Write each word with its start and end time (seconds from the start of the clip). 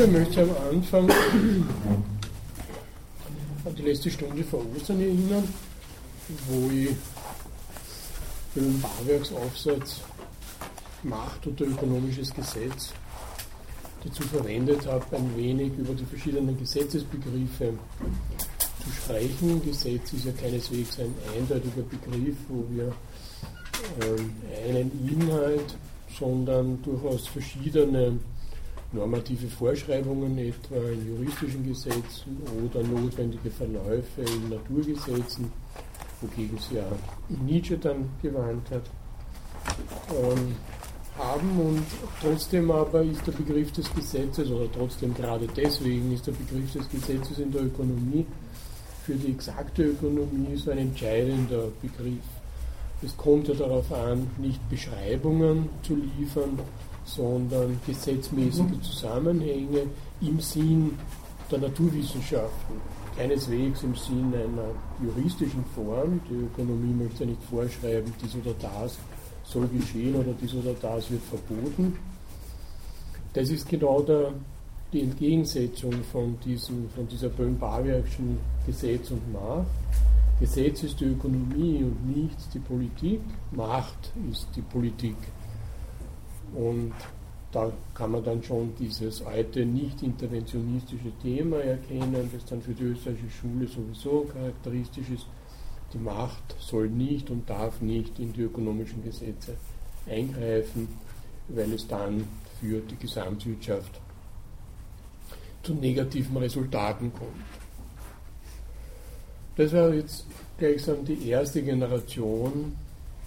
Ich 0.00 0.06
möchte 0.06 0.42
am 0.42 0.50
Anfang 0.70 1.10
an 1.10 1.64
die 3.76 3.82
letzte 3.82 4.08
Stunde 4.08 4.44
vor 4.44 4.64
Ostern 4.76 5.00
erinnern, 5.00 5.42
wo 6.46 6.70
ich 6.70 6.90
den 8.54 8.80
Bauwerksaufsatz 8.80 10.02
Macht 11.02 11.44
oder 11.48 11.66
ökonomisches 11.66 12.32
Gesetz 12.32 12.92
dazu 14.04 14.22
verwendet 14.22 14.86
habe, 14.86 15.16
ein 15.16 15.36
wenig 15.36 15.72
über 15.76 15.94
die 15.94 16.04
verschiedenen 16.04 16.56
Gesetzesbegriffe 16.56 17.72
zu 18.84 18.90
sprechen. 18.92 19.60
Gesetz 19.64 20.12
ist 20.12 20.26
ja 20.26 20.32
keineswegs 20.40 21.00
ein 21.00 21.12
eindeutiger 21.36 21.82
Begriff, 21.82 22.36
wo 22.48 22.64
wir 22.70 22.92
äh, 23.98 24.70
einen 24.70 24.92
Inhalt, 25.08 25.76
sondern 26.16 26.80
durchaus 26.82 27.26
verschiedene 27.26 28.16
normative 28.92 29.48
Vorschreibungen, 29.48 30.38
etwa 30.38 30.76
in 30.76 31.06
juristischen 31.06 31.66
Gesetzen 31.66 32.38
oder 32.64 32.82
notwendige 32.86 33.50
Verläufe 33.50 34.22
in 34.22 34.48
Naturgesetzen, 34.48 35.52
wogegen 36.20 36.58
sie 36.58 36.76
ja 36.76 36.86
Nietzsche 37.28 37.76
dann 37.76 38.08
gewarnt 38.22 38.70
hat, 38.70 38.84
ähm, 40.10 40.56
haben. 41.18 41.60
Und 41.60 41.84
trotzdem 42.20 42.70
aber 42.70 43.02
ist 43.02 43.26
der 43.26 43.32
Begriff 43.32 43.72
des 43.72 43.92
Gesetzes, 43.94 44.50
oder 44.50 44.70
trotzdem 44.72 45.14
gerade 45.14 45.46
deswegen 45.54 46.12
ist 46.12 46.26
der 46.26 46.32
Begriff 46.32 46.72
des 46.72 46.88
Gesetzes 46.88 47.38
in 47.38 47.52
der 47.52 47.64
Ökonomie 47.64 48.24
für 49.04 49.14
die 49.14 49.32
exakte 49.32 49.84
Ökonomie 49.84 50.56
so 50.56 50.70
ein 50.70 50.78
entscheidender 50.78 51.68
Begriff. 51.80 52.24
Es 53.02 53.16
kommt 53.16 53.48
ja 53.48 53.54
darauf 53.54 53.92
an, 53.92 54.28
nicht 54.38 54.60
Beschreibungen 54.68 55.68
zu 55.82 55.94
liefern, 55.94 56.58
sondern 57.08 57.80
gesetzmäßige 57.86 58.80
Zusammenhänge 58.82 59.84
im 60.20 60.40
Sinn 60.40 60.98
der 61.50 61.58
Naturwissenschaften. 61.60 62.76
Keineswegs 63.16 63.82
im 63.82 63.94
Sinn 63.94 64.32
einer 64.34 64.70
juristischen 65.02 65.64
Form. 65.74 66.20
Die 66.30 66.34
Ökonomie 66.34 66.94
möchte 66.94 67.26
nicht 67.26 67.42
vorschreiben, 67.50 68.12
dies 68.22 68.36
oder 68.36 68.54
das 68.60 68.98
soll 69.44 69.66
geschehen 69.68 70.14
oder 70.14 70.32
dies 70.40 70.54
oder 70.54 70.74
das 70.74 71.10
wird 71.10 71.22
verboten. 71.22 71.96
Das 73.32 73.48
ist 73.50 73.68
genau 73.68 74.02
der, 74.02 74.32
die 74.92 75.02
Entgegensetzung 75.02 75.92
von, 76.12 76.38
diesem, 76.44 76.88
von 76.90 77.08
dieser 77.08 77.28
Böhm-Barwerkschen 77.30 78.38
Gesetz 78.66 79.10
und 79.10 79.32
Macht. 79.32 79.66
Gesetz 80.40 80.82
ist 80.82 81.00
die 81.00 81.06
Ökonomie 81.06 81.82
und 81.82 82.16
nicht 82.16 82.36
die 82.52 82.58
Politik. 82.58 83.20
Macht 83.52 84.12
ist 84.30 84.46
die 84.54 84.62
Politik. 84.62 85.16
Und 86.54 86.92
da 87.52 87.72
kann 87.94 88.12
man 88.12 88.24
dann 88.24 88.42
schon 88.42 88.74
dieses 88.78 89.24
alte 89.24 89.64
nicht 89.64 90.02
interventionistische 90.02 91.12
Thema 91.22 91.58
erkennen, 91.58 92.30
das 92.32 92.44
dann 92.44 92.60
für 92.60 92.74
die 92.74 92.84
österreichische 92.84 93.30
Schule 93.30 93.66
sowieso 93.66 94.28
charakteristisch 94.32 95.08
ist. 95.10 95.26
Die 95.92 95.98
Macht 95.98 96.54
soll 96.58 96.90
nicht 96.90 97.30
und 97.30 97.48
darf 97.48 97.80
nicht 97.80 98.18
in 98.18 98.32
die 98.34 98.42
ökonomischen 98.42 99.02
Gesetze 99.02 99.56
eingreifen, 100.06 100.88
weil 101.48 101.72
es 101.72 101.86
dann 101.86 102.24
für 102.60 102.80
die 102.80 102.96
Gesamtwirtschaft 102.96 104.00
zu 105.62 105.74
negativen 105.74 106.36
Resultaten 106.36 107.12
kommt. 107.12 107.32
Das 109.56 109.72
war 109.72 109.92
jetzt 109.92 110.26
gleichsam 110.58 111.04
die 111.04 111.28
erste 111.28 111.62
Generation 111.62 112.76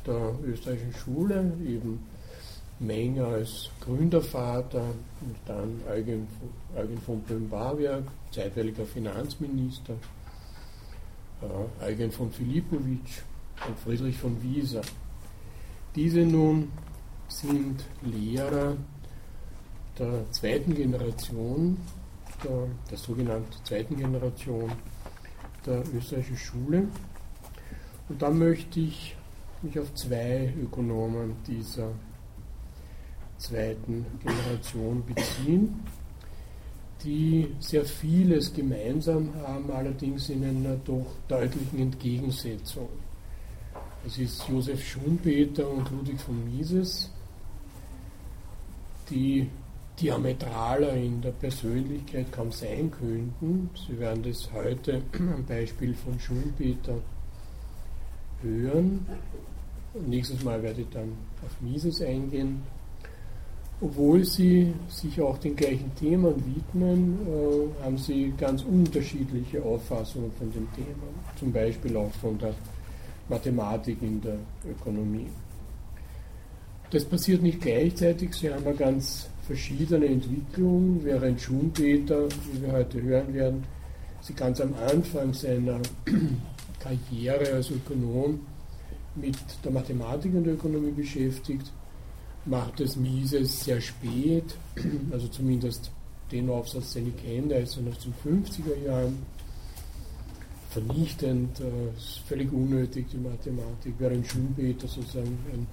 der 0.05 0.33
österreichischen 0.45 0.93
Schule, 0.93 1.51
eben 1.65 1.99
Menger 2.81 3.27
als 3.27 3.69
Gründervater 3.79 4.81
und 4.81 5.35
dann 5.45 5.81
Eugen, 5.87 6.27
Eugen 6.75 6.97
von 6.97 7.21
Böhm-Barwerk, 7.21 8.05
zeitweiliger 8.31 8.85
Finanzminister, 8.85 9.93
äh, 11.41 11.85
Eugen 11.85 12.11
von 12.11 12.31
Filipowitsch 12.31 13.21
und 13.67 13.77
Friedrich 13.77 14.17
von 14.17 14.41
Wieser. 14.41 14.81
Diese 15.95 16.21
nun 16.21 16.71
sind 17.27 17.85
Lehrer 18.01 18.75
der 19.99 20.31
zweiten 20.31 20.73
Generation, 20.73 21.77
der, 22.43 22.67
der 22.89 22.97
sogenannten 22.97 23.63
zweiten 23.63 23.95
Generation 23.95 24.71
der 25.67 25.83
österreichischen 25.93 26.37
Schule. 26.37 26.87
Und 28.09 28.21
da 28.21 28.31
möchte 28.31 28.79
ich 28.79 29.15
mich 29.61 29.79
auf 29.79 29.93
zwei 29.93 30.51
Ökonomen 30.59 31.35
dieser 31.45 31.91
zweiten 33.41 34.05
Generation 34.23 35.03
beziehen, 35.05 35.79
die 37.03 37.47
sehr 37.59 37.83
vieles 37.83 38.53
gemeinsam 38.53 39.33
haben, 39.41 39.71
allerdings 39.71 40.29
in 40.29 40.43
einer 40.43 40.75
doch 40.75 41.07
deutlichen 41.27 41.79
Entgegensetzung. 41.79 42.89
Es 44.05 44.17
ist 44.17 44.47
Josef 44.47 44.83
Schumpeter 44.83 45.69
und 45.69 45.89
Ludwig 45.89 46.19
von 46.19 46.43
Mises, 46.45 47.09
die 49.09 49.49
diametraler 49.99 50.93
in 50.93 51.21
der 51.21 51.31
Persönlichkeit 51.31 52.31
kaum 52.31 52.51
sein 52.51 52.91
könnten. 52.91 53.69
Sie 53.87 53.99
werden 53.99 54.23
das 54.23 54.51
heute 54.53 55.01
am 55.13 55.45
Beispiel 55.45 55.93
von 55.93 56.19
Schumpeter 56.19 56.99
hören. 58.41 59.05
Nächstes 60.07 60.43
Mal 60.43 60.61
werde 60.63 60.81
ich 60.81 60.89
dann 60.89 61.13
auf 61.43 61.61
Mises 61.61 62.01
eingehen 62.01 62.61
obwohl 63.81 64.23
sie 64.23 64.73
sich 64.89 65.19
auch 65.19 65.39
den 65.39 65.55
gleichen 65.55 65.93
Themen 65.95 66.35
widmen, 66.45 67.17
äh, 67.27 67.83
haben 67.83 67.97
sie 67.97 68.31
ganz 68.37 68.63
unterschiedliche 68.63 69.61
Auffassungen 69.63 70.31
von 70.37 70.51
dem 70.51 70.71
Thema, 70.73 71.07
zum 71.37 71.51
Beispiel 71.51 71.97
auch 71.97 72.11
von 72.21 72.37
der 72.37 72.53
Mathematik 73.27 73.97
in 74.01 74.21
der 74.21 74.37
Ökonomie. 74.69 75.27
Das 76.91 77.05
passiert 77.05 77.41
nicht 77.41 77.61
gleichzeitig, 77.61 78.35
sie 78.35 78.53
haben 78.53 78.65
eine 78.65 78.75
ganz 78.75 79.29
verschiedene 79.47 80.05
Entwicklung, 80.05 80.99
während 81.03 81.41
Schumpeter, 81.41 82.27
wie 82.29 82.61
wir 82.61 82.71
heute 82.73 83.01
hören 83.01 83.33
werden, 83.33 83.63
sich 84.21 84.35
ganz 84.35 84.61
am 84.61 84.75
Anfang 84.91 85.33
seiner 85.33 85.79
Karriere 86.79 87.53
als 87.53 87.71
Ökonom 87.71 88.41
mit 89.15 89.37
der 89.63 89.71
Mathematik 89.71 90.35
und 90.35 90.43
der 90.43 90.53
Ökonomie 90.53 90.91
beschäftigt, 90.91 91.71
macht 92.45 92.79
es 92.79 92.95
Mises 92.95 93.63
sehr 93.63 93.81
spät, 93.81 94.55
also 95.11 95.27
zumindest 95.27 95.91
den 96.31 96.49
Aufsatz, 96.49 96.93
den 96.93 97.09
ich 97.09 97.17
kenne, 97.23 97.47
der 97.47 97.61
ist 97.61 97.73
so 97.73 97.81
aus 97.81 97.99
den 97.99 98.43
50er 98.45 98.85
Jahren 98.85 99.19
vernichtend, 100.69 101.59
äh, 101.59 101.63
völlig 102.27 102.51
unnötig, 102.51 103.07
die 103.11 103.17
Mathematik, 103.17 103.93
während 103.99 104.25
Schumpeter 104.25 104.87
sozusagen 104.87 105.37
ein 105.51 105.67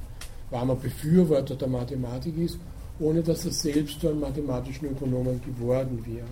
warmer 0.51 0.75
Befürworter 0.75 1.55
der 1.55 1.69
Mathematik 1.69 2.37
ist, 2.37 2.59
ohne 2.99 3.23
dass 3.23 3.45
er 3.45 3.53
selbst 3.53 4.01
zu 4.01 4.09
einem 4.09 4.21
mathematischen 4.21 4.89
Ökonomen 4.89 5.41
geworden 5.41 6.05
wäre. 6.05 6.27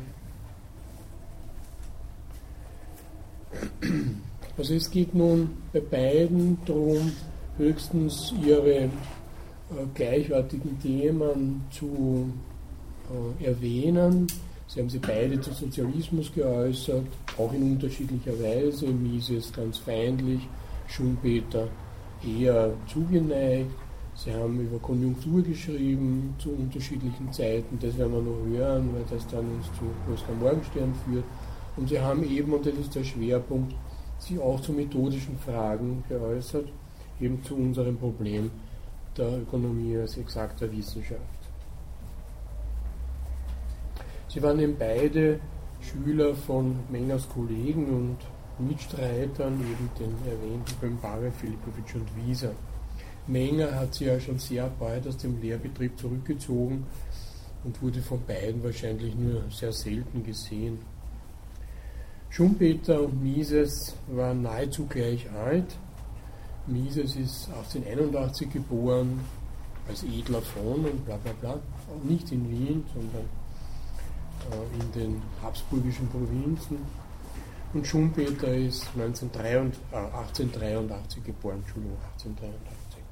Also 4.58 4.74
es 4.74 4.90
geht 4.90 5.14
nun 5.14 5.50
bei 5.72 5.80
beiden 5.80 6.58
darum, 6.66 7.12
höchstens 7.58 8.34
ihre 8.44 8.90
gleichartigen 9.94 10.78
Themen 10.80 11.64
zu 11.70 12.30
äh, 13.40 13.44
erwähnen. 13.44 14.26
Sie 14.68 14.80
haben 14.80 14.90
sie 14.90 14.98
beide 14.98 15.40
zu 15.40 15.52
Sozialismus 15.52 16.32
geäußert, 16.32 17.06
auch 17.38 17.52
in 17.52 17.72
unterschiedlicher 17.72 18.32
Weise. 18.40 18.86
Mises 18.86 19.52
ganz 19.52 19.78
feindlich, 19.78 20.40
Schumpeter 20.88 21.68
eher 22.24 22.72
zugeneigt. 22.86 23.70
Sie 24.14 24.32
haben 24.32 24.58
über 24.60 24.78
Konjunktur 24.78 25.42
geschrieben 25.42 26.34
zu 26.38 26.50
unterschiedlichen 26.50 27.30
Zeiten, 27.32 27.78
das 27.78 27.98
werden 27.98 28.14
wir 28.14 28.22
noch 28.22 28.46
hören, 28.46 28.88
weil 28.94 29.04
das 29.10 29.26
dann 29.28 29.44
uns 29.56 29.66
zu 29.78 30.12
Oskar 30.12 30.34
Morgenstern 30.36 30.94
führt. 31.04 31.24
Und 31.76 31.90
sie 31.90 32.00
haben 32.00 32.24
eben, 32.24 32.52
und 32.54 32.64
das 32.64 32.74
ist 32.74 32.94
der 32.94 33.04
Schwerpunkt, 33.04 33.74
sich 34.18 34.38
auch 34.38 34.58
zu 34.60 34.72
methodischen 34.72 35.38
Fragen 35.38 36.02
geäußert, 36.08 36.66
eben 37.20 37.42
zu 37.44 37.54
unserem 37.56 37.98
Problem 37.98 38.50
der 39.16 39.40
Ökonomie 39.40 39.96
als 39.98 40.16
exakter 40.16 40.70
Wissenschaft. 40.70 41.20
Sie 44.28 44.42
waren 44.42 44.58
eben 44.60 44.76
beide 44.78 45.40
Schüler 45.80 46.34
von 46.34 46.76
Mengers 46.90 47.28
Kollegen 47.28 47.86
und 47.86 48.18
Mitstreitern, 48.58 49.54
eben 49.60 49.90
den 49.98 50.14
erwähnten 50.30 50.74
Böhm-Barre, 50.80 51.30
Filipowitsch 51.30 51.94
und 51.94 52.08
Wieser. 52.16 52.52
Menger 53.26 53.74
hat 53.74 53.94
sich 53.94 54.06
ja 54.06 54.20
schon 54.20 54.38
sehr 54.38 54.70
bald 54.78 55.06
aus 55.06 55.16
dem 55.16 55.40
Lehrbetrieb 55.40 55.98
zurückgezogen 55.98 56.86
und 57.64 57.82
wurde 57.82 58.00
von 58.00 58.20
beiden 58.24 58.62
wahrscheinlich 58.62 59.14
nur 59.14 59.42
sehr 59.50 59.72
selten 59.72 60.22
gesehen. 60.22 60.78
Schumpeter 62.30 63.02
und 63.02 63.22
Mises 63.22 63.96
waren 64.08 64.42
nahezu 64.42 64.86
gleich 64.86 65.30
alt, 65.32 65.76
Mises 66.66 67.16
ist 67.16 67.48
1881 67.48 68.52
geboren, 68.52 69.20
als 69.88 70.02
Edler 70.02 70.42
von 70.42 70.84
und 70.84 71.04
bla 71.04 71.16
bla 71.16 71.32
bla. 71.40 71.58
Nicht 72.04 72.32
in 72.32 72.50
Wien, 72.50 72.84
sondern 72.92 73.24
in 74.78 74.92
den 74.92 75.22
habsburgischen 75.42 76.08
Provinzen. 76.08 76.78
Und 77.74 77.86
Schumpeter 77.86 78.54
ist 78.54 78.86
1983, 78.94 79.82
äh, 79.92 79.96
1883 79.96 81.24
geboren, 81.24 81.58
Entschuldigung, 81.58 81.98
1883. 82.14 83.02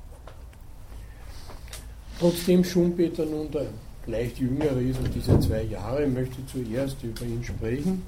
Trotzdem 2.19 2.65
Schumpeter 2.65 3.27
nun 3.27 3.51
der 3.51 3.67
leicht 4.07 4.39
jüngere 4.39 4.81
ist 4.81 5.01
und 5.01 5.15
diese 5.15 5.39
zwei 5.41 5.63
Jahre, 5.63 6.07
möchte 6.07 6.47
zuerst 6.47 7.03
über 7.03 7.25
ihn 7.25 7.43
sprechen, 7.43 8.03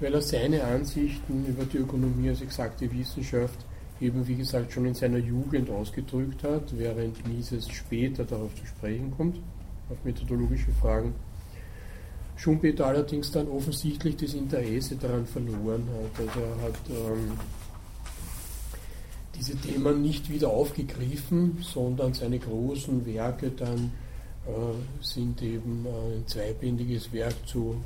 weil 0.00 0.14
er 0.14 0.22
seine 0.22 0.64
Ansichten 0.64 1.44
über 1.46 1.64
die 1.64 1.78
Ökonomie 1.78 2.30
als 2.30 2.40
exakte 2.40 2.90
Wissenschaft 2.92 3.65
eben, 4.00 4.26
wie 4.26 4.36
gesagt, 4.36 4.72
schon 4.72 4.86
in 4.86 4.94
seiner 4.94 5.18
Jugend 5.18 5.70
ausgedrückt 5.70 6.42
hat, 6.42 6.76
während 6.76 7.26
Mises 7.26 7.68
später 7.68 8.24
darauf 8.24 8.54
zu 8.54 8.66
sprechen 8.66 9.12
kommt, 9.16 9.38
auf 9.88 9.96
methodologische 10.04 10.72
Fragen. 10.72 11.14
Schumpeter 12.36 12.86
allerdings 12.86 13.32
dann 13.32 13.48
offensichtlich 13.48 14.16
das 14.16 14.34
Interesse 14.34 14.96
daran 14.96 15.24
verloren 15.26 15.88
hat. 15.88 16.26
Also 16.26 16.40
er 16.40 16.68
hat 16.68 16.78
ähm, 16.90 17.32
diese 19.34 19.56
Themen 19.56 20.02
nicht 20.02 20.28
wieder 20.30 20.50
aufgegriffen, 20.50 21.58
sondern 21.62 22.12
seine 22.12 22.38
großen 22.38 23.06
Werke 23.06 23.50
dann 23.50 23.90
äh, 24.46 24.50
sind 25.02 25.40
eben 25.42 25.86
äh, 25.86 26.16
ein 26.16 26.26
zweibändiges 26.26 27.12
Werk 27.12 27.34
zu 27.46 27.76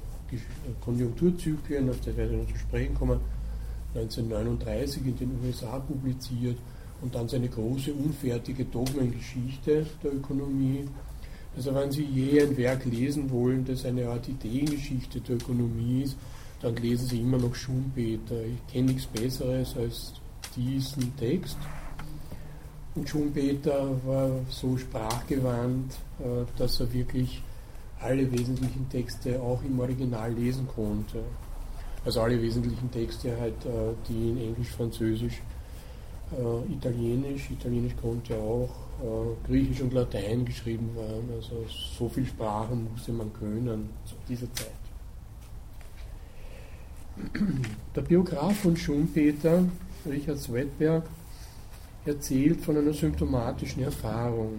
Konjunkturzyklen, 0.80 1.90
auf 1.90 2.00
das 2.04 2.16
werde 2.16 2.34
ich 2.34 2.42
noch 2.42 2.52
zu 2.52 2.58
sprechen 2.58 2.94
kommen, 2.94 3.20
1939 3.94 5.06
in 5.06 5.16
den 5.16 5.38
USA 5.44 5.78
publiziert 5.78 6.58
und 7.02 7.14
dann 7.14 7.28
seine 7.28 7.48
große 7.48 7.92
unfertige 7.92 8.64
Dogmengeschichte 8.64 9.86
der 10.02 10.14
Ökonomie. 10.14 10.86
Also 11.56 11.74
wenn 11.74 11.90
Sie 11.90 12.04
je 12.04 12.42
ein 12.42 12.56
Werk 12.56 12.84
lesen 12.84 13.30
wollen, 13.30 13.64
das 13.64 13.84
eine 13.84 14.08
Art 14.08 14.28
Ideengeschichte 14.28 15.20
der 15.20 15.36
Ökonomie 15.36 16.02
ist, 16.02 16.16
dann 16.62 16.76
lesen 16.76 17.06
Sie 17.06 17.20
immer 17.20 17.38
noch 17.38 17.54
Schumpeter. 17.54 18.44
Ich 18.44 18.72
kenne 18.72 18.92
nichts 18.92 19.06
Besseres 19.06 19.76
als 19.76 20.12
diesen 20.54 21.16
Text. 21.16 21.56
Und 22.94 23.08
Schumpeter 23.08 23.90
war 24.04 24.30
so 24.48 24.76
sprachgewandt, 24.76 25.94
äh, 26.18 26.44
dass 26.56 26.80
er 26.80 26.92
wirklich 26.92 27.42
alle 28.00 28.30
wesentlichen 28.30 28.88
Texte 28.88 29.40
auch 29.40 29.62
im 29.62 29.78
Original 29.78 30.32
lesen 30.32 30.66
konnte. 30.66 31.22
Also 32.04 32.22
alle 32.22 32.40
wesentlichen 32.40 32.90
Texte 32.90 33.38
halt, 33.38 33.64
äh, 33.66 33.94
die 34.08 34.30
in 34.30 34.38
Englisch, 34.38 34.70
Französisch, 34.70 35.42
äh, 36.32 36.72
Italienisch, 36.72 37.50
Italienisch 37.50 37.94
konnte 38.00 38.36
auch, 38.36 38.70
Griechisch 39.46 39.80
und 39.80 39.94
Latein 39.94 40.44
geschrieben 40.44 40.90
waren. 40.94 41.24
Also 41.34 41.64
so 41.98 42.06
viele 42.06 42.26
Sprachen 42.26 42.86
musste 42.92 43.12
man 43.12 43.32
können 43.32 43.88
zu 44.04 44.14
dieser 44.28 44.52
Zeit. 44.52 44.74
Der 47.96 48.02
Biograf 48.02 48.54
von 48.58 48.76
Schumpeter, 48.76 49.64
Richard 50.04 50.38
Swedberg, 50.38 51.04
erzählt 52.04 52.60
von 52.60 52.76
einer 52.76 52.92
symptomatischen 52.92 53.84
Erfahrung. 53.84 54.58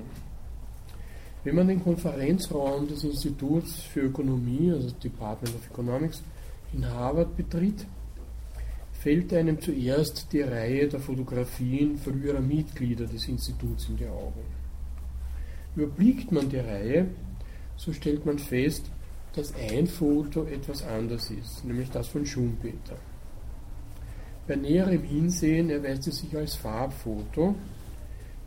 Wenn 1.43 1.55
man 1.55 1.67
den 1.67 1.83
Konferenzraum 1.83 2.87
des 2.87 3.03
Instituts 3.03 3.81
für 3.81 4.01
Ökonomie, 4.01 4.71
also 4.71 4.89
Department 5.03 5.55
of 5.55 5.69
Economics, 5.69 6.23
in 6.73 6.85
Harvard 6.85 7.35
betritt, 7.35 7.85
fällt 8.93 9.33
einem 9.33 9.59
zuerst 9.59 10.31
die 10.31 10.41
Reihe 10.41 10.87
der 10.87 10.99
Fotografien 10.99 11.97
früherer 11.97 12.41
Mitglieder 12.41 13.05
des 13.05 13.27
Instituts 13.27 13.89
in 13.89 13.97
die 13.97 14.07
Augen. 14.07 14.45
Überblickt 15.75 16.31
man 16.31 16.49
die 16.49 16.59
Reihe, 16.59 17.07
so 17.77 17.91
stellt 17.93 18.25
man 18.25 18.37
fest, 18.37 18.91
dass 19.33 19.53
ein 19.55 19.87
Foto 19.87 20.43
etwas 20.43 20.83
anders 20.83 21.31
ist, 21.31 21.65
nämlich 21.65 21.89
das 21.89 22.07
von 22.07 22.25
Schumpeter. 22.25 22.97
Bei 24.47 24.55
näherem 24.55 25.03
Hinsehen 25.03 25.69
erweist 25.69 26.07
es 26.07 26.19
sich 26.19 26.35
als 26.35 26.55
Farbfoto, 26.55 27.55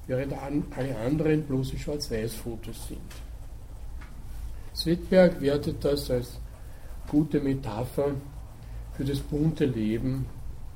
während 0.07 0.35
alle 0.35 0.99
anderen 0.99 1.43
bloße 1.45 1.79
Schwarz-Weiß-Fotos 1.79 2.89
sind. 2.89 3.01
Svedberg 4.75 5.41
wertet 5.41 5.85
das 5.85 6.11
als 6.11 6.39
gute 7.09 7.41
Metapher 7.41 8.13
für 8.95 9.05
das 9.05 9.21
bunte 9.21 9.67
Leben 9.67 10.27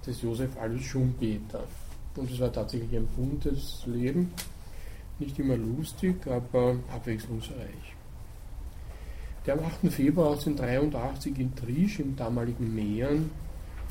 des 0.07 0.23
Josef 0.23 0.57
Alois 0.59 0.81
Schumpeter. 0.81 1.65
Und 2.17 2.31
es 2.31 2.41
war 2.41 2.53
tatsächlich 2.53 2.97
ein 2.97 3.07
buntes 3.07 3.83
Leben, 3.87 4.33
nicht 5.19 5.39
immer 5.39 5.57
lustig, 5.57 6.27
aber 6.27 6.77
abwechslungsreich. 6.93 7.95
Der 9.47 9.55
am 9.55 9.65
8. 9.65 9.93
Februar 9.93 10.33
1883 10.33 11.39
in 11.39 11.55
Trisch 11.55 12.01
im 12.01 12.17
damaligen 12.17 12.75
Mähren 12.75 13.31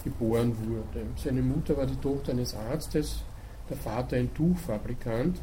geboren 0.04 0.56
wurde. 0.58 1.06
Seine 1.16 1.42
Mutter 1.42 1.76
war 1.78 1.86
die 1.86 1.96
Tochter 1.96 2.32
eines 2.32 2.54
Arztes, 2.54 3.24
der 3.70 3.78
Vater 3.78 4.18
ein 4.18 4.34
Tuchfabrikant. 4.34 5.40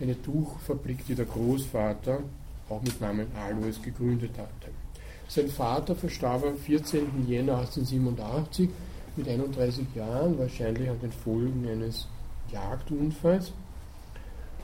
Eine 0.00 0.20
Tuchfabrik, 0.20 1.06
die 1.06 1.14
der 1.14 1.26
Großvater 1.26 2.20
auch 2.68 2.82
mit 2.82 3.00
Namen 3.00 3.26
Alois 3.36 3.80
gegründet 3.82 4.32
hatte. 4.36 4.81
Sein 5.28 5.48
Vater 5.48 5.94
verstarb 5.94 6.44
am 6.44 6.56
14. 6.56 7.26
Jänner 7.26 7.58
1887 7.58 8.68
mit 9.16 9.28
31 9.28 9.86
Jahren, 9.94 10.38
wahrscheinlich 10.38 10.88
an 10.88 11.00
den 11.00 11.12
Folgen 11.12 11.66
eines 11.70 12.06
Jagdunfalls. 12.50 13.52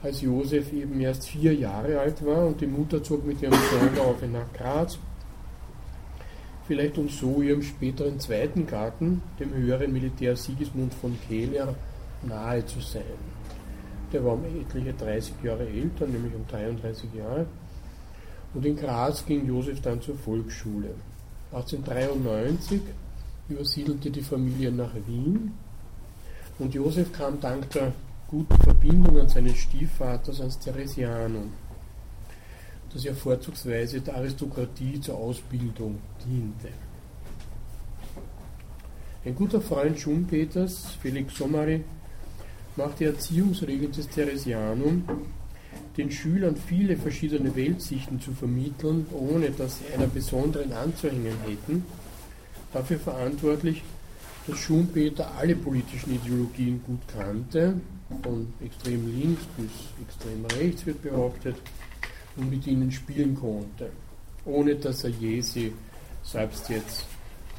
Als 0.02 0.20
Josef 0.20 0.72
eben 0.72 1.00
erst 1.00 1.28
vier 1.28 1.55
Jahre 1.55 1.99
alt 1.99 2.25
war 2.25 2.46
und 2.46 2.60
die 2.60 2.66
Mutter 2.66 3.02
zog 3.02 3.26
mit 3.26 3.43
ihrem 3.43 3.55
Sohn 3.55 3.99
auf 3.99 4.22
nach 4.22 4.52
Graz, 4.52 4.99
vielleicht 6.69 6.99
um 6.99 7.08
so 7.08 7.43
ihrem 7.43 7.62
späteren 7.62 8.20
zweiten 8.20 8.66
Gatten, 8.66 9.22
dem 9.40 9.52
höheren 9.52 9.93
Militär 9.93 10.37
Sigismund 10.37 10.94
von 10.94 11.19
Kehler, 11.26 11.75
nahe 12.22 12.64
zu 12.64 12.81
sein. 12.81 13.02
Der 14.12 14.25
war 14.25 14.34
um 14.34 14.44
etliche 14.44 14.93
30 14.93 15.34
Jahre 15.43 15.66
älter, 15.66 16.06
nämlich 16.06 16.34
um 16.34 16.46
33 16.46 17.12
Jahre. 17.14 17.46
Und 18.54 18.64
in 18.64 18.76
Graz 18.76 19.24
ging 19.24 19.46
Josef 19.46 19.80
dann 19.80 20.00
zur 20.00 20.16
Volksschule. 20.16 20.94
1893 21.52 22.80
übersiedelte 23.48 24.10
die 24.10 24.22
Familie 24.22 24.70
nach 24.70 24.94
Wien 25.06 25.52
und 26.58 26.74
Josef 26.74 27.12
kam 27.12 27.40
dank 27.40 27.70
der 27.70 27.92
guten 28.26 28.56
Verbindungen 28.60 29.28
seines 29.28 29.56
Stiefvaters 29.56 30.40
ans 30.40 30.58
Theresianum 30.58 31.52
das 32.92 33.04
ja 33.04 33.14
vorzugsweise 33.14 34.00
der 34.00 34.16
Aristokratie 34.16 35.00
zur 35.00 35.16
Ausbildung 35.16 35.98
diente. 36.24 36.68
Ein 39.25 39.34
guter 39.34 39.61
Freund 39.61 39.99
Schumpeters, 39.99 40.96
Felix 41.02 41.37
Somari, 41.37 41.84
macht 42.76 43.00
die 43.00 43.04
Erziehungsregel 43.04 43.90
des 43.90 44.08
Theresianum, 44.08 45.04
den 45.99 46.11
Schülern 46.12 46.57
viele 46.57 46.97
verschiedene 46.97 47.55
Weltsichten 47.55 48.21
zu 48.21 48.33
vermitteln, 48.33 49.07
ohne 49.12 49.50
dass 49.50 49.81
sie 49.81 49.93
einer 49.93 50.07
besonderen 50.07 50.73
anzuhängen 50.73 51.35
hätten, 51.45 51.85
dafür 52.73 52.99
verantwortlich, 53.00 53.83
dass 54.47 54.59
Schumpeter 54.59 55.33
alle 55.37 55.57
politischen 55.57 56.14
Ideologien 56.14 56.81
gut 56.87 57.00
kannte, 57.09 57.81
von 58.23 58.47
extrem 58.64 59.07
links 59.21 59.43
bis 59.57 59.71
extrem 60.02 60.45
rechts 60.59 60.87
wird 60.87 61.02
behauptet, 61.02 61.57
und 62.37 62.50
mit 62.50 62.67
ihnen 62.67 62.90
spielen 62.93 63.35
konnte, 63.35 63.90
ohne 64.45 64.76
dass 64.76 65.02
er 65.02 65.11
je 65.11 65.40
sie 65.40 65.73
selbst 66.23 66.69
jetzt 66.69 67.07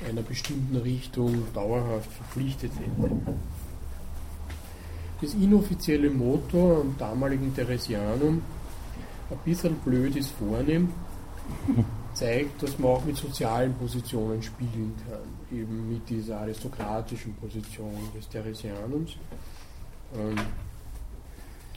einer 0.08 0.22
bestimmten 0.22 0.78
Richtung 0.78 1.44
dauerhaft 1.54 2.10
verpflichtet 2.12 2.72
hätte. 2.72 3.12
Das 5.22 5.34
inoffizielle 5.34 6.10
Motto 6.10 6.82
am 6.82 6.96
damaligen 6.98 7.54
Theresianum, 7.54 8.42
ein 9.30 9.38
bisschen 9.44 9.76
blöd 9.76 10.16
ist 10.16 10.32
vornehm, 10.32 10.90
zeigt, 12.14 12.64
dass 12.64 12.80
man 12.80 12.92
auch 12.92 13.06
mit 13.06 13.18
sozialen 13.18 13.74
Positionen 13.74 14.42
spielen 14.42 14.94
kann, 15.08 15.58
eben 15.58 15.90
mit 15.90 16.10
dieser 16.10 16.40
aristokratischen 16.40 17.34
Position 17.36 17.94
des 18.16 18.30
Theresianums. 18.30 19.18
Ähm, 20.16 20.36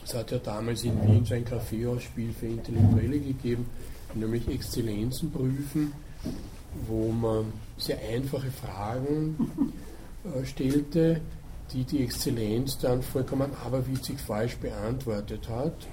es 0.03 0.13
hat 0.13 0.31
ja 0.31 0.37
damals 0.37 0.83
in 0.83 1.01
Wien 1.05 1.25
so 1.25 1.33
ein 1.33 1.45
Kaffeehausspiel 1.45 2.33
für 2.33 2.47
Intellektuelle 2.47 3.19
gegeben, 3.19 3.65
nämlich 4.13 4.47
Exzellenzen 4.47 5.31
prüfen, 5.31 5.93
wo 6.87 7.11
man 7.11 7.45
sehr 7.77 7.99
einfache 8.09 8.51
Fragen 8.51 9.35
äh, 10.25 10.45
stellte, 10.45 11.21
die 11.71 11.83
die 11.83 12.03
Exzellenz 12.03 12.77
dann 12.77 13.01
vollkommen 13.01 13.51
aberwitzig 13.65 14.19
falsch 14.19 14.57
beantwortet 14.57 15.47
hat. 15.49 15.87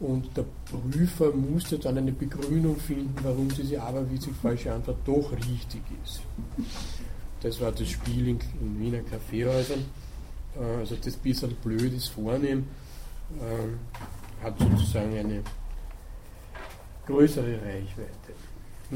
Und 0.00 0.36
der 0.36 0.44
Prüfer 0.64 1.30
musste 1.32 1.78
dann 1.78 1.96
eine 1.96 2.12
Begründung 2.12 2.76
finden, 2.76 3.14
warum 3.22 3.48
diese 3.48 3.80
aberwitzig 3.80 4.32
falsche 4.42 4.72
Antwort 4.72 4.98
doch 5.06 5.32
richtig 5.32 5.82
ist. 6.04 6.20
Das 7.40 7.60
war 7.60 7.72
das 7.72 7.88
Spiel 7.88 8.28
in, 8.28 8.40
in 8.60 8.80
Wiener 8.80 9.00
Kaffeehäusern. 9.02 9.84
Äh, 10.56 10.80
also 10.80 10.96
das 10.96 11.16
bisschen 11.16 11.54
blöd 11.62 11.92
ist 11.92 12.08
vornehm 12.08 12.66
äh, 13.40 14.44
hat 14.44 14.58
sozusagen 14.58 15.16
eine 15.16 15.42
größere 17.06 17.60
Reichweite. 17.62 18.23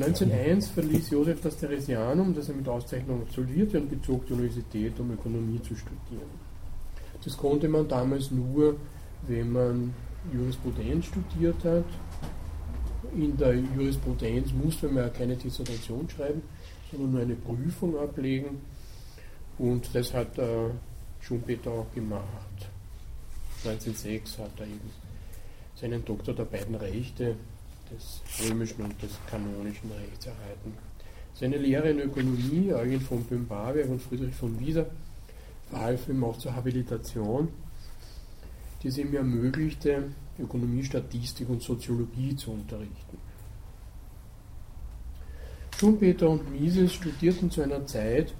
1901 0.02 0.68
verließ 0.68 1.10
Josef 1.10 1.40
das 1.40 1.56
Theresianum, 1.56 2.34
das 2.34 2.48
er 2.48 2.54
mit 2.54 2.68
Auszeichnung 2.68 3.22
absolvierte, 3.22 3.80
und 3.80 3.90
bezog 3.90 4.26
die 4.26 4.32
Universität, 4.32 4.98
um 5.00 5.10
Ökonomie 5.12 5.60
zu 5.62 5.74
studieren. 5.74 6.30
Das 7.24 7.36
konnte 7.36 7.68
man 7.68 7.88
damals 7.88 8.30
nur, 8.30 8.76
wenn 9.26 9.52
man 9.52 9.94
Jurisprudenz 10.32 11.06
studiert 11.06 11.64
hat. 11.64 11.84
In 13.14 13.36
der 13.36 13.54
Jurisprudenz 13.54 14.52
musste 14.52 14.86
man 14.88 15.04
ja 15.04 15.08
keine 15.08 15.36
Dissertation 15.36 16.08
schreiben, 16.08 16.42
sondern 16.90 17.12
nur 17.12 17.20
eine 17.22 17.34
Prüfung 17.34 17.98
ablegen. 17.98 18.60
Und 19.58 19.88
das 19.94 20.14
hat 20.14 20.38
äh, 20.38 20.70
Schumpeter 21.20 21.70
auch 21.70 21.92
gemacht. 21.94 22.24
1906 23.64 24.38
hat 24.38 24.52
er 24.58 24.66
eben 24.66 24.90
seinen 25.74 26.04
Doktor 26.04 26.34
der 26.34 26.44
beiden 26.44 26.74
Rechte 26.76 27.34
des 27.90 28.22
römischen 28.42 28.82
und 28.82 29.02
des 29.02 29.12
kanonischen 29.30 29.90
Rechts 29.92 30.26
erhalten. 30.26 30.74
Seine 31.34 31.56
Lehre 31.56 31.90
in 31.90 32.00
Ökonomie, 32.00 32.72
Eugen 32.72 33.00
von 33.00 33.22
Böhm-Barwerk 33.24 33.88
und 33.88 34.02
Friedrich 34.02 34.34
von 34.34 34.58
Wieser, 34.58 34.86
verhalf 35.70 36.08
ihm 36.08 36.24
auch 36.24 36.36
zur 36.36 36.54
Habilitation, 36.54 37.48
die 38.82 38.88
es 38.88 38.98
ihm 38.98 39.14
ermöglichte, 39.14 40.04
Ökonomie, 40.38 40.84
Statistik 40.84 41.48
und 41.48 41.62
Soziologie 41.62 42.34
zu 42.36 42.52
unterrichten. 42.52 43.18
Schumpeter 45.76 46.28
und 46.28 46.50
Mises 46.50 46.92
studierten 46.92 47.50
zu 47.50 47.62
einer 47.62 47.86
Zeit, 47.86 48.34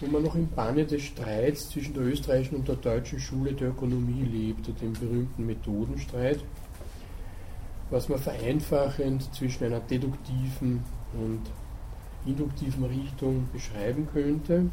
wo 0.00 0.06
man 0.06 0.22
noch 0.22 0.34
im 0.34 0.48
Banne 0.48 0.84
des 0.84 1.02
Streits 1.02 1.70
zwischen 1.70 1.94
der 1.94 2.04
österreichischen 2.04 2.56
und 2.56 2.68
der 2.68 2.76
deutschen 2.76 3.18
Schule 3.18 3.52
der 3.54 3.70
Ökonomie 3.70 4.24
lebte, 4.24 4.72
dem 4.72 4.92
berühmten 4.92 5.46
Methodenstreit, 5.46 6.40
was 7.90 8.08
man 8.08 8.18
vereinfachend 8.18 9.34
zwischen 9.34 9.64
einer 9.64 9.80
deduktiven 9.80 10.82
und 11.14 11.42
induktiven 12.24 12.84
Richtung 12.84 13.48
beschreiben 13.52 14.06
könnte. 14.12 14.66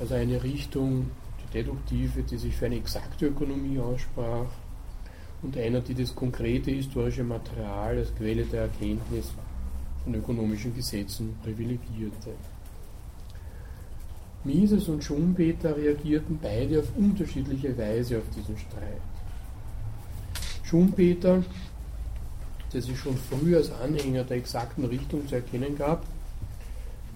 Also 0.00 0.14
eine 0.14 0.42
Richtung, 0.42 1.10
die 1.40 1.52
deduktive, 1.58 2.22
die 2.22 2.38
sich 2.38 2.56
für 2.56 2.66
eine 2.66 2.76
exakte 2.76 3.26
Ökonomie 3.26 3.78
aussprach, 3.78 4.46
und 5.42 5.56
einer, 5.56 5.80
die 5.80 5.94
das 5.94 6.14
konkrete 6.14 6.70
historische 6.70 7.24
Material 7.24 7.98
als 7.98 8.14
Quelle 8.14 8.44
der 8.44 8.62
Erkenntnis 8.62 9.32
von 10.04 10.14
ökonomischen 10.14 10.74
Gesetzen 10.74 11.36
privilegierte. 11.42 12.30
Mises 14.44 14.88
und 14.88 15.04
Schumpeter 15.04 15.76
reagierten 15.76 16.38
beide 16.40 16.80
auf 16.80 16.96
unterschiedliche 16.96 17.76
Weise 17.76 18.18
auf 18.18 18.24
diesen 18.36 18.56
Streit. 18.56 19.00
Schumpeter 20.64 21.44
der 22.72 22.82
sich 22.82 22.98
schon 22.98 23.16
früh 23.16 23.56
als 23.56 23.70
Anhänger 23.70 24.24
der 24.24 24.38
exakten 24.38 24.84
Richtung 24.84 25.26
zu 25.26 25.36
erkennen 25.36 25.76
gab, 25.76 26.04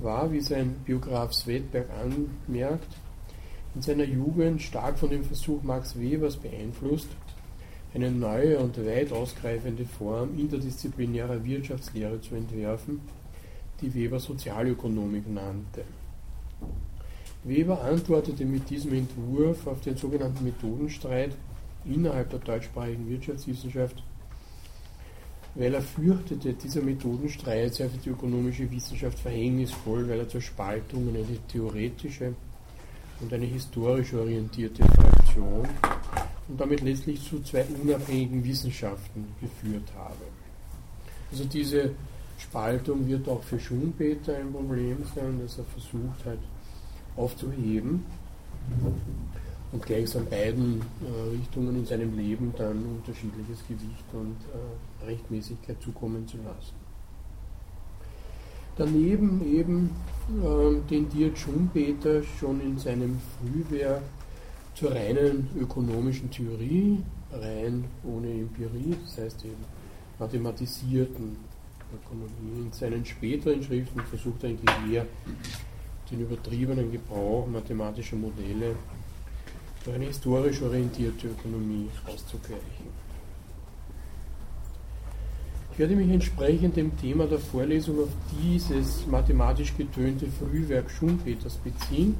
war, 0.00 0.30
wie 0.32 0.40
sein 0.40 0.74
Biograf 0.84 1.32
Svedberg 1.32 1.86
anmerkt, 1.90 2.96
in 3.74 3.82
seiner 3.82 4.04
Jugend 4.04 4.62
stark 4.62 4.98
von 4.98 5.10
dem 5.10 5.24
Versuch 5.24 5.62
Max 5.62 5.98
Webers 5.98 6.36
beeinflusst, 6.36 7.08
eine 7.94 8.10
neue 8.10 8.58
und 8.58 8.76
weit 8.84 9.12
ausgreifende 9.12 9.86
Form 9.86 10.38
interdisziplinärer 10.38 11.42
Wirtschaftslehre 11.44 12.20
zu 12.20 12.34
entwerfen, 12.34 13.00
die 13.80 13.94
Weber 13.94 14.20
Sozialökonomik 14.20 15.28
nannte. 15.28 15.84
Weber 17.44 17.82
antwortete 17.82 18.44
mit 18.44 18.68
diesem 18.68 18.92
Entwurf 18.92 19.66
auf 19.66 19.80
den 19.80 19.96
sogenannten 19.96 20.44
Methodenstreit 20.44 21.36
innerhalb 21.84 22.30
der 22.30 22.40
deutschsprachigen 22.40 23.08
Wirtschaftswissenschaft 23.08 24.02
weil 25.56 25.74
er 25.74 25.82
fürchtete, 25.82 26.52
dieser 26.52 26.82
Methodenstreit 26.82 27.74
sei 27.74 27.88
für 27.88 27.96
die 27.98 28.10
ökonomische 28.10 28.70
Wissenschaft 28.70 29.18
verhängnisvoll, 29.18 30.08
weil 30.08 30.20
er 30.20 30.28
zur 30.28 30.42
Spaltung 30.42 31.08
in 31.08 31.16
eine 31.16 31.38
theoretische 31.48 32.34
und 33.20 33.32
eine 33.32 33.46
historisch 33.46 34.12
orientierte 34.12 34.84
Fraktion 34.84 35.66
und 36.48 36.60
damit 36.60 36.82
letztlich 36.82 37.22
zu 37.22 37.42
zwei 37.42 37.64
unabhängigen 37.82 38.44
Wissenschaften 38.44 39.26
geführt 39.40 39.90
habe. 39.96 40.24
Also 41.30 41.44
diese 41.44 41.90
Spaltung 42.38 43.06
wird 43.08 43.26
auch 43.28 43.42
für 43.42 43.58
Schumpeter 43.58 44.36
ein 44.36 44.52
Problem 44.52 44.98
sein, 45.14 45.40
das 45.42 45.58
er 45.58 45.64
versucht 45.64 46.24
hat 46.26 46.38
aufzuheben 47.16 48.04
und 49.72 49.82
gleichsam 49.84 50.26
beiden 50.26 50.80
äh, 50.80 51.36
Richtungen 51.36 51.76
in 51.76 51.86
seinem 51.86 52.16
Leben 52.16 52.52
dann 52.56 52.84
unterschiedliches 52.84 53.66
Gewicht 53.66 54.04
und 54.12 54.36
äh, 54.52 54.95
Rechtmäßigkeit 55.06 55.80
zukommen 55.82 56.26
zu 56.26 56.36
lassen. 56.38 56.74
Daneben 58.76 59.42
eben 59.54 59.90
äh, 60.42 60.88
tendiert 60.88 61.38
Schumpeter 61.38 62.22
schon 62.38 62.60
in 62.60 62.78
seinem 62.78 63.18
Frühwerk 63.38 64.02
zur 64.74 64.92
reinen 64.92 65.48
ökonomischen 65.58 66.30
Theorie, 66.30 67.02
rein 67.32 67.84
ohne 68.04 68.30
Empirie, 68.30 68.94
das 69.02 69.18
heißt 69.18 69.44
eben 69.46 69.64
mathematisierten 70.18 71.36
Ökonomie. 71.94 72.66
In 72.66 72.72
seinen 72.72 73.04
späteren 73.04 73.62
Schriften 73.62 74.00
versucht 74.00 74.44
er 74.44 74.50
eigentlich 74.50 74.92
eher 74.92 75.06
den 76.10 76.20
übertriebenen 76.20 76.92
Gebrauch 76.92 77.46
mathematischer 77.46 78.16
Modelle 78.16 78.76
für 79.82 79.94
eine 79.94 80.06
historisch 80.06 80.60
orientierte 80.62 81.28
Ökonomie 81.28 81.88
auszugleichen. 82.06 83.05
Ich 85.76 85.80
werde 85.80 85.94
mich 85.94 86.08
entsprechend 86.08 86.74
dem 86.78 86.96
Thema 86.96 87.26
der 87.26 87.38
Vorlesung 87.38 88.04
auf 88.04 88.08
dieses 88.32 89.06
mathematisch 89.06 89.76
getönte 89.76 90.26
Frühwerk 90.26 90.90
Schumpeters 90.90 91.56
beziehen. 91.56 92.16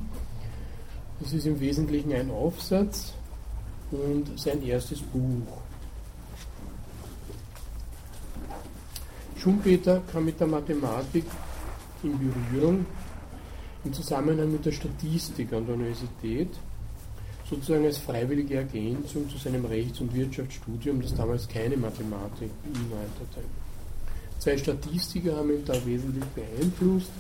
Das 1.21 1.33
ist 1.33 1.47
im 1.47 1.59
Wesentlichen 1.59 2.13
ein 2.13 2.31
Aufsatz 2.31 3.15
und 3.93 4.39
sein 4.39 4.63
erstes 4.63 5.01
Buch. 5.01 5.63
Schumpeter 9.39 10.03
kam 10.13 10.27
mit 10.27 10.39
der 10.39 10.49
Mathematik 10.49 11.25
in 12.03 12.13
Berührung 12.19 12.85
im 13.87 13.93
Zusammenhang 13.95 14.53
mit 14.53 14.67
der 14.67 14.73
Statistik 14.73 15.55
an 15.55 15.65
der 15.65 15.77
Universität 15.77 16.51
sozusagen 17.49 17.85
als 17.85 17.99
freiwillige 17.99 18.57
Ergänzung 18.57 19.29
zu 19.29 19.39
seinem 19.39 19.65
Rechts- 19.65 20.01
und 20.01 20.15
Wirtschaftsstudium, 20.15 21.01
das 21.01 21.15
damals 21.15 21.47
keine 21.47 21.77
Mathematik 21.77 22.51
beinhaltete. 22.65 23.47
Zwei 24.39 24.59
Statistiker 24.59 25.37
haben 25.37 25.51
ihn 25.51 25.65
da 25.65 25.75
wesentlich 25.87 26.25
beeinflusst. 26.25 27.11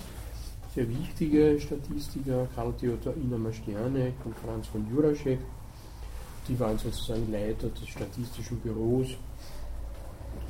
Sehr 0.75 0.88
wichtige 0.88 1.59
Statistiker, 1.61 2.47
Karl 2.54 2.75
Theodor 2.75 3.14
Inama 3.14 3.52
Sterne 3.52 4.12
und 4.25 4.37
Franz 4.38 4.66
von 4.66 4.87
Juraschek. 4.90 5.38
Die 6.49 6.59
waren 6.61 6.78
sozusagen 6.78 7.30
Leiter 7.33 7.68
des 7.68 7.88
Statistischen 7.88 8.59
Büros, 8.59 9.09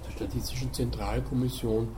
der 0.06 0.12
Statistischen 0.12 0.72
Zentralkommission, 0.72 1.88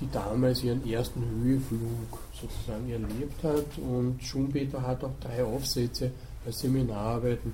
die 0.00 0.08
damals 0.10 0.62
ihren 0.62 0.88
ersten 0.88 1.22
Höheflug 1.24 2.18
sozusagen 2.40 2.88
erlebt 2.90 3.42
hat. 3.42 3.78
Und 3.78 4.22
Schumpeter 4.22 4.82
hat 4.82 5.02
auch 5.02 5.18
drei 5.20 5.44
Aufsätze 5.44 6.12
Seminararbeiten 6.50 7.52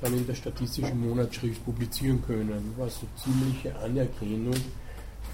dann 0.00 0.14
in 0.14 0.26
der 0.26 0.34
statistischen 0.34 1.00
Monatsschrift 1.08 1.64
publizieren 1.64 2.22
können, 2.26 2.74
was 2.76 3.00
so 3.00 3.06
ziemliche 3.16 3.76
Anerkennung 3.78 4.54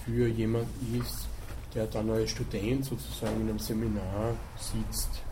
für 0.04 0.28
jemanden 0.28 1.00
ist, 1.00 1.26
der 1.74 1.86
dann 1.86 2.10
als 2.10 2.30
Student 2.30 2.84
sozusagen 2.84 3.40
in 3.40 3.48
einem 3.48 3.58
Seminar 3.58 4.34
sitzt 4.56 5.22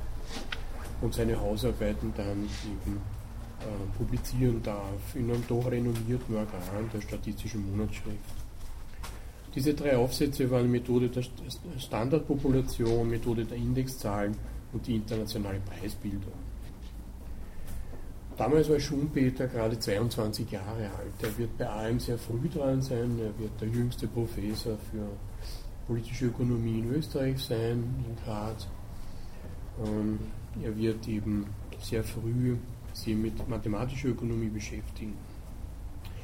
und 1.01 1.15
seine 1.15 1.39
Hausarbeiten 1.39 2.13
dann 2.17 2.49
eben 2.65 2.97
äh, 3.61 3.97
publizieren 3.97 4.63
darf 4.63 5.15
in 5.15 5.31
einem 5.31 5.45
doch 5.47 5.71
renommierten 5.71 6.37
Organ 6.37 6.91
der 6.93 7.01
statistischen 7.01 7.71
Monatsschrift. 7.71 8.19
Diese 9.55 9.75
drei 9.75 9.97
Aufsätze 9.97 10.51
waren 10.51 10.71
Methode 10.71 11.09
der 11.09 11.25
Standardpopulation, 11.79 13.09
Methode 13.09 13.45
der 13.45 13.57
Indexzahlen 13.57 14.37
und 14.73 14.87
die 14.87 14.97
internationale 14.97 15.61
Preisbildung. 15.61 16.48
Damals 18.39 18.71
war 18.71 18.79
Schumpeter 18.79 19.49
gerade 19.49 19.77
22 19.77 20.49
Jahre 20.53 20.89
alt. 20.97 21.13
Er 21.21 21.37
wird 21.37 21.59
bei 21.59 21.69
AM 21.69 21.99
sehr 21.99 22.17
früh 22.17 22.49
dran 22.49 22.81
sein. 22.81 23.19
Er 23.19 23.37
wird 23.37 23.61
der 23.61 23.67
jüngste 23.67 24.07
Professor 24.07 24.79
für 24.93 25.09
politische 25.89 26.27
Ökonomie 26.27 26.79
in 26.79 26.93
Österreich 26.93 27.37
sein, 27.41 27.83
in 28.07 28.17
Graz. 28.25 28.69
Ähm, 29.85 30.21
er 30.63 30.77
wird 30.77 31.09
eben 31.09 31.47
sehr 31.81 32.05
früh 32.05 32.57
sich 32.93 33.17
mit 33.17 33.49
mathematischer 33.49 34.11
Ökonomie 34.11 34.49
beschäftigen. 34.49 35.15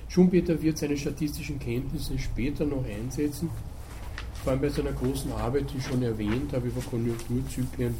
Schumpeter 0.08 0.62
wird 0.62 0.78
seine 0.78 0.96
statistischen 0.96 1.58
Kenntnisse 1.58 2.16
später 2.16 2.64
noch 2.64 2.84
einsetzen, 2.84 3.50
vor 4.42 4.52
allem 4.52 4.60
bei 4.60 4.68
seiner 4.68 4.92
großen 4.92 5.32
Arbeit, 5.32 5.72
die 5.72 5.78
ich 5.78 5.84
schon 5.84 6.02
erwähnt 6.02 6.52
habe, 6.52 6.68
über 6.68 6.80
Konjunkturzyklen 6.80 7.96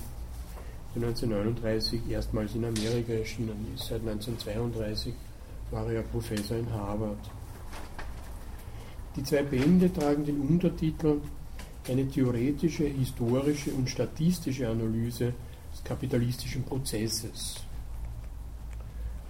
die 0.95 1.05
1939 1.05 2.01
erstmals 2.09 2.55
in 2.55 2.65
Amerika 2.65 3.13
erschienen 3.13 3.67
ist. 3.75 3.87
Seit 3.87 4.01
1932 4.01 5.13
war 5.71 5.91
er 5.91 6.03
Professor 6.03 6.57
in 6.57 6.71
Harvard. 6.73 7.19
Die 9.17 9.23
zwei 9.23 9.43
Bände 9.43 9.93
tragen 9.93 10.25
den 10.25 10.41
Untertitel 10.41 11.21
eine 11.89 12.09
theoretische, 12.09 12.85
historische 12.85 13.71
und 13.73 13.89
statistische 13.89 14.69
Analyse 14.69 15.35
des 15.73 15.85
kapitalistischen 15.85 16.63
Prozesses. 16.65 17.57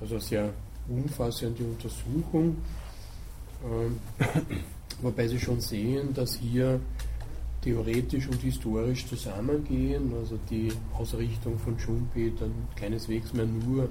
Also 0.00 0.18
sehr 0.18 0.50
umfassende 0.88 1.64
Untersuchung, 1.64 2.56
ähm, 3.64 3.98
wobei 5.02 5.26
Sie 5.28 5.40
schon 5.40 5.60
sehen, 5.60 6.12
dass 6.14 6.34
hier 6.36 6.80
theoretisch 7.64 8.28
und 8.28 8.40
historisch 8.42 9.06
zusammengehen. 9.06 10.12
Also 10.14 10.38
die 10.50 10.70
Ausrichtung 10.92 11.58
von 11.58 11.78
Schumpeter 11.78 12.46
keineswegs 12.76 13.32
mehr 13.32 13.46
nur 13.46 13.88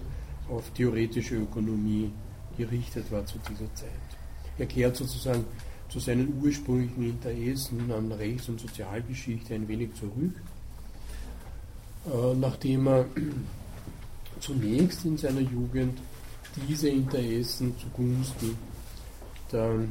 auf 0.49 0.69
theoretische 0.71 1.37
Ökonomie 1.37 2.11
gerichtet 2.55 3.11
war 3.11 3.25
zu 3.25 3.39
dieser 3.49 3.73
Zeit. 3.73 3.89
Er 4.59 4.67
kehrt 4.67 4.95
sozusagen 4.95 5.45
zu 5.89 5.99
seinen 5.99 6.39
ursprünglichen 6.43 7.03
Interessen 7.03 7.91
an 7.91 8.11
Rechts- 8.11 8.49
und 8.49 8.59
Sozialgeschichte 8.59 9.55
ein 9.55 9.67
wenig 9.67 9.93
zurück, 9.95 10.35
äh, 12.05 12.35
nachdem 12.35 12.87
er 12.87 13.05
zunächst 14.39 15.05
in 15.05 15.17
seiner 15.17 15.41
Jugend 15.41 15.99
diese 16.67 16.89
Interessen 16.89 17.75
zugunsten 17.79 18.55
der 19.51 19.85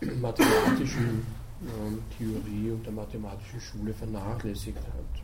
äh, 0.00 0.06
mathematischen 0.20 1.41
äh, 1.64 2.16
Theorie 2.18 2.70
und 2.70 2.84
der 2.84 2.92
mathematischen 2.92 3.60
Schule 3.60 3.92
vernachlässigt 3.92 4.78
hat. 4.78 5.22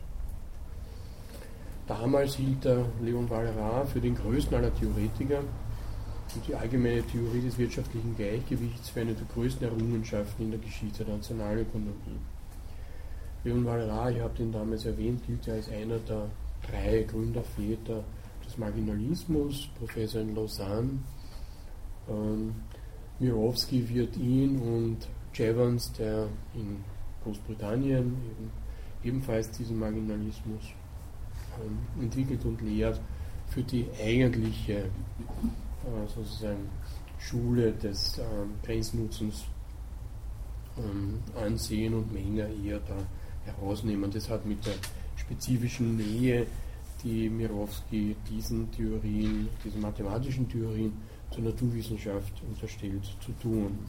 Damals 1.87 2.35
hielt 2.35 2.65
er 2.65 2.85
Leon 3.01 3.29
Valera 3.29 3.85
für 3.85 3.99
den 3.99 4.15
größten 4.15 4.55
aller 4.55 4.73
Theoretiker 4.75 5.39
und 5.39 6.47
die 6.47 6.53
allgemeine 6.53 7.01
Theorie 7.03 7.41
des 7.41 7.57
wirtschaftlichen 7.57 8.15
Gleichgewichts 8.15 8.89
für 8.89 9.01
eine 9.01 9.13
der 9.13 9.25
größten 9.33 9.67
Errungenschaften 9.67 10.43
in 10.43 10.51
der 10.51 10.59
Geschichte 10.59 11.03
der 11.03 11.15
Nationalökonomie. 11.15 12.19
Leon 13.43 13.65
Valera, 13.65 14.11
ich 14.11 14.19
habe 14.19 14.37
den 14.37 14.51
damals 14.51 14.85
erwähnt, 14.85 15.25
gilt 15.25 15.45
ja 15.45 15.53
als 15.53 15.69
einer 15.69 15.97
der 15.97 16.29
drei 16.69 17.03
Gründerväter 17.03 18.03
des 18.45 18.57
Marginalismus, 18.57 19.69
Professor 19.79 20.21
in 20.21 20.35
Lausanne. 20.35 20.99
Ähm, 22.09 22.53
Mirowski 23.19 23.87
wird 23.89 24.15
ihn 24.17 24.59
und 24.59 25.07
Jevons, 25.33 25.91
der 25.93 26.27
in 26.53 26.83
Großbritannien 27.23 28.05
eben, 28.05 28.51
ebenfalls 29.03 29.51
diesen 29.51 29.79
Marginalismus 29.79 30.63
ähm, 31.61 32.03
entwickelt 32.03 32.43
und 32.45 32.61
lehrt, 32.61 32.99
für 33.47 33.63
die 33.63 33.87
eigentliche 34.01 34.73
äh, 34.75 36.07
sozusagen 36.13 36.69
Schule 37.17 37.71
des 37.73 38.17
ähm, 38.17 38.51
Grenznutzens 38.63 39.45
ähm, 40.77 41.19
ansehen 41.35 41.93
und 41.93 42.13
Menge 42.13 42.47
eher 42.63 42.79
da 42.79 42.97
herausnehmen. 43.45 44.09
Das 44.11 44.29
hat 44.29 44.45
mit 44.45 44.65
der 44.65 44.75
spezifischen 45.15 45.97
Nähe, 45.97 46.45
die 47.03 47.29
Mirowski 47.29 48.15
diesen 48.29 48.71
Theorien, 48.71 49.47
diesen 49.63 49.81
mathematischen 49.81 50.47
Theorien 50.49 50.93
zur 51.31 51.43
Naturwissenschaft 51.43 52.33
unterstellt, 52.47 53.03
zu 53.25 53.31
tun. 53.41 53.79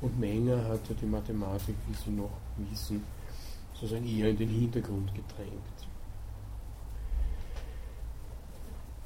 Und 0.00 0.18
Menger 0.20 0.62
hat 0.64 0.80
die 1.00 1.06
Mathematik, 1.06 1.74
wie 1.88 1.94
Sie 1.94 2.10
noch 2.10 2.30
wissen, 2.70 3.02
sozusagen 3.74 4.06
eher 4.06 4.28
in 4.28 4.36
den 4.36 4.48
Hintergrund 4.48 5.14
gedrängt. 5.14 5.76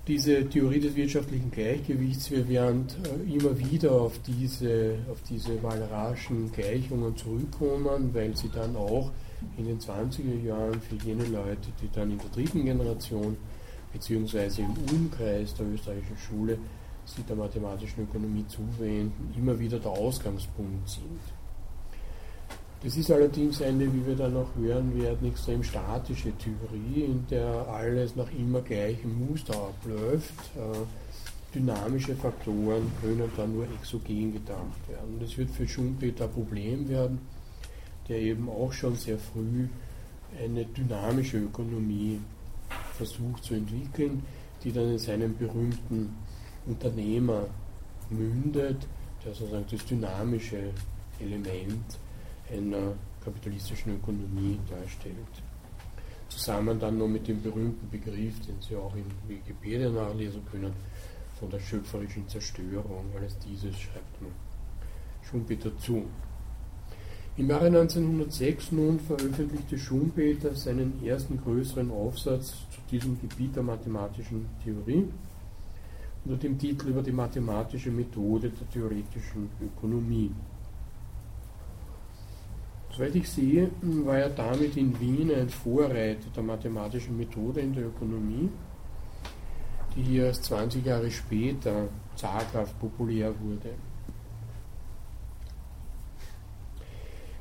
Diese 0.07 0.49
Theorie 0.49 0.81
des 0.81 0.97
wirtschaftlichen 0.97 1.51
Gleichgewichts, 1.51 2.31
wir 2.31 2.49
werden 2.49 2.87
äh, 3.05 3.33
immer 3.33 3.57
wieder 3.59 3.93
auf 3.93 4.19
diese, 4.27 4.97
auf 5.11 5.23
diese 5.29 5.63
Walraschen 5.63 6.51
Gleichungen 6.51 7.17
zurückkommen, 7.17 8.13
weil 8.13 8.37
sie 8.37 8.49
dann 8.49 8.75
auch 8.75 9.13
in 9.57 9.67
den 9.67 9.79
20er 9.79 10.43
Jahren 10.43 10.81
für 10.81 10.97
jene 10.97 11.25
Leute, 11.27 11.69
die 11.81 11.89
dann 11.93 12.11
in 12.11 12.19
der 12.19 12.31
dritten 12.31 12.65
Generation 12.65 13.37
beziehungsweise 13.93 14.63
im 14.63 14.75
Umkreis 14.91 15.55
der 15.55 15.67
österreichischen 15.67 16.17
Schule 16.17 16.59
sich 17.11 17.25
der 17.25 17.37
mathematischen 17.37 18.05
Ökonomie 18.05 18.45
zuwenden, 18.49 19.35
immer 19.37 19.59
wieder 19.59 19.79
der 19.79 19.91
Ausgangspunkt 19.91 20.89
sind. 20.89 21.21
Das 22.83 22.97
ist 22.97 23.11
allerdings 23.11 23.61
eine, 23.61 23.93
wie 23.93 24.07
wir 24.07 24.17
dann 24.17 24.33
noch 24.33 24.55
hören 24.57 24.99
werden, 24.99 25.29
extrem 25.29 25.63
statische 25.63 26.33
Theorie, 26.39 27.05
in 27.05 27.27
der 27.29 27.69
alles 27.69 28.17
nach 28.17 28.31
immer 28.33 28.63
gleichem 28.63 29.29
Muster 29.29 29.53
abläuft. 29.55 30.35
Äh, 30.57 31.55
dynamische 31.55 32.15
Faktoren 32.15 32.91
können 33.03 33.31
dann 33.37 33.55
nur 33.55 33.65
exogen 33.65 34.33
gedacht 34.33 34.89
werden. 34.89 35.19
Das 35.21 35.37
wird 35.37 35.51
für 35.51 35.69
Schumpeter 35.69 36.25
ein 36.25 36.31
Problem 36.31 36.89
werden, 36.89 37.19
der 38.09 38.19
eben 38.19 38.49
auch 38.49 38.73
schon 38.73 38.95
sehr 38.95 39.19
früh 39.19 39.69
eine 40.43 40.65
dynamische 40.65 41.39
Ökonomie 41.39 42.21
versucht 42.97 43.45
zu 43.45 43.55
entwickeln, 43.55 44.23
die 44.63 44.73
dann 44.73 44.91
in 44.91 44.99
seinem 44.99 45.37
berühmten 45.37 46.15
Unternehmer 46.67 47.47
mündet, 48.11 48.87
der 49.25 49.35
sozusagen 49.35 49.65
das 49.71 49.85
dynamische 49.85 50.71
Element 51.21 51.99
einer 52.51 52.95
kapitalistischen 53.25 53.97
Ökonomie 53.97 54.59
darstellt. 54.69 55.17
Zusammen 56.29 56.79
dann 56.79 56.99
noch 56.99 57.09
mit 57.09 57.27
dem 57.27 57.43
berühmten 57.43 57.89
Begriff, 57.91 58.41
den 58.47 58.61
Sie 58.61 58.77
auch 58.77 58.95
in 58.95 59.05
Wikipedia 59.29 59.91
nachlesen 59.91 60.43
können, 60.51 60.73
von 61.39 61.51
der 61.51 61.59
schöpferischen 61.59 62.29
Zerstörung. 62.29 63.07
Alles 63.17 63.37
dieses 63.39 63.77
schreibt 63.79 64.21
man 64.23 64.31
Schumpeter 65.23 65.77
zu. 65.79 66.05
Im 67.37 67.49
Jahre 67.49 67.67
1906 67.67 68.73
nun 68.73 69.01
veröffentlichte 69.01 69.79
Schumpeter 69.79 70.55
seinen 70.55 71.05
ersten 71.05 71.41
größeren 71.41 71.91
Aufsatz 71.91 72.51
zu 72.71 72.81
diesem 72.91 73.21
Gebiet 73.21 73.57
der 73.57 73.63
mathematischen 73.63 74.47
Theorie 74.63 75.09
unter 76.25 76.37
dem 76.37 76.59
Titel 76.59 76.89
über 76.89 77.02
die 77.02 77.13
mathematische 77.13 77.91
Methode 77.91 78.50
der 78.50 78.69
theoretischen 78.71 79.49
Ökonomie. 79.61 80.30
Soweit 82.91 83.15
ich 83.15 83.28
sehe, 83.28 83.71
war 83.80 84.19
er 84.19 84.30
damit 84.30 84.76
in 84.76 84.99
Wien 84.99 85.33
ein 85.33 85.49
Vorreiter 85.49 86.28
der 86.35 86.43
mathematischen 86.43 87.17
Methode 87.17 87.61
in 87.61 87.73
der 87.73 87.87
Ökonomie, 87.87 88.49
die 89.95 90.02
hier 90.02 90.26
erst 90.26 90.45
20 90.45 90.85
Jahre 90.85 91.11
später 91.11 91.89
zaghaft 92.17 92.78
populär 92.80 93.33
wurde. 93.41 93.71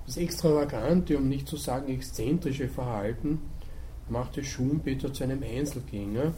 Das 0.06 0.18
extravagante, 0.18 1.18
um 1.18 1.28
nicht 1.28 1.48
zu 1.48 1.58
sagen 1.58 1.94
exzentrische 1.94 2.68
Verhalten 2.68 3.40
machte 4.08 4.44
Schumpeter 4.44 5.14
zu 5.14 5.24
einem 5.24 5.44
Einzelgänger, 5.44 6.34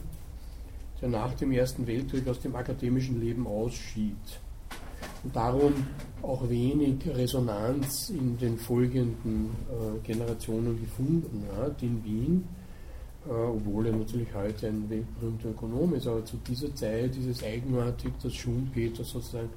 der 1.02 1.10
nach 1.10 1.34
dem 1.34 1.52
Ersten 1.52 1.88
Weltkrieg 1.88 2.28
aus 2.28 2.40
dem 2.40 2.56
akademischen 2.56 3.20
Leben 3.20 3.48
ausschied. 3.48 4.16
Und 5.24 5.36
darum 5.36 5.74
auch 6.22 6.48
wenig 6.50 6.98
Resonanz 7.08 8.10
in 8.10 8.38
den 8.38 8.58
folgenden 8.58 9.50
äh, 9.70 10.00
Generationen 10.06 10.80
gefunden 10.80 11.46
hat 11.58 11.82
in 11.82 12.04
Wien, 12.04 12.48
äh, 13.28 13.32
obwohl 13.32 13.88
er 13.88 13.96
natürlich 13.96 14.34
heute 14.34 14.68
ein 14.68 14.90
weltberühmter 14.90 15.50
Ökonom 15.50 15.96
ist, 15.96 16.08
aber 16.08 16.24
zu 16.26 16.38
dieser 16.38 16.74
Zeit 16.76 17.16
ist 17.18 17.28
es 17.28 17.44
eigenartig, 17.44 18.14
dass 18.22 18.34
Schumpeter 18.34 19.04
sozusagen 19.04 19.50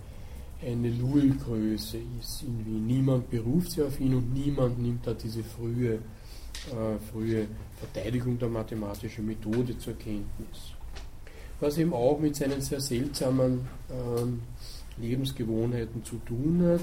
eine 0.63 0.91
Nullgröße 0.91 1.99
ist 2.21 2.43
in 2.43 2.65
Wien. 2.65 2.87
Niemand 2.87 3.31
beruft 3.31 3.73
sich 3.73 3.83
auf 3.83 4.01
ihn 4.01 4.15
und 4.15 4.33
niemand 4.33 4.79
nimmt 4.79 5.07
da 5.07 5.13
diese 5.13 5.43
frühe, 5.43 5.95
äh, 5.95 6.99
frühe 7.13 7.47
Verteidigung 7.77 8.39
der 8.39 8.49
mathematischen 8.49 9.27
Methode 9.27 9.77
zur 9.79 9.95
Kenntnis 9.95 10.74
was 11.65 11.79
eben 11.79 11.95
auch 11.95 12.21
mit 12.21 12.37
seinen 12.37 12.61
sehr 12.61 12.81
seltsamen 12.81 13.67
ähm, 13.91 14.43
Lebensgewohnheiten 14.99 16.05
zu 16.05 16.17
tun 16.17 16.63
hat. 16.63 16.81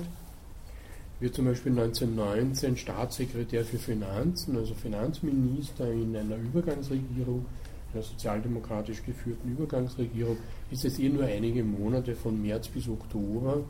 Wird 1.19 1.35
zum 1.35 1.45
Beispiel 1.45 1.71
1919 1.79 2.77
Staatssekretär 2.77 3.63
für 3.63 3.77
Finanzen, 3.77 4.57
also 4.57 4.73
Finanzminister 4.73 5.91
in 5.91 6.17
einer 6.17 6.35
Übergangsregierung, 6.35 7.45
einer 7.93 8.01
sozialdemokratisch 8.01 9.03
geführten 9.05 9.51
Übergangsregierung, 9.51 10.37
ist 10.71 10.83
es 10.83 10.97
eh 10.97 11.09
nur 11.09 11.25
einige 11.25 11.63
Monate 11.63 12.15
von 12.15 12.41
März 12.41 12.67
bis 12.69 12.87
Oktober, 12.87 13.61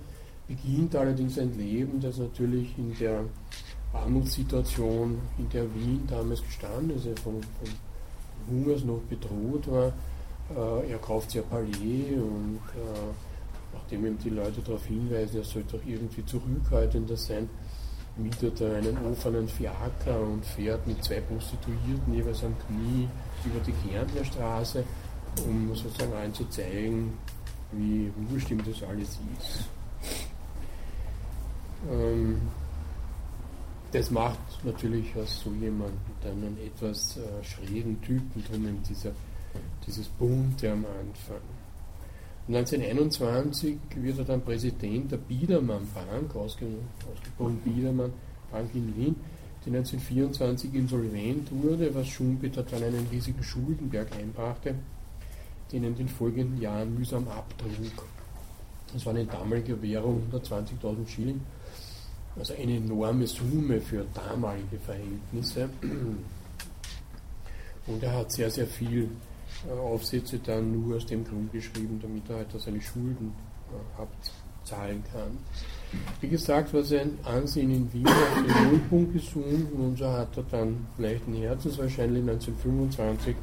beginnt 0.47 0.95
allerdings 0.95 1.37
ein 1.37 1.57
Leben, 1.57 1.99
das 1.99 2.19
natürlich 2.19 2.73
in 2.77 2.95
der 2.97 3.25
Armutssituation, 3.91 5.19
in 5.37 5.49
der 5.49 5.63
Wien 5.75 6.03
damals 6.07 6.41
gestanden 6.41 6.95
ist, 6.95 7.19
von, 7.19 7.41
von 7.41 7.69
Hungersnot 8.49 9.09
bedroht 9.09 9.69
war, 9.69 9.91
er 10.87 10.97
kauft 10.97 11.31
ein 11.31 11.43
Palais 11.43 12.15
und 12.15 12.59
äh, 12.75 13.13
nachdem 13.73 14.05
ihm 14.05 14.17
die 14.17 14.29
Leute 14.29 14.61
darauf 14.61 14.85
hinweisen, 14.85 15.37
er 15.37 15.43
sollte 15.43 15.77
doch 15.77 15.85
irgendwie 15.85 16.25
zurückhaltender 16.25 17.17
sein, 17.17 17.49
mietet 18.17 18.61
er 18.61 18.75
einen 18.75 18.97
offenen 19.05 19.47
Fiaker 19.47 20.19
und 20.19 20.45
fährt 20.45 20.85
mit 20.85 21.03
zwei 21.03 21.21
Prostituierten 21.21 22.13
jeweils 22.13 22.43
am 22.43 22.55
Knie 22.67 23.07
über 23.45 23.59
die 23.65 23.89
Kärntner 23.89 24.23
Straße, 24.23 24.83
um 25.45 25.73
sozusagen 25.75 26.13
allen 26.13 26.33
zu 26.33 26.45
zeigen, 26.49 27.17
wie 27.71 28.11
ihm 28.49 28.63
das 28.65 28.83
alles 28.83 29.19
ist. 29.37 29.69
Ähm, 31.89 32.41
das 33.91 34.09
macht 34.11 34.39
natürlich 34.63 35.15
aus 35.17 35.41
so 35.43 35.51
jemandem 35.51 35.99
einen 36.23 36.57
etwas 36.65 37.17
äh, 37.17 37.43
schrägen 37.43 38.01
Typen, 38.01 38.43
drum 38.49 38.67
eben 38.67 38.83
dieser, 38.83 39.11
dieses 39.85 40.07
Bunte 40.07 40.71
am 40.71 40.85
Anfang. 40.85 41.41
1921 42.47 43.77
wird 43.95 44.17
er 44.19 44.25
dann 44.25 44.41
Präsident 44.41 45.11
der 45.11 45.17
Biedermann 45.17 45.87
Bank, 45.93 46.35
ausgebrochen 46.35 47.61
Biedermann 47.63 48.11
Bank 48.51 48.69
in 48.73 48.95
Wien, 48.95 49.15
die 49.65 49.69
1924 49.69 50.73
insolvent 50.73 51.51
wurde, 51.51 51.93
was 51.93 52.07
Schumpeter 52.07 52.63
dann 52.63 52.83
einen 52.83 53.07
riesigen 53.11 53.43
Schuldenberg 53.43 54.11
einbrachte, 54.17 54.75
den 55.71 55.83
er 55.83 55.89
in 55.89 55.95
den 55.95 56.09
folgenden 56.09 56.59
Jahren 56.59 56.95
mühsam 56.95 57.27
abtrug. 57.27 58.05
Das 58.91 59.05
war 59.05 59.13
eine 59.13 59.25
damalige 59.25 59.81
Währung 59.81 60.23
120.000 60.33 61.07
Schilling, 61.07 61.41
also 62.35 62.53
eine 62.53 62.75
enorme 62.75 63.27
Summe 63.27 63.79
für 63.79 64.05
damalige 64.13 64.77
Verhältnisse. 64.77 65.69
Und 67.87 68.03
er 68.03 68.13
hat 68.13 68.31
sehr, 68.31 68.49
sehr 68.49 68.67
viel 68.67 69.09
Aufsätze 69.69 70.39
dann 70.39 70.71
nur 70.71 70.97
aus 70.97 71.05
dem 71.05 71.23
Grund 71.23 71.51
geschrieben, 71.51 71.99
damit 72.01 72.29
er 72.29 72.37
halt 72.37 72.47
seine 72.57 72.81
Schulden 72.81 73.33
äh, 73.71 74.01
abzahlen 74.01 75.03
kann. 75.11 75.37
Wie 76.21 76.27
gesagt, 76.27 76.73
war 76.73 76.83
sein 76.83 77.17
Ansehen 77.23 77.71
in 77.71 77.93
Wien 77.93 78.07
auf 78.07 78.33
den 78.35 78.69
Nullpunkt 78.69 79.13
gesunken 79.13 79.81
und 79.81 79.97
so 79.97 80.07
hat 80.07 80.35
er 80.37 80.43
dann 80.43 80.87
leichten 80.97 81.33
Herzens 81.33 81.77
wahrscheinlich 81.77 82.21
1925 82.21 83.35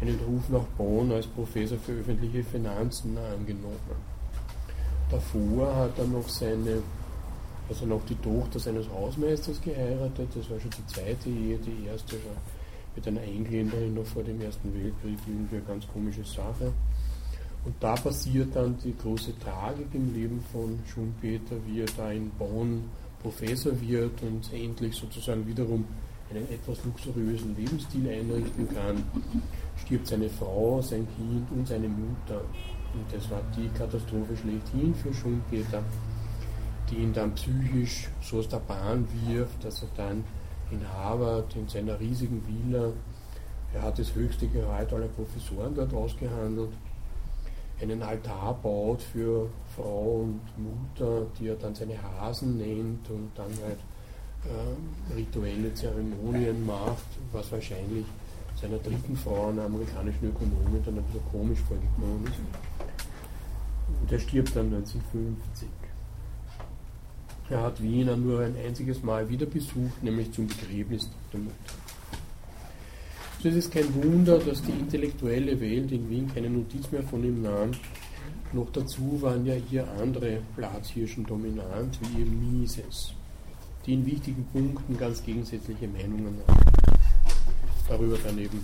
einen 0.00 0.18
Ruf 0.26 0.48
nach 0.48 0.64
Bonn 0.76 1.12
als 1.12 1.26
Professor 1.26 1.78
für 1.78 1.92
öffentliche 1.92 2.42
Finanzen 2.44 3.18
angenommen. 3.18 3.76
Davor 5.10 5.74
hat 5.74 5.98
er 5.98 6.06
noch 6.06 6.28
seine, 6.28 6.82
also 7.68 7.86
noch 7.86 8.04
die 8.06 8.14
Tochter 8.16 8.58
seines 8.58 8.88
Hausmeisters 8.88 9.60
geheiratet, 9.60 10.28
das 10.34 10.50
war 10.50 10.60
schon 10.60 10.70
die 10.70 10.86
zweite 10.86 11.28
Ehe, 11.28 11.58
die 11.58 11.86
erste 11.86 12.14
war 12.16 12.36
mit 12.98 13.06
einer 13.06 13.22
Engländerin 13.22 13.94
noch 13.94 14.06
vor 14.06 14.24
dem 14.24 14.40
Ersten 14.40 14.74
Weltkrieg, 14.74 15.18
irgendwie 15.24 15.56
eine 15.56 15.64
ganz 15.64 15.86
komische 15.86 16.24
Sache. 16.24 16.72
Und 17.64 17.74
da 17.78 17.94
passiert 17.94 18.56
dann 18.56 18.76
die 18.82 18.96
große 18.96 19.38
Tragik 19.38 19.86
im 19.92 20.12
Leben 20.12 20.42
von 20.50 20.80
Schumpeter, 20.92 21.56
wie 21.66 21.82
er 21.82 21.86
da 21.96 22.10
in 22.10 22.28
Bonn 22.30 22.84
Professor 23.22 23.72
wird 23.80 24.20
und 24.22 24.52
endlich 24.52 24.96
sozusagen 24.96 25.46
wiederum 25.46 25.84
einen 26.30 26.50
etwas 26.50 26.84
luxuriösen 26.84 27.54
Lebensstil 27.56 28.08
einrichten 28.08 28.68
kann, 28.68 29.04
stirbt 29.76 30.08
seine 30.08 30.28
Frau, 30.28 30.82
sein 30.82 31.06
Kind 31.16 31.50
und 31.52 31.68
seine 31.68 31.88
Mutter. 31.88 32.40
Und 32.94 33.04
das 33.12 33.30
war 33.30 33.42
die 33.56 33.68
Katastrophe 33.78 34.36
schlechthin 34.36 34.92
für 34.94 35.14
Schumpeter, 35.14 35.84
die 36.90 36.96
ihn 36.96 37.12
dann 37.12 37.32
psychisch 37.34 38.08
so 38.22 38.38
aus 38.38 38.48
der 38.48 38.58
Bahn 38.58 39.06
wirft, 39.26 39.64
dass 39.64 39.82
er 39.82 39.88
dann 39.96 40.24
in 40.70 40.80
Harvard 40.88 41.54
in 41.56 41.68
seiner 41.68 41.98
riesigen 41.98 42.42
Villa, 42.46 42.92
er 43.74 43.82
hat 43.82 43.98
das 43.98 44.14
höchste 44.14 44.46
Gehalt 44.48 44.92
aller 44.92 45.08
Professoren 45.08 45.74
dort 45.74 45.92
ausgehandelt, 45.92 46.70
einen 47.80 48.02
Altar 48.02 48.54
baut 48.54 49.02
für 49.02 49.48
Frau 49.76 50.22
und 50.22 50.40
Mutter, 50.56 51.26
die 51.38 51.48
er 51.48 51.54
dann 51.56 51.74
seine 51.74 52.00
Hasen 52.02 52.56
nennt 52.56 53.08
und 53.10 53.30
dann 53.36 53.50
halt 53.62 53.78
äh, 54.44 55.14
rituelle 55.14 55.72
Zeremonien 55.74 56.66
macht, 56.66 57.06
was 57.32 57.52
wahrscheinlich 57.52 58.06
seiner 58.60 58.78
dritten 58.78 59.16
Frau, 59.16 59.50
einer 59.50 59.64
amerikanischen 59.64 60.28
Ökonomin, 60.28 60.82
dann 60.84 60.98
ein 60.98 61.04
bisschen 61.04 61.30
komisch 61.30 61.60
vorgekommen 61.60 62.24
ist. 62.24 62.40
Und 64.00 64.12
er 64.12 64.18
stirbt 64.18 64.56
dann 64.56 64.66
1950. 64.66 65.68
Er 67.50 67.62
hat 67.62 67.82
Wiener 67.82 68.16
nur 68.16 68.40
ein 68.40 68.54
einziges 68.56 69.02
Mal 69.02 69.28
wieder 69.28 69.46
besucht, 69.46 70.02
nämlich 70.02 70.30
zum 70.32 70.46
Begräbnis 70.46 71.08
der 71.32 71.40
Mutter. 71.40 71.54
So 73.42 73.48
ist 73.48 73.56
es 73.56 73.70
kein 73.70 73.94
Wunder, 73.94 74.38
dass 74.38 74.60
die 74.62 74.72
intellektuelle 74.72 75.58
Welt 75.58 75.90
in 75.92 76.10
Wien 76.10 76.30
keine 76.34 76.50
Notiz 76.50 76.90
mehr 76.90 77.02
von 77.02 77.24
ihm 77.24 77.40
nahm. 77.40 77.70
Noch 78.52 78.70
dazu 78.72 79.22
waren 79.22 79.46
ja 79.46 79.54
hier 79.54 79.86
andere 79.98 80.42
Platzhirschen 80.56 81.24
dominant, 81.24 81.98
wie 82.00 82.20
eben 82.20 82.60
Mises, 82.60 83.14
die 83.86 83.94
in 83.94 84.04
wichtigen 84.04 84.44
Punkten 84.52 84.98
ganz 84.98 85.22
gegensätzliche 85.22 85.88
Meinungen 85.88 86.40
haben. 86.46 86.60
Darüber 87.88 88.18
dann 88.18 88.38
eben 88.38 88.62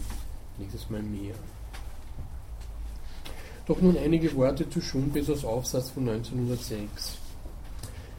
nächstes 0.58 0.90
Mal 0.90 1.02
mehr. 1.02 1.34
Doch 3.66 3.80
nun 3.80 3.96
einige 3.96 4.34
Worte 4.34 4.68
zu 4.68 4.82
Schumpeters 4.82 5.44
Aufsatz 5.44 5.90
von 5.90 6.06
1906. 6.06 7.23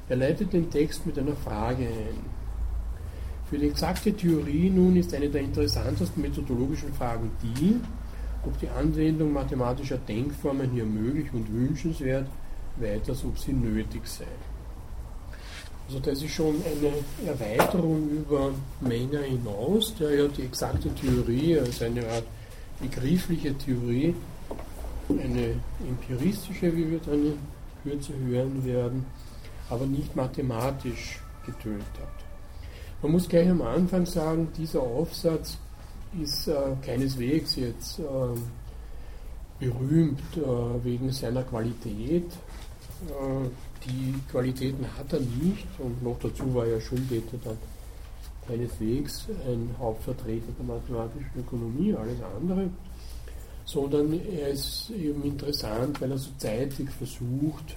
Er 0.08 0.18
leitet 0.18 0.54
den 0.54 0.70
Text 0.70 1.06
mit 1.06 1.18
einer 1.18 1.36
Frage 1.36 1.84
ein. 1.84 2.36
Für 3.50 3.58
die 3.58 3.68
exakte 3.68 4.14
Theorie 4.14 4.70
nun 4.70 4.96
ist 4.98 5.14
eine 5.14 5.30
der 5.30 5.42
interessantesten 5.42 6.22
methodologischen 6.22 6.94
Fragen 6.94 7.32
die, 7.42 7.80
ob 8.44 8.60
die 8.60 8.70
Anwendung 8.70 9.34
mathematischer 9.34 9.98
Denkformen 9.98 10.72
hier 10.72 10.86
möglich 10.86 11.28
und 11.34 11.52
wünschenswert, 11.52 12.28
weiters 12.78 13.24
ob 13.26 13.38
sie 13.40 13.54
nötig 13.54 14.06
sei. 14.08 14.26
Also 15.88 16.00
das 16.00 16.22
ist 16.22 16.32
schon 16.32 16.56
eine 16.56 17.30
Erweiterung 17.30 18.10
über 18.10 18.52
Menger 18.82 19.22
hinaus, 19.22 19.94
der 19.96 20.16
ja 20.16 20.28
die 20.28 20.44
exakte 20.44 20.94
Theorie 20.96 21.60
also 21.60 21.86
eine 21.86 22.08
Art 22.08 22.26
begriffliche 22.82 23.56
Theorie, 23.56 24.16
eine 25.10 25.56
empiristische, 25.88 26.76
wie 26.76 26.92
wir 26.92 27.00
dann 27.06 27.26
in 27.26 27.38
Kürze 27.84 28.14
hören 28.28 28.66
werden, 28.66 29.06
aber 29.70 29.86
nicht 29.86 30.16
mathematisch 30.16 31.20
getönt 31.46 31.84
hat. 32.00 32.26
Man 33.02 33.12
muss 33.12 33.28
gleich 33.28 33.50
am 33.50 33.62
Anfang 33.62 34.06
sagen, 34.06 34.48
dieser 34.58 34.82
Aufsatz 34.82 35.58
ist 36.22 36.48
äh, 36.48 36.56
keineswegs 36.82 37.56
jetzt 37.56 38.00
äh, 38.00 38.04
berühmt 39.60 40.22
äh, 40.38 40.84
wegen 40.84 41.12
seiner 41.12 41.44
Qualität. 41.44 42.26
Äh, 42.26 43.50
die 43.86 44.16
Qualitäten 44.32 44.86
hat 44.98 45.14
er 45.14 45.20
nicht 45.20 45.68
und 45.80 46.02
noch 46.02 46.18
dazu 46.20 46.54
war 46.56 46.66
ja 46.66 46.80
Schumpeter 46.80 47.38
dann 47.44 47.58
keineswegs 48.48 49.28
ein 49.48 49.70
Hauptvertreter 49.80 50.52
der 50.58 50.66
mathematischen 50.66 51.32
Ökonomie, 51.38 51.94
alles 51.94 52.18
andere, 52.38 52.70
sondern 53.66 54.14
er 54.14 54.50
ist 54.50 54.92
eben 54.92 55.24
interessant, 55.24 56.00
weil 56.02 56.12
er 56.12 56.18
so 56.18 56.30
zeitig 56.38 56.90
versucht, 56.92 57.76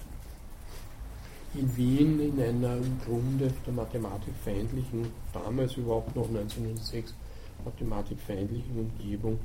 in 1.55 1.77
Wien 1.77 2.19
in 2.19 2.41
einer 2.41 2.77
im 2.77 2.99
Grunde 3.05 3.51
der 3.65 3.73
mathematikfeindlichen, 3.73 5.07
damals 5.33 5.75
überhaupt 5.75 6.15
noch 6.15 6.27
1906 6.27 7.13
mathematikfeindlichen 7.65 8.79
Umgebung, 8.79 9.39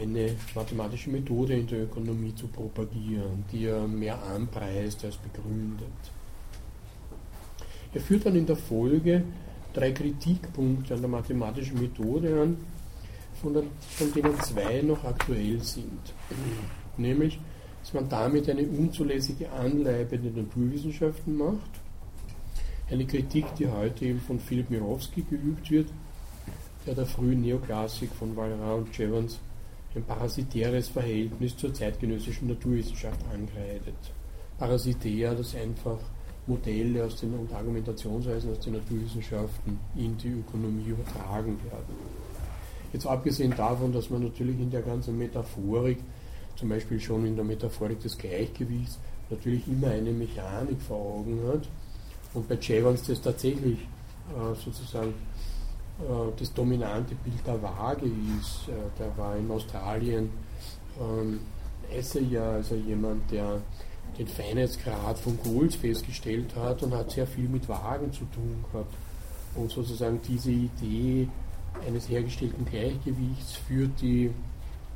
eine 0.00 0.34
mathematische 0.54 1.10
Methode 1.10 1.54
in 1.54 1.66
der 1.66 1.84
Ökonomie 1.84 2.34
zu 2.34 2.46
propagieren, 2.48 3.44
die 3.52 3.66
er 3.66 3.86
mehr 3.86 4.22
anpreist 4.22 5.04
als 5.04 5.16
begründet. 5.16 5.88
Er 7.92 8.00
führt 8.00 8.26
dann 8.26 8.36
in 8.36 8.46
der 8.46 8.56
Folge 8.56 9.24
drei 9.72 9.92
Kritikpunkte 9.92 10.94
an 10.94 11.00
der 11.00 11.10
mathematischen 11.10 11.80
Methode 11.80 12.40
an, 12.40 12.56
von, 13.40 14.12
denen 14.14 14.40
zwei 14.40 14.82
noch 14.82 15.04
aktuell 15.04 15.60
sind. 15.60 16.14
Nämlich 16.96 17.38
dass 17.90 18.00
man 18.00 18.08
damit 18.08 18.48
eine 18.48 18.62
unzulässige 18.62 19.50
Anleibe 19.50 20.16
der 20.16 20.30
Naturwissenschaften 20.30 21.36
macht. 21.36 21.70
Eine 22.88 23.04
Kritik, 23.04 23.46
die 23.58 23.66
heute 23.66 24.04
eben 24.04 24.20
von 24.20 24.38
Philipp 24.38 24.70
Mirowski 24.70 25.22
geübt 25.22 25.68
wird, 25.72 25.88
der 26.86 26.94
der 26.94 27.06
frühen 27.06 27.40
Neoklassik 27.40 28.10
von 28.12 28.36
Valera 28.36 28.74
und 28.74 28.96
Jevons 28.96 29.40
ein 29.96 30.04
parasitäres 30.04 30.86
Verhältnis 30.86 31.56
zur 31.56 31.74
zeitgenössischen 31.74 32.46
Naturwissenschaft 32.46 33.18
angreitet. 33.32 33.96
Parasitär, 34.56 35.34
das 35.34 35.56
einfach 35.56 35.98
Modelle 36.46 37.04
aus 37.04 37.16
den, 37.16 37.34
und 37.34 37.52
Argumentationsweisen 37.52 38.52
aus 38.52 38.60
den 38.60 38.74
Naturwissenschaften 38.74 39.80
in 39.96 40.16
die 40.16 40.28
Ökonomie 40.28 40.90
übertragen 40.90 41.58
werden. 41.64 41.96
Jetzt 42.92 43.06
abgesehen 43.06 43.52
davon, 43.56 43.92
dass 43.92 44.10
man 44.10 44.22
natürlich 44.22 44.60
in 44.60 44.70
der 44.70 44.82
ganzen 44.82 45.18
Metaphorik 45.18 45.98
zum 46.60 46.68
Beispiel 46.68 47.00
schon 47.00 47.26
in 47.26 47.34
der 47.34 47.44
Metaphorik 47.44 48.00
des 48.00 48.18
Gleichgewichts 48.18 48.98
natürlich 49.30 49.66
immer 49.66 49.88
eine 49.88 50.12
Mechanik 50.12 50.80
vor 50.86 50.98
Augen 50.98 51.40
hat. 51.48 51.66
Und 52.34 52.48
bei 52.48 52.56
Jevons 52.56 53.02
das 53.06 53.20
tatsächlich 53.22 53.78
äh, 53.78 54.54
sozusagen 54.62 55.14
äh, 56.00 56.32
das 56.38 56.52
dominante 56.52 57.14
Bild 57.14 57.46
der 57.46 57.62
Waage 57.62 58.06
ist. 58.06 58.68
Äh, 58.68 58.98
der 58.98 59.16
war 59.16 59.36
in 59.36 59.50
Australien 59.50 60.30
ähm, 61.00 61.40
Essayer, 61.90 62.44
also 62.44 62.74
jemand, 62.74 63.30
der 63.30 63.62
den 64.18 64.28
Feinheitsgrad 64.28 65.18
von 65.18 65.38
Golds 65.42 65.76
festgestellt 65.76 66.54
hat 66.56 66.82
und 66.82 66.92
hat 66.92 67.10
sehr 67.10 67.26
viel 67.26 67.48
mit 67.48 67.68
Wagen 67.68 68.12
zu 68.12 68.24
tun 68.26 68.64
gehabt. 68.70 68.94
Und 69.54 69.70
sozusagen 69.70 70.20
diese 70.28 70.50
Idee 70.50 71.26
eines 71.86 72.08
hergestellten 72.08 72.66
Gleichgewichts 72.66 73.54
führt 73.66 74.00
die 74.00 74.30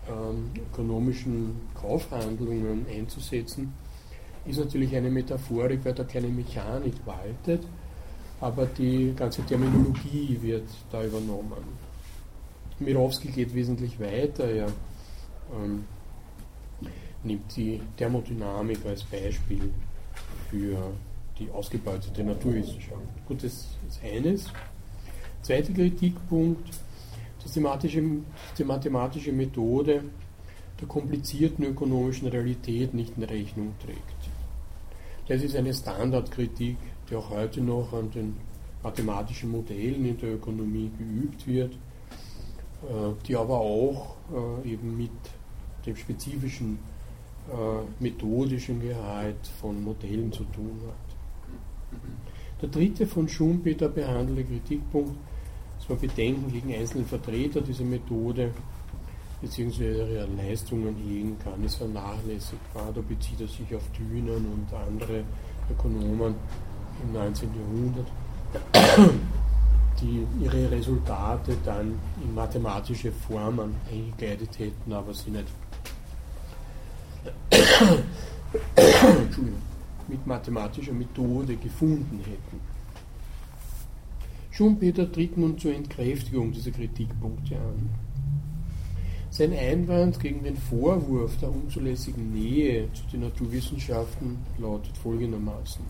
ähm, 0.09 0.51
ökonomischen 0.73 1.57
Kaufhandlungen 1.75 2.87
einzusetzen, 2.91 3.73
ist 4.47 4.59
natürlich 4.59 4.95
eine 4.95 5.11
Metaphorik, 5.11 5.85
weil 5.85 5.95
da 5.95 6.05
keine 6.05 6.29
Mechanik 6.29 6.95
waltet. 7.07 7.63
aber 8.41 8.67
die 8.67 9.15
ganze 9.17 9.43
Terminologie 9.43 10.39
wird 10.43 10.69
da 10.93 11.03
übernommen. 11.05 11.65
Mirowski 12.79 13.29
geht 13.29 13.55
wesentlich 13.55 13.99
weiter. 13.99 14.45
Er 14.45 14.67
ähm, 15.55 15.85
nimmt 17.23 17.57
die 17.57 17.81
Thermodynamik 17.97 18.85
als 18.85 19.05
Beispiel 19.05 19.73
für 20.51 20.93
die 21.39 21.51
ausgebeutete 21.51 22.23
Naturwissenschaft. 22.23 23.27
Gut, 23.27 23.43
das 23.43 23.67
ist 23.89 24.01
eines. 24.03 24.53
Zweiter 25.43 25.73
Kritikpunkt, 25.73 26.69
mathematische, 27.45 28.03
die 28.59 28.65
mathematische 28.65 29.33
Methode 29.33 30.05
der 30.81 30.89
komplizierten 30.89 31.65
ökonomischen 31.65 32.29
Realität 32.29 32.95
nicht 32.95 33.17
in 33.17 33.23
Rechnung 33.25 33.75
trägt. 33.85 33.99
Das 35.29 35.43
ist 35.43 35.57
eine 35.57 35.73
Standardkritik, 35.73 36.77
die 37.09 37.17
auch 37.17 37.31
heute 37.31 37.61
noch 37.61 37.93
an 37.93 38.11
den 38.11 38.37
mathematischen 38.83 39.51
Modellen 39.51 40.05
in 40.05 40.19
der 40.19 40.35
Ökonomie 40.35 40.91
geübt 40.99 41.47
wird, 41.47 41.75
äh, 41.75 43.13
die 43.27 43.37
aber 43.37 43.59
auch 43.59 44.17
äh, 44.65 44.73
eben 44.73 44.97
mit 44.97 45.11
dem 45.87 45.97
spezifischen 45.97 46.79
äh, 47.51 48.03
methodischen 48.03 48.81
Gehalt 48.81 49.47
von 49.61 49.83
Modellen 49.83 50.33
zu 50.33 50.45
tun 50.45 50.79
hat. 50.87 52.01
Der 52.61 52.69
dritte 52.69 53.07
von 53.07 53.29
Schumpeter 53.29 53.89
behandelte 53.89 54.45
Kritikpunkt, 54.45 55.17
man 55.89 55.99
Bedenken 55.99 56.53
gegen 56.53 56.75
einzelne 56.75 57.05
Vertreter 57.05 57.61
dieser 57.61 57.85
Methode 57.85 58.51
bzw. 59.41 59.85
ihre 59.85 60.27
Leistungen 60.37 60.97
hegen 60.97 61.39
kann, 61.39 61.63
ist 61.65 61.77
vernachlässigbar. 61.77 62.93
Da 62.95 63.01
bezieht 63.01 63.41
er 63.41 63.49
sich 63.49 63.75
auf 63.75 63.83
Dünen 63.91 64.47
und 64.47 64.67
andere 64.73 65.25
Ökonomen 65.71 66.35
im 67.03 67.13
19. 67.13 67.51
Jahrhundert, 67.55 68.07
die 70.01 70.27
ihre 70.43 70.71
Resultate 70.71 71.57
dann 71.65 71.99
in 72.23 72.35
mathematische 72.35 73.13
Formen 73.13 73.75
eingekleidet 73.91 74.59
hätten, 74.59 74.93
aber 74.93 75.13
sie 75.13 75.31
nicht 75.31 75.49
mit 80.09 80.27
mathematischer 80.27 80.93
Methode 80.93 81.57
gefunden 81.57 82.21
hätten. 82.25 82.74
Schumpeter 84.57 85.11
tritt 85.11 85.37
nun 85.37 85.59
zur 85.59 85.75
Entkräftigung 85.75 86.53
dieser 86.53 86.71
Kritikpunkte 86.71 87.57
an. 87.57 87.91
Sein 89.29 89.53
Einwand 89.53 90.21
gegen 90.21 90.45
den 90.45 90.57
Vorwurf 90.57 91.37
der 91.39 91.51
unzulässigen 91.51 92.33
Nähe 92.33 92.89
zu 92.93 93.03
den 93.13 93.23
Naturwissenschaften 93.23 94.39
lautet 94.59 94.97
folgendermaßen. 94.97 95.85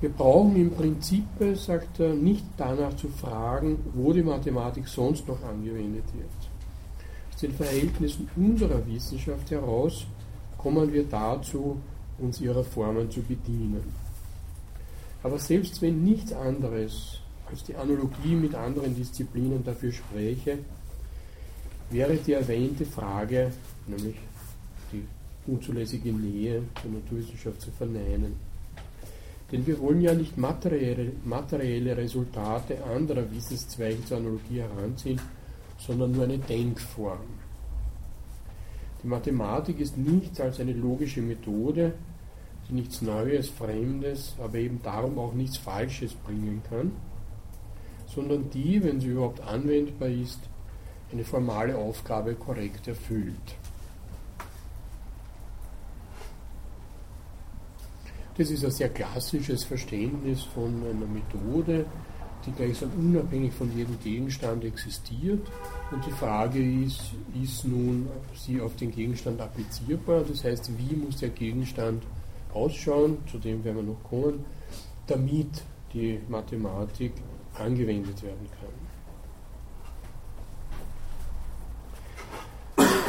Wir 0.00 0.08
brauchen 0.08 0.56
im 0.56 0.70
Prinzip, 0.70 1.26
sagt 1.56 2.00
er, 2.00 2.14
nicht 2.14 2.46
danach 2.56 2.96
zu 2.96 3.08
fragen, 3.08 3.78
wo 3.92 4.14
die 4.14 4.22
Mathematik 4.22 4.88
sonst 4.88 5.28
noch 5.28 5.42
angewendet 5.42 6.04
wird. 6.14 6.50
Aus 7.34 7.40
den 7.42 7.52
Verhältnissen 7.52 8.30
unserer 8.34 8.86
Wissenschaft 8.86 9.50
heraus 9.50 10.06
kommen 10.56 10.90
wir 10.90 11.04
dazu, 11.04 11.76
uns 12.18 12.40
ihrer 12.40 12.64
Formen 12.64 13.10
zu 13.10 13.20
bedienen. 13.20 14.03
Aber 15.24 15.38
selbst 15.38 15.80
wenn 15.80 16.04
nichts 16.04 16.34
anderes 16.34 17.18
als 17.50 17.64
die 17.64 17.74
Analogie 17.74 18.34
mit 18.34 18.54
anderen 18.54 18.94
Disziplinen 18.94 19.64
dafür 19.64 19.90
spräche, 19.90 20.58
wäre 21.88 22.16
die 22.16 22.34
erwähnte 22.34 22.84
Frage, 22.84 23.50
nämlich 23.86 24.16
die 24.92 25.02
unzulässige 25.50 26.12
Nähe 26.12 26.62
der 26.82 26.90
Naturwissenschaft 26.90 27.62
zu 27.62 27.70
verneinen. 27.70 28.34
Denn 29.50 29.66
wir 29.66 29.80
wollen 29.80 30.02
ja 30.02 30.12
nicht 30.12 30.36
materielle, 30.36 31.12
materielle 31.24 31.96
Resultate 31.96 32.84
anderer 32.84 33.24
Wissenszweige 33.32 34.04
zur 34.04 34.18
Analogie 34.18 34.60
heranziehen, 34.60 35.20
sondern 35.78 36.12
nur 36.12 36.24
eine 36.24 36.38
Denkform. 36.38 37.18
Die 39.02 39.06
Mathematik 39.06 39.80
ist 39.80 39.96
nichts 39.96 40.38
als 40.38 40.60
eine 40.60 40.74
logische 40.74 41.22
Methode, 41.22 41.94
die 42.68 42.74
nichts 42.74 43.02
Neues, 43.02 43.48
Fremdes, 43.48 44.34
aber 44.42 44.56
eben 44.56 44.80
darum 44.82 45.18
auch 45.18 45.34
nichts 45.34 45.58
Falsches 45.58 46.14
bringen 46.14 46.62
kann, 46.68 46.92
sondern 48.06 48.50
die, 48.50 48.82
wenn 48.82 49.00
sie 49.00 49.08
überhaupt 49.08 49.40
anwendbar 49.40 50.08
ist, 50.08 50.40
eine 51.12 51.24
formale 51.24 51.76
Aufgabe 51.76 52.34
korrekt 52.34 52.88
erfüllt. 52.88 53.56
Das 58.36 58.50
ist 58.50 58.64
ein 58.64 58.70
sehr 58.72 58.88
klassisches 58.88 59.62
Verständnis 59.62 60.42
von 60.42 60.82
einer 60.82 61.06
Methode, 61.06 61.86
die 62.44 62.50
gleichsam 62.50 62.90
unabhängig 62.98 63.52
von 63.52 63.74
jedem 63.76 63.98
Gegenstand 64.00 64.64
existiert. 64.64 65.46
Und 65.92 66.04
die 66.04 66.10
Frage 66.10 66.58
ist, 66.84 67.12
ist 67.40 67.64
nun 67.64 68.08
sie 68.34 68.60
auf 68.60 68.74
den 68.74 68.90
Gegenstand 68.90 69.40
applizierbar? 69.40 70.24
Das 70.28 70.42
heißt, 70.42 70.70
wie 70.76 70.96
muss 70.96 71.18
der 71.18 71.28
Gegenstand 71.28 72.02
ausschauen, 72.54 73.18
zu 73.30 73.38
dem 73.38 73.64
werden 73.64 73.76
wir 73.76 73.82
noch 73.82 74.02
kommen, 74.04 74.44
damit 75.06 75.62
die 75.92 76.20
Mathematik 76.28 77.12
angewendet 77.58 78.22
werden 78.22 78.48
kann. 78.60 78.74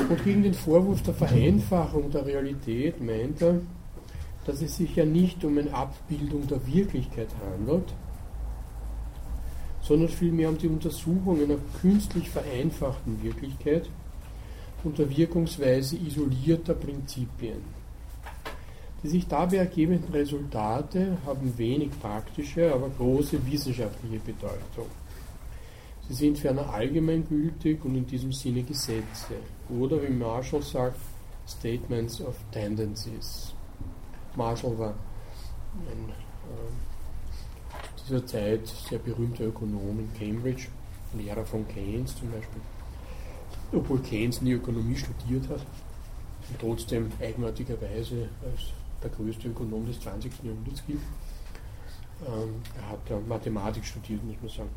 Und 0.09 0.23
gegen 0.23 0.43
den 0.43 0.53
Vorwurf 0.53 1.01
der 1.01 1.13
Vereinfachung 1.13 2.11
der 2.11 2.25
Realität 2.25 3.01
meint 3.01 3.41
er, 3.41 3.61
dass 4.45 4.61
es 4.61 4.77
sich 4.77 4.95
ja 4.95 5.05
nicht 5.05 5.43
um 5.43 5.57
eine 5.57 5.73
Abbildung 5.73 6.45
der 6.47 6.65
Wirklichkeit 6.67 7.29
handelt, 7.43 7.93
sondern 9.81 10.09
vielmehr 10.09 10.49
um 10.49 10.57
die 10.57 10.67
Untersuchung 10.67 11.41
einer 11.41 11.57
künstlich 11.81 12.29
vereinfachten 12.29 13.23
Wirklichkeit 13.23 13.89
unter 14.83 15.09
Wirkungsweise 15.09 15.97
isolierter 15.97 16.75
Prinzipien. 16.75 17.74
Die 19.05 19.11
sich 19.11 19.27
dabei 19.27 19.57
ergebenden 19.57 20.11
Resultate 20.11 21.15
haben 21.27 21.55
wenig 21.59 21.91
praktische, 21.99 22.73
aber 22.73 22.89
große 22.89 23.37
wissenschaftliche 23.45 24.17
Bedeutung. 24.17 24.89
Sie 26.07 26.15
sind 26.15 26.39
ferner 26.39 26.73
allgemeingültig 26.73 27.85
und 27.85 27.95
in 27.97 28.07
diesem 28.07 28.31
Sinne 28.31 28.63
Gesetze 28.63 29.35
oder 29.69 30.01
wie 30.01 30.11
Marshall 30.11 30.63
sagt, 30.63 30.97
Statements 31.47 32.19
of 32.19 32.33
Tendencies. 32.51 33.53
Marshall 34.35 34.75
war 34.79 34.95
ein 35.75 36.09
äh, 36.09 36.13
dieser 38.03 38.25
Zeit 38.25 38.67
sehr 38.89 38.97
berühmter 38.97 39.43
Ökonom 39.43 39.99
in 39.99 40.11
Cambridge, 40.17 40.69
Lehrer 41.15 41.45
von 41.45 41.67
Keynes 41.67 42.15
zum 42.15 42.31
Beispiel, 42.31 42.61
obwohl 43.71 43.99
Keynes 43.99 44.41
nie 44.41 44.53
Ökonomie 44.53 44.95
studiert 44.95 45.47
hat 45.49 45.61
und 46.49 46.59
trotzdem 46.59 47.11
eigenartigerweise 47.21 48.29
als 48.43 48.73
der 49.03 49.09
größte 49.09 49.47
Ökonom 49.49 49.85
des 49.85 49.99
20. 49.99 50.31
Jahrhunderts 50.43 50.83
gilt. 50.85 50.99
Ähm, 52.25 52.55
er 52.77 52.89
hat 52.89 53.09
ja 53.09 53.19
Mathematik 53.27 53.85
studiert, 53.85 54.23
muss 54.23 54.37
man 54.41 54.49
sagen. 54.49 54.69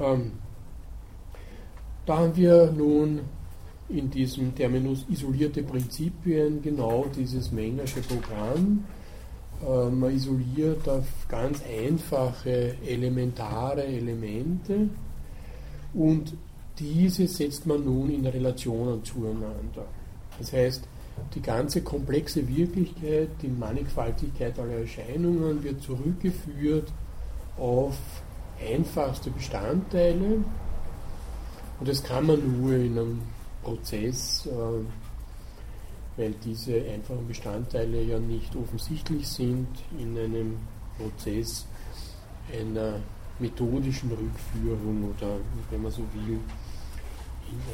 Ähm, 0.00 0.32
da 2.04 2.18
haben 2.18 2.36
wir 2.36 2.70
nun 2.72 3.20
in 3.88 4.10
diesem 4.10 4.54
Terminus 4.54 5.06
isolierte 5.08 5.62
Prinzipien 5.62 6.60
genau 6.62 7.06
dieses 7.14 7.50
Mengersche 7.52 8.00
Programm. 8.02 8.84
Äh, 9.64 9.90
man 9.90 10.14
isoliert 10.14 10.88
auf 10.88 11.06
ganz 11.28 11.62
einfache, 11.64 12.76
elementare 12.84 13.84
Elemente 13.84 14.88
und 15.94 16.34
diese 16.78 17.26
setzt 17.26 17.66
man 17.66 17.84
nun 17.84 18.10
in 18.10 18.26
Relationen 18.26 19.02
zueinander. 19.02 19.86
Das 20.38 20.52
heißt, 20.52 20.86
die 21.34 21.42
ganze 21.42 21.82
komplexe 21.82 22.46
Wirklichkeit, 22.48 23.28
die 23.42 23.48
Mannigfaltigkeit 23.48 24.58
aller 24.58 24.80
Erscheinungen 24.80 25.62
wird 25.62 25.82
zurückgeführt 25.82 26.92
auf 27.58 27.96
einfachste 28.60 29.30
Bestandteile. 29.30 30.44
Und 31.78 31.88
das 31.88 32.02
kann 32.02 32.26
man 32.26 32.60
nur 32.60 32.74
in 32.74 32.98
einem 32.98 33.22
Prozess, 33.62 34.46
äh, 34.46 34.50
weil 36.16 36.34
diese 36.44 36.74
einfachen 36.74 37.26
Bestandteile 37.28 38.02
ja 38.02 38.18
nicht 38.18 38.56
offensichtlich 38.56 39.28
sind, 39.28 39.68
in 39.98 40.16
einem 40.18 40.56
Prozess 40.98 41.66
einer 42.52 43.00
methodischen 43.38 44.10
Rückführung 44.10 45.10
oder, 45.10 45.36
wenn 45.70 45.82
man 45.82 45.92
so 45.92 46.02
will, 46.14 46.38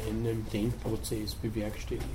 in 0.09 0.25
einem 0.27 0.45
Denkprozess 0.51 1.35
bewerkstelligen. 1.35 2.07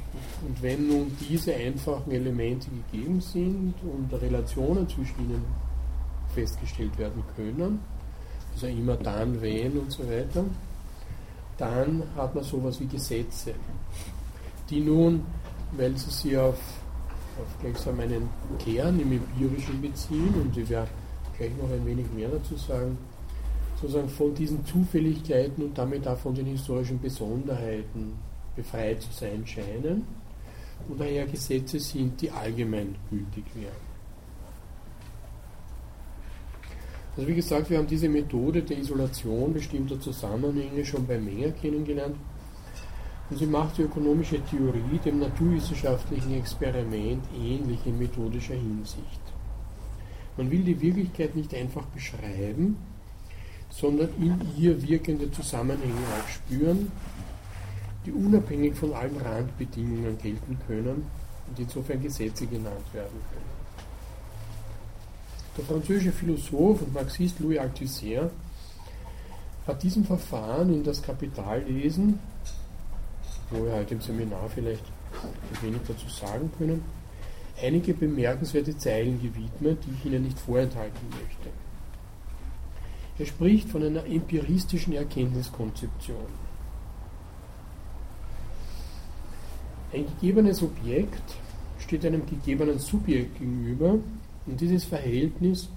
Und 0.47 0.63
wenn 0.63 0.89
nun 0.89 1.17
diese 1.29 1.55
einfachen 1.55 2.11
Elemente 2.11 2.69
gegeben 2.71 3.21
sind 3.21 3.75
und 3.83 4.13
Relationen 4.13 4.89
zwischen 4.89 5.19
ihnen 5.21 5.45
festgestellt 6.35 6.97
werden 6.99 7.23
können, 7.37 7.81
also 8.53 8.67
immer 8.67 8.97
dann, 8.97 9.41
wenn 9.41 9.79
und 9.79 9.91
so 9.91 10.09
weiter, 10.09 10.45
dann 11.57 12.03
hat 12.17 12.35
man 12.35 12.45
sowas 12.45 12.81
wie 12.81 12.87
Gesetze, 12.87 13.55
die 14.71 14.81
nun, 14.81 15.25
weil 15.77 15.97
sie 15.97 16.11
sich 16.11 16.37
auf, 16.37 16.59
auf 17.41 17.61
gleichsam 17.61 18.01
einen 18.01 18.29
Kern 18.59 18.99
im 19.01 19.13
Empirischen 19.13 19.81
beziehen 19.81 20.35
und 20.35 20.57
wie 20.57 20.69
wir 20.69 20.87
gleich 21.37 21.53
noch 21.57 21.71
ein 21.71 21.85
wenig 21.87 22.07
mehr 22.15 22.29
dazu 22.29 22.57
sagen, 22.57 22.99
sozusagen 23.81 24.09
von 24.09 24.35
diesen 24.35 24.65
Zufälligkeiten 24.65 25.65
und 25.65 25.79
damit 25.79 26.07
auch 26.09 26.19
von 26.19 26.35
den 26.35 26.47
historischen 26.47 27.01
Besonderheiten 27.01 28.15
befreit 28.57 29.01
zu 29.03 29.13
sein 29.13 29.47
scheinen 29.47 30.05
und 30.89 31.01
daher 31.01 31.27
Gesetze 31.27 31.79
sind, 31.79 32.21
die 32.21 32.31
allgemein 32.31 32.97
gültig 33.11 33.45
wären. 33.55 33.89
Also 37.17 37.29
wie 37.29 37.35
gesagt, 37.35 37.71
wir 37.71 37.79
haben 37.79 37.87
diese 37.87 38.09
Methode 38.09 38.63
der 38.63 38.79
Isolation 38.79 39.53
bestimmter 39.53 40.01
Zusammenhänge 40.01 40.85
schon 40.85 41.07
bei 41.07 41.19
Menger 41.19 41.51
kennengelernt 41.51 42.17
und 43.31 43.37
sie 43.37 43.47
macht 43.47 43.79
die 43.79 43.83
ökonomische 43.83 44.41
Theorie 44.45 44.99
dem 45.05 45.21
naturwissenschaftlichen 45.21 46.35
Experiment 46.35 47.25
ähnlich 47.37 47.81
in 47.85 47.99
methodischer 47.99 48.55
Hinsicht. 48.55 49.21
Man 50.37 50.51
will 50.51 50.63
die 50.63 50.81
Wirklichkeit 50.81 51.35
nicht 51.35 51.53
einfach 51.55 51.85
beschreiben, 51.87 52.77
sondern 53.71 54.09
in 54.19 54.41
ihr 54.57 54.83
wirkende 54.83 55.31
Zusammenhänge 55.31 55.95
aufspüren, 56.21 56.91
die 58.05 58.13
unabhängig 58.13 58.75
von 58.75 58.93
allen 58.95 59.17
Randbedingungen 59.17 60.19
gelten 60.19 60.59
können 60.67 61.07
und 61.49 61.59
insofern 61.59 62.03
Gesetze 62.03 62.47
genannt 62.47 62.93
werden 62.93 63.21
können. 63.31 63.59
Der 65.57 65.65
französische 65.65 66.13
Philosoph 66.13 66.83
und 66.83 66.95
Marxist 66.95 67.41
Louis 67.41 67.59
Althusser 67.59 68.31
hat 69.67 69.83
diesem 69.83 70.05
Verfahren 70.05 70.73
in 70.73 70.85
das 70.85 71.03
Kapitallesen, 71.03 72.19
wo 73.51 73.65
wir 73.65 73.73
heute 73.73 73.95
im 73.95 74.01
Seminar 74.01 74.49
vielleicht 74.49 74.85
ein 75.53 75.63
wenig 75.63 75.81
dazu 75.87 76.09
sagen 76.09 76.51
können, 76.57 76.83
einige 77.61 77.93
bemerkenswerte 77.93 78.77
Zeilen 78.77 79.21
gewidmet, 79.21 79.79
die 79.85 79.91
ich 79.99 80.05
Ihnen 80.07 80.25
nicht 80.25 80.39
vorenthalten 80.39 81.09
möchte. 81.11 81.51
Er 83.19 83.27
spricht 83.27 83.69
von 83.69 83.83
einer 83.83 84.07
empiristischen 84.07 84.93
Erkenntniskonzeption. 84.95 86.49
Ein 89.93 90.05
gegebenes 90.21 90.63
Objekt 90.63 91.35
steht 91.79 92.05
einem 92.05 92.25
gegebenen 92.27 92.79
Subjekt 92.79 93.39
gegenüber 93.39 93.99
und 94.47 94.61
dieses 94.61 94.85
Verhältnis 94.85 95.69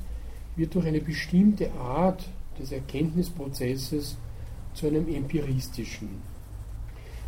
wird 0.55 0.75
durch 0.75 0.85
eine 0.85 0.99
bestimmte 0.99 1.71
Art 1.73 2.27
des 2.59 2.71
Erkenntnisprozesses 2.71 4.17
zu 4.73 4.87
einem 4.87 5.07
empiristischen. 5.07 6.09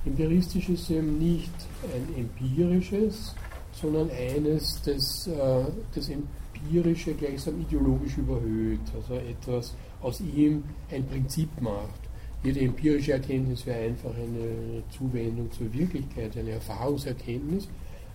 Empiristisch 0.05 0.69
ist 0.69 0.89
eben 0.91 1.17
nicht 1.17 1.53
ein 1.83 2.19
empirisches, 2.19 3.33
sondern 3.71 4.09
eines, 4.11 4.81
das 4.83 5.27
äh, 5.27 5.65
das 5.95 6.09
Empirische 6.09 7.13
gleichsam 7.13 7.61
ideologisch 7.61 8.17
überhöht, 8.17 8.81
also 8.93 9.15
etwas 9.15 9.73
aus 10.03 10.21
ihm 10.21 10.63
ein 10.91 11.05
Prinzip 11.07 11.49
macht. 11.59 11.99
Jede 12.43 12.59
empirische 12.59 13.13
Erkenntnis 13.13 13.65
wäre 13.65 13.85
einfach 13.85 14.13
eine 14.13 14.83
Zuwendung 14.89 15.51
zur 15.51 15.73
Wirklichkeit, 15.73 16.37
eine 16.37 16.51
Erfahrungserkenntnis. 16.51 17.69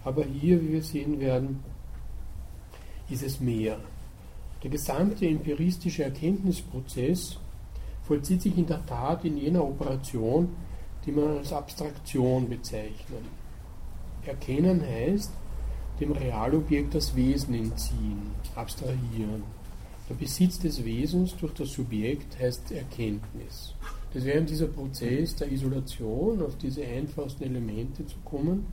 Aber 0.04 0.24
hier, 0.24 0.60
wie 0.62 0.74
wir 0.74 0.82
sehen 0.82 1.18
werden, 1.18 1.60
ist 3.08 3.22
es 3.22 3.40
mehr. 3.40 3.78
Der 4.62 4.70
gesamte 4.70 5.26
empiristische 5.26 6.04
Erkenntnisprozess 6.04 7.38
vollzieht 8.02 8.42
sich 8.42 8.56
in 8.56 8.66
der 8.66 8.84
Tat 8.84 9.24
in 9.24 9.36
jener 9.36 9.64
Operation, 9.64 10.48
die 11.06 11.12
man 11.12 11.38
als 11.38 11.52
Abstraktion 11.52 12.48
bezeichnet. 12.48 13.22
Erkennen 14.26 14.82
heißt, 14.82 15.32
dem 16.00 16.12
Realobjekt 16.12 16.94
das 16.94 17.14
Wesen 17.16 17.54
entziehen, 17.54 18.30
abstrahieren. 18.54 19.42
Der 20.08 20.14
Besitz 20.14 20.58
des 20.58 20.82
Wesens 20.84 21.36
durch 21.36 21.52
das 21.52 21.72
Subjekt 21.72 22.38
heißt 22.38 22.72
Erkenntnis. 22.72 23.74
Das 24.14 24.24
wäre 24.24 24.42
dieser 24.42 24.68
Prozess 24.68 25.36
der 25.36 25.52
Isolation, 25.52 26.40
auf 26.40 26.56
diese 26.56 26.82
einfachsten 26.82 27.44
Elemente 27.44 28.06
zu 28.06 28.16
kommen, 28.24 28.66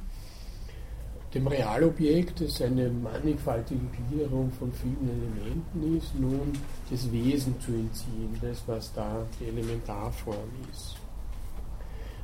dem 1.34 1.48
Realobjekt, 1.48 2.40
das 2.40 2.62
eine 2.62 2.90
mannigfaltige 2.90 3.82
Gliederung 4.08 4.50
von 4.52 4.72
vielen 4.72 5.10
Elementen 5.10 5.98
ist, 5.98 6.18
nun 6.18 6.54
das 6.90 7.12
Wesen 7.12 7.60
zu 7.60 7.74
entziehen, 7.74 8.38
das, 8.42 8.64
was 8.68 8.94
da 8.94 9.26
die 9.38 9.50
Elementarform 9.50 10.38
ist. 10.72 10.96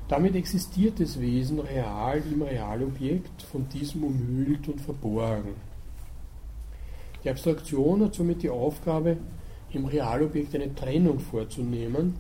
Damit 0.08 0.36
existiert 0.36 1.02
das 1.02 1.20
Wesen 1.20 1.60
real 1.60 2.24
im 2.32 2.42
Realobjekt, 2.42 3.42
von 3.42 3.68
diesem 3.68 4.06
umhüllt 4.06 4.70
und 4.70 4.80
verborgen. 4.80 5.56
Die 7.24 7.30
Abstraktion 7.30 8.04
hat 8.04 8.16
somit 8.16 8.42
die 8.42 8.50
Aufgabe, 8.50 9.18
im 9.74 9.86
Realobjekt 9.86 10.56
eine 10.56 10.74
Trennung 10.74 11.20
vorzunehmen 11.20 12.16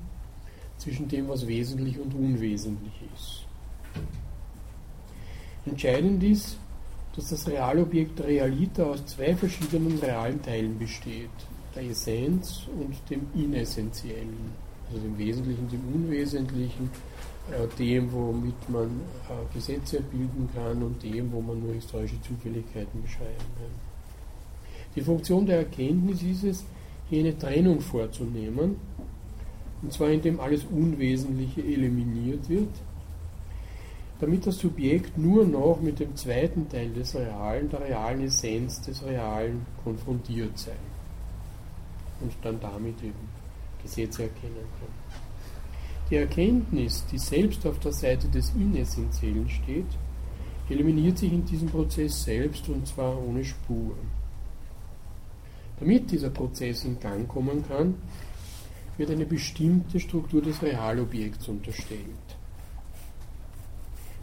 zwischen 0.77 1.07
dem, 1.07 1.27
was 1.27 1.47
wesentlich 1.47 1.99
und 1.99 2.13
unwesentlich 2.13 2.93
ist. 3.13 3.45
Entscheidend 5.65 6.23
ist, 6.23 6.57
dass 7.15 7.29
das 7.29 7.47
Realobjekt 7.47 8.21
Realita 8.21 8.83
aus 8.83 9.05
zwei 9.05 9.35
verschiedenen 9.35 9.99
realen 9.99 10.41
Teilen 10.41 10.79
besteht, 10.79 11.29
der 11.75 11.83
Essenz 11.83 12.67
und 12.79 12.95
dem 13.09 13.27
Inessentiellen, 13.35 14.53
also 14.89 15.01
dem 15.01 15.17
Wesentlichen, 15.17 15.69
dem 15.69 15.81
Unwesentlichen, 15.93 16.89
äh, 17.51 17.67
dem, 17.77 18.11
womit 18.11 18.69
man 18.69 18.87
äh, 18.87 19.53
Gesetze 19.53 20.01
bilden 20.01 20.49
kann 20.53 20.81
und 20.81 21.03
dem, 21.03 21.31
wo 21.31 21.41
man 21.41 21.59
nur 21.61 21.73
historische 21.73 22.19
Zufälligkeiten 22.21 23.01
beschreiben 23.01 23.37
kann. 23.57 23.90
Die 24.95 25.01
Funktion 25.01 25.45
der 25.45 25.57
Erkenntnis 25.57 26.21
ist 26.23 26.43
es, 26.43 26.65
hier 27.09 27.21
eine 27.21 27.37
Trennung 27.37 27.81
vorzunehmen, 27.81 28.77
und 29.81 29.91
zwar 29.91 30.09
indem 30.09 30.39
alles 30.39 30.65
Unwesentliche 30.65 31.61
eliminiert 31.61 32.47
wird 32.47 32.69
damit 34.21 34.45
das 34.45 34.59
Subjekt 34.59 35.17
nur 35.17 35.45
noch 35.45 35.81
mit 35.81 35.99
dem 35.99 36.15
zweiten 36.15 36.69
Teil 36.69 36.93
des 36.93 37.15
Realen, 37.15 37.67
der 37.69 37.81
realen 37.81 38.21
Essenz 38.21 38.79
des 38.81 39.03
Realen 39.03 39.65
konfrontiert 39.83 40.57
sei 40.57 40.75
und 42.21 42.31
dann 42.43 42.59
damit 42.59 43.01
eben 43.01 43.27
Gesetze 43.81 44.23
erkennen 44.23 44.67
kann. 44.79 45.17
Die 46.11 46.17
Erkenntnis, 46.17 47.03
die 47.11 47.17
selbst 47.17 47.65
auf 47.65 47.79
der 47.79 47.93
Seite 47.93 48.27
des 48.27 48.53
Inessentiellen 48.53 49.49
steht, 49.49 49.87
eliminiert 50.69 51.17
sich 51.17 51.33
in 51.33 51.43
diesem 51.43 51.69
Prozess 51.69 52.23
selbst 52.23 52.69
und 52.69 52.85
zwar 52.85 53.17
ohne 53.17 53.43
Spur. 53.43 53.95
Damit 55.81 56.11
dieser 56.11 56.29
Prozess 56.29 56.85
in 56.85 56.99
Gang 56.99 57.27
kommen 57.27 57.67
kann, 57.67 57.95
wird 58.97 59.09
eine 59.09 59.25
bestimmte 59.25 59.99
Struktur 59.99 60.39
des 60.39 60.61
Realobjekts 60.61 61.47
unterstellt. 61.47 62.37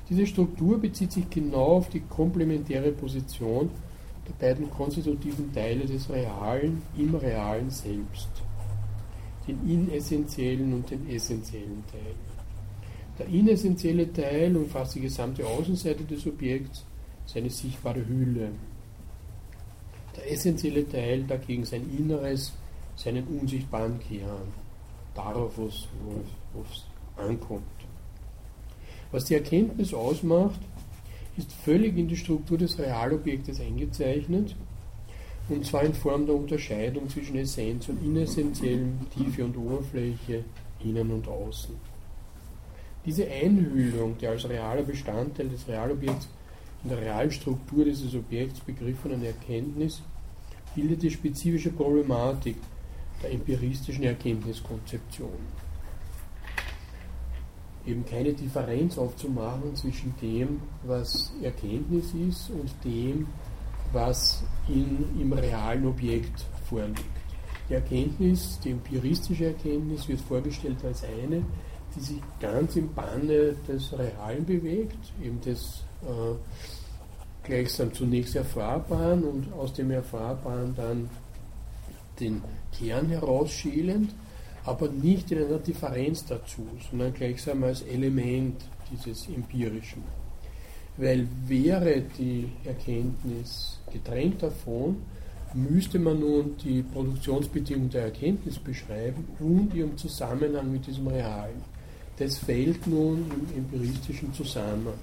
Diese 0.08 0.24
Struktur 0.24 0.78
bezieht 0.78 1.10
sich 1.10 1.28
genau 1.28 1.78
auf 1.78 1.88
die 1.88 2.00
komplementäre 2.00 2.92
Position 2.92 3.70
der 4.28 4.34
beiden 4.34 4.70
konstitutiven 4.70 5.52
Teile 5.52 5.84
des 5.84 6.08
Realen 6.08 6.80
im 6.96 7.16
Realen 7.16 7.70
selbst, 7.70 8.28
den 9.48 9.68
inessentiellen 9.68 10.72
und 10.74 10.88
den 10.88 11.08
essentiellen 11.08 11.82
Teil. 11.90 12.14
Der 13.18 13.26
inessentielle 13.26 14.12
Teil 14.12 14.56
umfasst 14.56 14.94
die 14.94 15.00
gesamte 15.00 15.44
Außenseite 15.44 16.04
des 16.04 16.24
Objekts, 16.24 16.84
seine 17.26 17.50
sichtbare 17.50 18.06
Hülle. 18.06 18.52
Der 20.18 20.32
essentielle 20.32 20.88
Teil 20.88 21.22
dagegen 21.24 21.64
sein 21.64 21.88
Inneres, 21.96 22.52
seinen 22.96 23.24
unsichtbaren 23.28 24.00
Kern, 24.00 24.48
darauf, 25.14 25.56
wo 25.56 26.60
es 26.60 26.84
ankommt. 27.16 27.62
Was 29.12 29.26
die 29.26 29.34
Erkenntnis 29.34 29.94
ausmacht, 29.94 30.58
ist 31.36 31.52
völlig 31.52 31.96
in 31.96 32.08
die 32.08 32.16
Struktur 32.16 32.58
des 32.58 32.78
Realobjektes 32.80 33.60
eingezeichnet, 33.60 34.56
und 35.48 35.64
zwar 35.64 35.84
in 35.84 35.94
Form 35.94 36.26
der 36.26 36.34
Unterscheidung 36.34 37.08
zwischen 37.08 37.36
Essenz 37.36 37.88
und 37.88 38.04
Inessentiellem, 38.04 38.98
Tiefe 39.14 39.44
und 39.44 39.56
Oberfläche, 39.56 40.44
Innen 40.84 41.12
und 41.12 41.28
Außen. 41.28 41.74
Diese 43.06 43.26
Einhüllung 43.26 44.18
der 44.18 44.30
als 44.30 44.48
realer 44.48 44.82
Bestandteil 44.82 45.48
des 45.48 45.66
Realobjekts 45.68 46.28
in 46.88 46.96
der 46.96 47.02
realen 47.02 47.30
Struktur 47.30 47.84
dieses 47.84 48.14
Objekts 48.14 48.60
begriffenen 48.60 49.22
Erkenntnis 49.22 50.00
bildet 50.74 51.02
die 51.02 51.10
spezifische 51.10 51.70
Problematik 51.70 52.56
der 53.22 53.32
empiristischen 53.32 54.04
Erkenntniskonzeption 54.04 55.28
eben 57.86 58.04
keine 58.04 58.32
Differenz 58.32 58.98
aufzumachen 58.98 59.74
zwischen 59.74 60.14
dem, 60.20 60.60
was 60.84 61.32
Erkenntnis 61.42 62.12
ist 62.14 62.50
und 62.50 62.70
dem, 62.84 63.26
was 63.92 64.42
in, 64.68 65.06
im 65.18 65.32
realen 65.32 65.86
Objekt 65.86 66.44
vorliegt. 66.68 67.04
Die 67.68 67.74
Erkenntnis, 67.74 68.58
die 68.60 68.70
empiristische 68.70 69.46
Erkenntnis 69.46 70.06
wird 70.08 70.20
vorgestellt 70.20 70.84
als 70.84 71.02
eine, 71.04 71.42
die 71.96 72.00
sich 72.00 72.20
ganz 72.40 72.76
im 72.76 72.92
Banne 72.94 73.56
des 73.66 73.98
Realen 73.98 74.44
bewegt, 74.44 75.12
eben 75.22 75.40
des 75.40 75.82
äh, 76.02 76.34
gleichsam 77.48 77.92
zunächst 77.92 78.36
Erfahrbaren 78.36 79.24
und 79.24 79.52
aus 79.54 79.72
dem 79.72 79.90
Erfahrbaren 79.90 80.74
dann 80.76 81.10
den 82.20 82.42
Kern 82.76 83.08
herausschälend, 83.08 84.14
aber 84.64 84.88
nicht 84.88 85.32
in 85.32 85.38
einer 85.38 85.58
Differenz 85.58 86.26
dazu, 86.26 86.66
sondern 86.90 87.14
gleichsam 87.14 87.64
als 87.64 87.82
Element 87.82 88.62
dieses 88.92 89.28
Empirischen. 89.28 90.02
Weil 90.98 91.26
wäre 91.46 92.02
die 92.18 92.50
Erkenntnis 92.64 93.78
getrennt 93.90 94.42
davon, 94.42 94.96
müsste 95.54 95.98
man 95.98 96.20
nun 96.20 96.56
die 96.62 96.82
Produktionsbedingungen 96.82 97.90
der 97.90 98.04
Erkenntnis 98.04 98.58
beschreiben 98.58 99.26
und 99.38 99.72
ihren 99.74 99.96
Zusammenhang 99.96 100.70
mit 100.70 100.86
diesem 100.86 101.06
Realen. 101.06 101.62
Das 102.18 102.36
fällt 102.36 102.86
nun 102.86 103.30
im 103.54 103.64
empiristischen 103.64 104.34
Zusammenhang. 104.34 104.98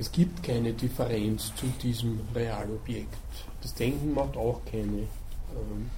Es 0.00 0.10
gibt 0.10 0.42
keine 0.42 0.72
Differenz 0.72 1.54
zu 1.56 1.66
diesem 1.82 2.20
Realobjekt. 2.34 3.18
Das 3.60 3.74
Denken 3.74 4.14
macht 4.14 4.34
auch 4.34 4.62
keine 4.64 5.00
ähm, 5.02 5.90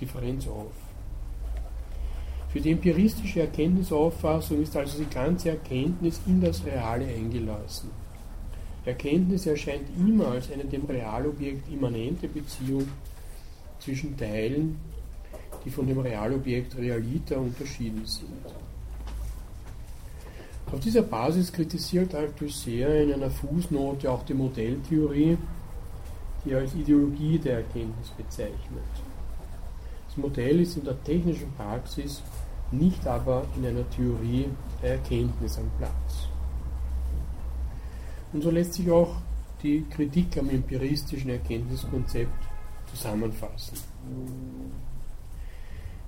Differenz 0.00 0.48
auf. 0.48 0.72
Für 2.48 2.58
die 2.58 2.70
empiristische 2.70 3.40
Erkenntnisauffassung 3.42 4.62
ist 4.62 4.74
also 4.74 4.96
die 5.04 5.10
ganze 5.14 5.50
Erkenntnis 5.50 6.22
in 6.26 6.40
das 6.40 6.64
Reale 6.64 7.04
eingelassen. 7.04 7.90
Erkenntnis 8.86 9.44
erscheint 9.44 9.90
immer 9.98 10.28
als 10.28 10.50
eine 10.50 10.64
dem 10.64 10.86
Realobjekt 10.86 11.70
immanente 11.70 12.28
Beziehung 12.28 12.88
zwischen 13.78 14.16
Teilen, 14.16 14.80
die 15.66 15.70
von 15.70 15.86
dem 15.86 15.98
Realobjekt 15.98 16.74
realiter 16.78 17.38
unterschieden 17.38 18.06
sind. 18.06 18.32
Auf 20.72 20.80
dieser 20.80 21.02
Basis 21.02 21.52
kritisiert 21.52 22.14
Althusser 22.14 23.02
in 23.02 23.12
einer 23.12 23.30
Fußnote 23.30 24.10
auch 24.10 24.24
die 24.24 24.34
Modelltheorie, 24.34 25.38
die 26.44 26.50
er 26.50 26.58
als 26.58 26.74
Ideologie 26.74 27.38
der 27.38 27.58
Erkenntnis 27.58 28.10
bezeichnet. 28.10 28.82
Das 30.08 30.16
Modell 30.16 30.60
ist 30.60 30.76
in 30.76 30.84
der 30.84 31.02
technischen 31.04 31.52
Praxis 31.52 32.20
nicht 32.72 33.06
aber 33.06 33.44
in 33.56 33.66
einer 33.66 33.88
Theorie 33.90 34.46
der 34.82 34.94
Erkenntnis 34.94 35.56
am 35.56 35.70
Platz. 35.78 36.28
Und 38.32 38.42
so 38.42 38.50
lässt 38.50 38.74
sich 38.74 38.90
auch 38.90 39.16
die 39.62 39.84
Kritik 39.88 40.36
am 40.36 40.50
empiristischen 40.50 41.30
Erkenntniskonzept 41.30 42.44
zusammenfassen. 42.90 43.78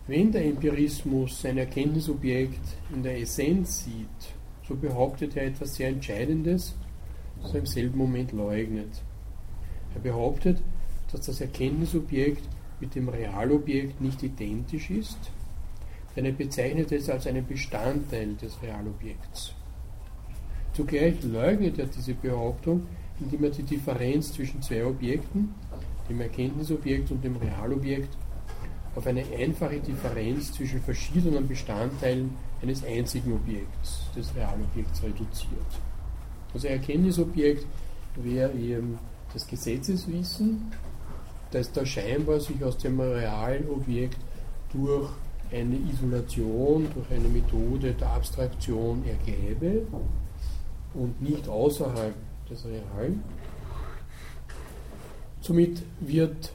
Wenn 0.08 0.32
der 0.32 0.46
Empirismus 0.46 1.42
sein 1.42 1.58
Erkenntnisobjekt 1.58 2.76
in 2.92 3.02
der 3.02 3.20
Essenz 3.20 3.84
sieht, 3.84 4.37
so 4.68 4.76
behauptet 4.76 5.36
er 5.36 5.46
etwas 5.46 5.74
sehr 5.74 5.88
Entscheidendes, 5.88 6.74
das 7.40 7.54
er 7.54 7.60
im 7.60 7.66
selben 7.66 7.98
Moment 7.98 8.32
leugnet. 8.32 9.02
Er 9.94 10.00
behauptet, 10.00 10.60
dass 11.10 11.22
das 11.22 11.40
Erkenntnisobjekt 11.40 12.42
mit 12.80 12.94
dem 12.94 13.08
Realobjekt 13.08 14.00
nicht 14.00 14.22
identisch 14.22 14.90
ist, 14.90 15.18
denn 16.14 16.26
er 16.26 16.32
bezeichnet 16.32 16.92
es 16.92 17.08
als 17.08 17.26
einen 17.26 17.46
Bestandteil 17.46 18.34
des 18.34 18.62
Realobjekts. 18.62 19.54
Zugleich 20.74 21.22
leugnet 21.22 21.78
er 21.78 21.86
diese 21.86 22.14
Behauptung, 22.14 22.86
indem 23.20 23.44
er 23.44 23.50
die 23.50 23.62
Differenz 23.62 24.32
zwischen 24.32 24.60
zwei 24.62 24.84
Objekten, 24.84 25.54
dem 26.08 26.20
Erkenntnisobjekt 26.20 27.10
und 27.10 27.24
dem 27.24 27.36
Realobjekt, 27.36 28.16
auf 28.94 29.06
eine 29.06 29.24
einfache 29.36 29.80
Differenz 29.80 30.52
zwischen 30.52 30.80
verschiedenen 30.80 31.48
Bestandteilen 31.48 32.30
eines 32.62 32.84
einzigen 32.84 33.32
Objekts, 33.32 34.10
des 34.16 34.34
Realobjekts, 34.34 35.02
reduziert. 35.02 35.80
Also 36.52 36.66
Erkenntnisobjekt 36.66 37.66
wäre 38.16 38.52
eben 38.52 38.98
das 39.32 39.46
Gesetzeswissen, 39.46 40.72
das 41.50 41.70
da 41.72 41.84
scheinbar 41.84 42.40
sich 42.40 42.62
aus 42.64 42.76
dem 42.78 43.00
realen 43.00 43.68
Objekt 43.70 44.18
durch 44.72 45.10
eine 45.50 45.76
Isolation, 45.76 46.88
durch 46.94 47.10
eine 47.10 47.28
Methode 47.28 47.94
der 47.94 48.08
Abstraktion 48.08 49.04
ergäbe 49.06 49.86
und 50.94 51.20
nicht 51.22 51.48
außerhalb 51.48 52.14
des 52.50 52.64
Realen. 52.64 53.22
Somit 55.40 55.82
wird 56.00 56.52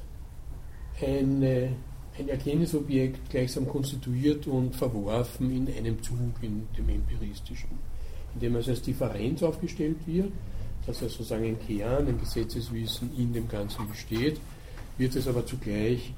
eine, 1.02 1.70
ein 2.18 2.30
Erkenntnisobjekt 2.30 3.30
gleichsam 3.30 3.68
konstituiert 3.68 4.46
und 4.48 4.76
verworfen 4.76 5.52
in 5.52 5.76
einem 5.76 6.02
Zug, 6.04 6.18
in 6.42 6.68
dem 6.78 6.90
empiristischen, 6.90 7.70
indem 8.36 8.56
es 8.58 8.70
als 8.70 8.82
Differenz 8.82 9.42
aufgestellt 9.42 9.98
wird, 10.06 10.32
dass 10.86 11.02
er 11.02 11.10
sozusagen 11.10 11.46
ein 11.46 11.60
Kern, 11.60 12.08
ein 12.08 12.20
Gesetzeswissen 12.20 13.12
in 13.18 13.34
dem 13.34 13.48
Ganzen 13.48 13.88
besteht, 13.88 14.40
wird 14.98 15.16
es 15.16 15.28
aber 15.28 15.46
zugleich 15.46 16.14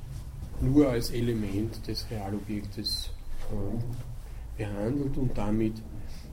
nur 0.60 0.90
als 0.90 1.12
Element 1.12 1.88
des 1.88 2.06
Realobjektes 2.10 3.10
äh, 3.52 4.64
behandelt 4.64 5.18
und 5.18 5.38
damit 5.38 5.76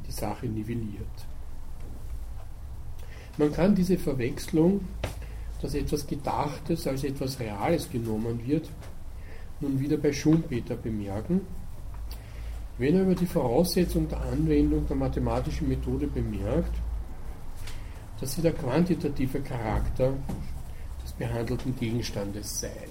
die 0.06 0.12
Sache 0.12 0.46
nivelliert. 0.46 1.06
Man 3.38 3.52
kann 3.52 3.74
diese 3.74 3.96
Verwechslung, 3.96 4.82
dass 5.60 5.74
etwas 5.74 6.06
Gedachtes 6.06 6.86
als 6.86 7.04
etwas 7.04 7.38
Reales 7.38 7.88
genommen 7.90 8.44
wird, 8.46 8.68
nun 9.62 9.80
wieder 9.80 9.96
bei 9.96 10.12
Schumpeter 10.12 10.76
bemerken, 10.76 11.40
wenn 12.78 12.96
er 12.96 13.02
über 13.02 13.14
die 13.14 13.26
Voraussetzung 13.26 14.08
der 14.08 14.20
Anwendung 14.20 14.86
der 14.86 14.96
mathematischen 14.96 15.68
Methode 15.68 16.06
bemerkt, 16.06 16.74
dass 18.20 18.34
sie 18.34 18.42
der 18.42 18.52
quantitative 18.52 19.40
Charakter 19.40 20.12
des 21.02 21.12
behandelten 21.12 21.74
Gegenstandes 21.76 22.60
sei. 22.60 22.88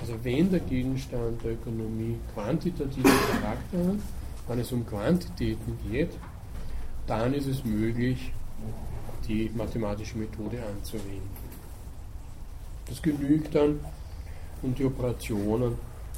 Also 0.00 0.14
wenn 0.22 0.50
der 0.50 0.60
Gegenstand 0.60 1.42
der 1.44 1.52
Ökonomie 1.52 2.16
quantitativen 2.34 3.10
Charakter 3.30 3.78
hat, 3.78 4.00
wenn 4.48 4.58
es 4.58 4.72
um 4.72 4.84
Quantitäten 4.84 5.78
geht, 5.90 6.10
dann 7.06 7.34
ist 7.34 7.46
es 7.46 7.64
möglich, 7.64 8.32
die 9.28 9.50
mathematische 9.54 10.18
Methode 10.18 10.58
anzuwenden. 10.64 11.30
Das 12.86 13.00
genügt 13.00 13.54
dann, 13.54 13.78
um 14.62 14.74
die 14.74 14.84
Operationen 14.84 15.76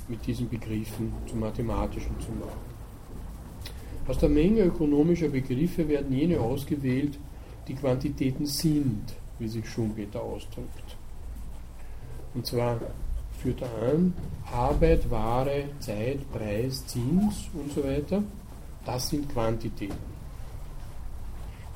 mit 0.08 0.26
diesen 0.26 0.48
Begriffen 0.48 1.12
zu 1.26 1.36
mathematischen 1.36 2.18
zu 2.20 2.30
machen. 2.32 2.74
Aus 4.06 4.18
der 4.18 4.28
Menge 4.28 4.62
ökonomischer 4.62 5.28
Begriffe 5.28 5.88
werden 5.88 6.14
jene 6.14 6.38
ausgewählt, 6.38 7.18
die 7.68 7.74
Quantitäten 7.74 8.44
sind, 8.44 9.14
wie 9.38 9.48
sich 9.48 9.66
Schumpeter 9.68 10.20
ausdrückt. 10.20 10.96
Und 12.34 12.44
zwar 12.46 12.80
führt 13.40 13.62
er 13.62 13.92
an, 13.92 14.12
Arbeit, 14.52 15.10
Ware, 15.10 15.64
Zeit, 15.78 16.30
Preis, 16.32 16.86
Zins 16.86 17.48
und 17.54 17.72
so 17.72 17.82
weiter, 17.82 18.22
das 18.84 19.08
sind 19.08 19.28
Quantitäten. 19.30 20.14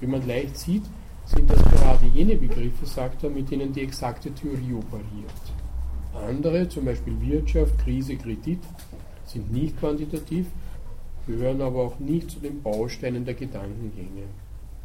Wie 0.00 0.06
man 0.06 0.26
leicht 0.26 0.58
sieht, 0.58 0.84
sind 1.24 1.50
das 1.50 1.62
gerade 1.62 2.06
jene 2.14 2.36
Begriffe, 2.36 2.86
sagt 2.86 3.24
er, 3.24 3.30
mit 3.30 3.50
denen 3.50 3.72
die 3.72 3.82
exakte 3.82 4.30
Theorie 4.32 4.74
operiert. 4.74 5.47
Andere, 6.14 6.68
zum 6.68 6.84
Beispiel 6.84 7.20
Wirtschaft, 7.20 7.78
Krise, 7.78 8.16
Kredit, 8.16 8.60
sind 9.26 9.52
nicht 9.52 9.78
quantitativ, 9.78 10.46
gehören 11.26 11.60
aber 11.60 11.84
auch 11.84 11.98
nicht 11.98 12.30
zu 12.30 12.40
den 12.40 12.62
Bausteinen 12.62 13.24
der 13.24 13.34
Gedankengänge, 13.34 14.24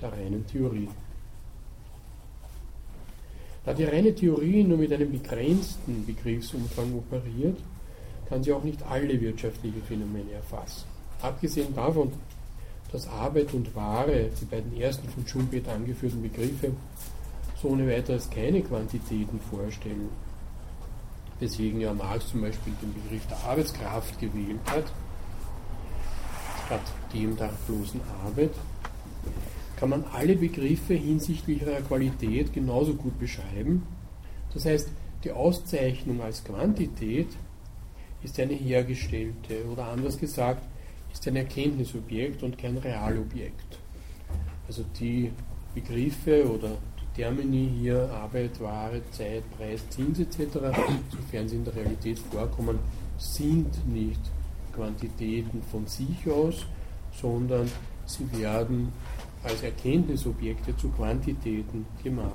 der 0.02 0.12
reinen 0.12 0.46
Theorie. 0.46 0.90
Da 3.66 3.74
die 3.74 3.86
reine 3.86 4.14
Theorie 4.14 4.64
nur 4.64 4.78
mit 4.78 4.92
einem 4.92 5.12
begrenzten 5.12 6.06
Begriffsumfang 6.06 6.94
operiert, 6.96 7.58
kann 8.28 8.44
sie 8.44 8.52
auch 8.52 8.64
nicht 8.64 8.84
alle 8.84 9.20
wirtschaftliche 9.22 9.80
Phänomene 9.82 10.34
erfassen. 10.34 10.84
Abgesehen 11.22 11.74
davon, 11.74 12.12
dass 12.92 13.08
Arbeit 13.08 13.54
und 13.54 13.74
Ware, 13.76 14.30
die 14.40 14.46
beiden 14.46 14.76
ersten 14.80 15.08
von 15.08 15.26
Schumpeter 15.26 15.72
angeführten 15.72 16.22
Begriffe, 16.22 16.74
so 17.62 17.70
ohne 17.70 17.88
weiteres 17.88 18.30
keine 18.30 18.62
Quantitäten 18.62 19.40
vorstellen, 19.40 20.10
weswegen 21.44 21.82
ja 21.82 21.94
Marx 21.94 22.30
zum 22.30 22.42
Beispiel 22.42 22.74
den 22.82 22.94
Begriff 22.94 23.26
der 23.28 23.38
Arbeitskraft 23.44 24.20
gewählt 24.20 24.60
hat, 24.66 24.86
statt 26.66 26.82
dem 27.14 27.36
der 27.36 27.50
bloßen 27.68 28.00
Arbeit, 28.26 28.52
kann 29.76 29.90
man 29.90 30.06
alle 30.14 30.36
Begriffe 30.36 30.94
hinsichtlich 30.94 31.62
ihrer 31.62 31.82
Qualität 31.82 32.54
genauso 32.54 32.94
gut 32.94 33.20
beschreiben. 33.20 33.84
Das 34.54 34.66
heißt, 34.66 34.90
die 35.24 35.32
Auszeichnung 35.32 36.22
als 36.22 36.44
Quantität 36.44 37.28
ist 38.24 38.40
eine 38.40 38.54
hergestellte 38.54 39.66
oder 39.70 39.88
anders 39.88 40.18
gesagt, 40.18 40.64
ist 41.12 41.28
ein 41.28 41.36
Erkenntnisobjekt 41.36 42.44
und 42.44 42.58
kein 42.58 42.78
Realobjekt. 42.78 43.80
Also 44.68 44.86
die 45.00 45.32
Begriffe 45.76 46.50
oder 46.50 46.78
Termini 47.16 47.70
hier, 47.80 48.10
Arbeit, 48.12 48.60
Ware, 48.60 49.02
Zeit, 49.12 49.44
Preis, 49.58 49.88
Zins 49.90 50.20
etc., 50.20 50.38
sofern 51.12 51.48
sie 51.48 51.56
in 51.58 51.64
der 51.64 51.76
Realität 51.76 52.18
vorkommen, 52.20 52.80
sind 53.18 53.88
nicht 53.88 54.20
Quantitäten 54.74 55.62
von 55.72 55.86
sich 55.86 56.30
aus, 56.30 56.66
sondern 57.12 57.70
sie 58.06 58.32
werden 58.40 58.92
als 59.44 59.62
Erkenntnisobjekte 59.62 60.76
zu 60.76 60.90
Quantitäten 60.90 61.86
gemacht. 62.04 62.32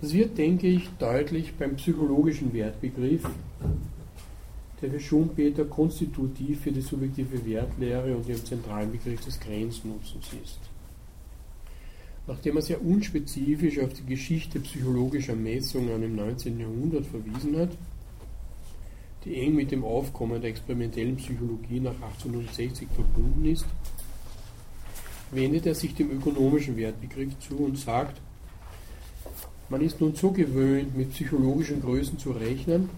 Das 0.00 0.12
wird, 0.12 0.38
denke 0.38 0.68
ich, 0.68 0.88
deutlich 0.98 1.54
beim 1.56 1.74
psychologischen 1.74 2.52
Wertbegriff, 2.52 3.28
der 4.80 4.90
für 4.90 5.00
Schumpeter 5.00 5.64
konstitutiv 5.64 6.60
für 6.60 6.70
die 6.70 6.80
subjektive 6.80 7.44
Wertlehre 7.44 8.14
und 8.16 8.28
ihren 8.28 8.44
zentralen 8.44 8.92
Begriff 8.92 9.24
des 9.24 9.40
Grenznutzens 9.40 10.26
ist. 10.40 10.60
Nachdem 12.28 12.56
er 12.56 12.62
sehr 12.62 12.84
unspezifisch 12.84 13.78
auf 13.80 13.94
die 13.94 14.04
Geschichte 14.04 14.60
psychologischer 14.60 15.34
Messungen 15.34 16.02
im 16.02 16.14
19. 16.14 16.60
Jahrhundert 16.60 17.06
verwiesen 17.06 17.56
hat, 17.56 17.70
die 19.24 19.34
eng 19.36 19.54
mit 19.54 19.70
dem 19.70 19.82
Aufkommen 19.82 20.40
der 20.40 20.50
experimentellen 20.50 21.16
Psychologie 21.16 21.80
nach 21.80 21.94
1860 21.94 22.86
verbunden 22.94 23.46
ist, 23.46 23.64
wendet 25.30 25.64
er 25.64 25.74
sich 25.74 25.94
dem 25.94 26.10
ökonomischen 26.10 26.76
Wertbegriff 26.76 27.38
zu 27.40 27.56
und 27.56 27.78
sagt, 27.78 28.20
man 29.70 29.80
ist 29.80 30.00
nun 30.00 30.14
so 30.14 30.30
gewöhnt, 30.30 30.96
mit 30.96 31.10
psychologischen 31.10 31.80
Größen 31.80 32.18
zu 32.18 32.32
rechnen, 32.32 32.90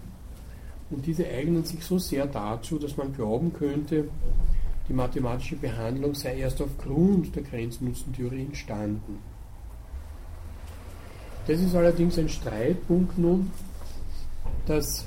und 0.89 1.05
diese 1.05 1.25
eignen 1.25 1.63
sich 1.63 1.85
so 1.85 1.97
sehr 1.97 2.25
dazu, 2.27 2.77
dass 2.77 2.97
man 2.97 3.13
glauben 3.13 3.53
könnte, 3.53 4.09
die 4.91 4.97
mathematische 4.97 5.55
Behandlung 5.55 6.13
sei 6.13 6.39
erst 6.39 6.61
aufgrund 6.61 7.33
der 7.33 7.43
Grenznutzentheorie 7.43 8.41
entstanden. 8.41 9.19
Das 11.47 11.61
ist 11.61 11.73
allerdings 11.73 12.19
ein 12.19 12.27
Streitpunkt 12.27 13.17
nun, 13.17 13.49
dass 14.65 15.05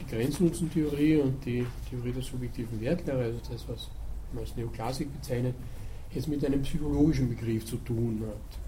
die 0.00 0.06
Grenznutzentheorie 0.06 1.16
und 1.18 1.44
die 1.44 1.66
Theorie 1.90 2.12
der 2.12 2.22
subjektiven 2.22 2.80
Wertlehre, 2.80 3.24
also 3.24 3.40
das, 3.50 3.68
was 3.68 3.90
man 4.32 4.42
als 4.42 4.56
Neoklassik 4.56 5.12
bezeichnet, 5.12 5.54
es 6.14 6.26
mit 6.26 6.42
einem 6.44 6.62
psychologischen 6.62 7.28
Begriff 7.28 7.66
zu 7.66 7.76
tun 7.76 8.22
hat. 8.26 8.58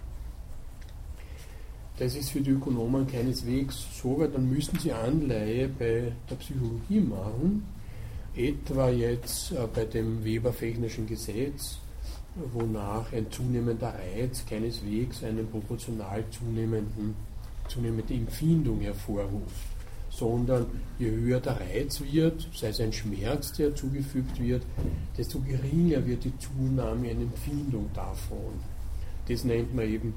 Das 1.99 2.15
ist 2.15 2.31
für 2.31 2.43
die 2.43 2.51
Ökonomen 2.51 3.07
keineswegs 3.07 3.87
so, 4.03 4.19
weil 4.19 4.29
dann 4.29 4.51
müssten 4.51 4.79
sie 4.79 4.93
Anleihe 4.93 5.69
bei 5.69 6.13
der 6.29 6.37
Psychologie 6.37 7.01
machen, 7.01 7.65
etwa 8.37 8.91
jetzt 8.91 9.53
äh, 9.53 9.67
bei 9.73 9.85
dem 9.85 10.25
Weber-Fechnischen 10.25 11.07
Gesetz, 11.07 11.79
wonach 12.53 13.13
ein 13.13 13.31
zunehmender 13.31 13.95
Reiz 13.95 14.45
keineswegs 14.49 15.25
eine 15.25 15.43
proportional 15.43 16.25
zunehmenden, 16.31 17.15
zunehmende 17.69 18.15
Empfindung 18.15 18.81
hervorruft, 18.81 19.67
sondern 20.11 20.67
je 20.99 21.11
höher 21.11 21.41
der 21.41 21.61
Reiz 21.61 22.01
wird, 22.01 22.49
sei 22.55 22.69
es 22.69 22.81
ein 22.81 22.93
Schmerz, 22.93 23.53
der 23.53 23.75
zugefügt 23.75 24.41
wird, 24.41 24.63
desto 25.17 25.41
geringer 25.41 26.07
wird 26.07 26.25
die 26.25 26.33
Zunahme 26.39 27.11
einer 27.11 27.23
Empfindung 27.23 27.91
davon. 27.95 28.55
Das 29.27 29.45
nennt 29.45 29.75
man 29.75 29.87
eben 29.87 30.15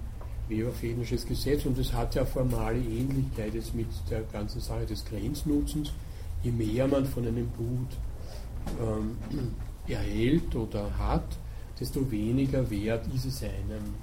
Weber-Fehnisches 0.47 1.25
Gesetz 1.25 1.65
und 1.65 1.77
es 1.77 1.93
hat 1.93 2.15
ja 2.15 2.25
formale 2.25 2.79
Ähnlichkeit 2.79 3.53
jetzt 3.53 3.73
mit 3.73 3.87
der 4.09 4.21
ganzen 4.31 4.61
Sache 4.61 4.85
des 4.85 5.03
Grenznutzens. 5.05 5.91
Je 6.43 6.51
mehr 6.51 6.87
man 6.87 7.05
von 7.05 7.27
einem 7.27 7.49
Gut 7.55 7.97
ähm, 8.79 9.17
erhält 9.87 10.55
oder 10.55 10.97
hat, 10.97 11.37
desto 11.79 12.09
weniger 12.11 12.69
wert 12.69 13.05
ist 13.13 13.25
es 13.25 13.43
einem. 13.43 13.95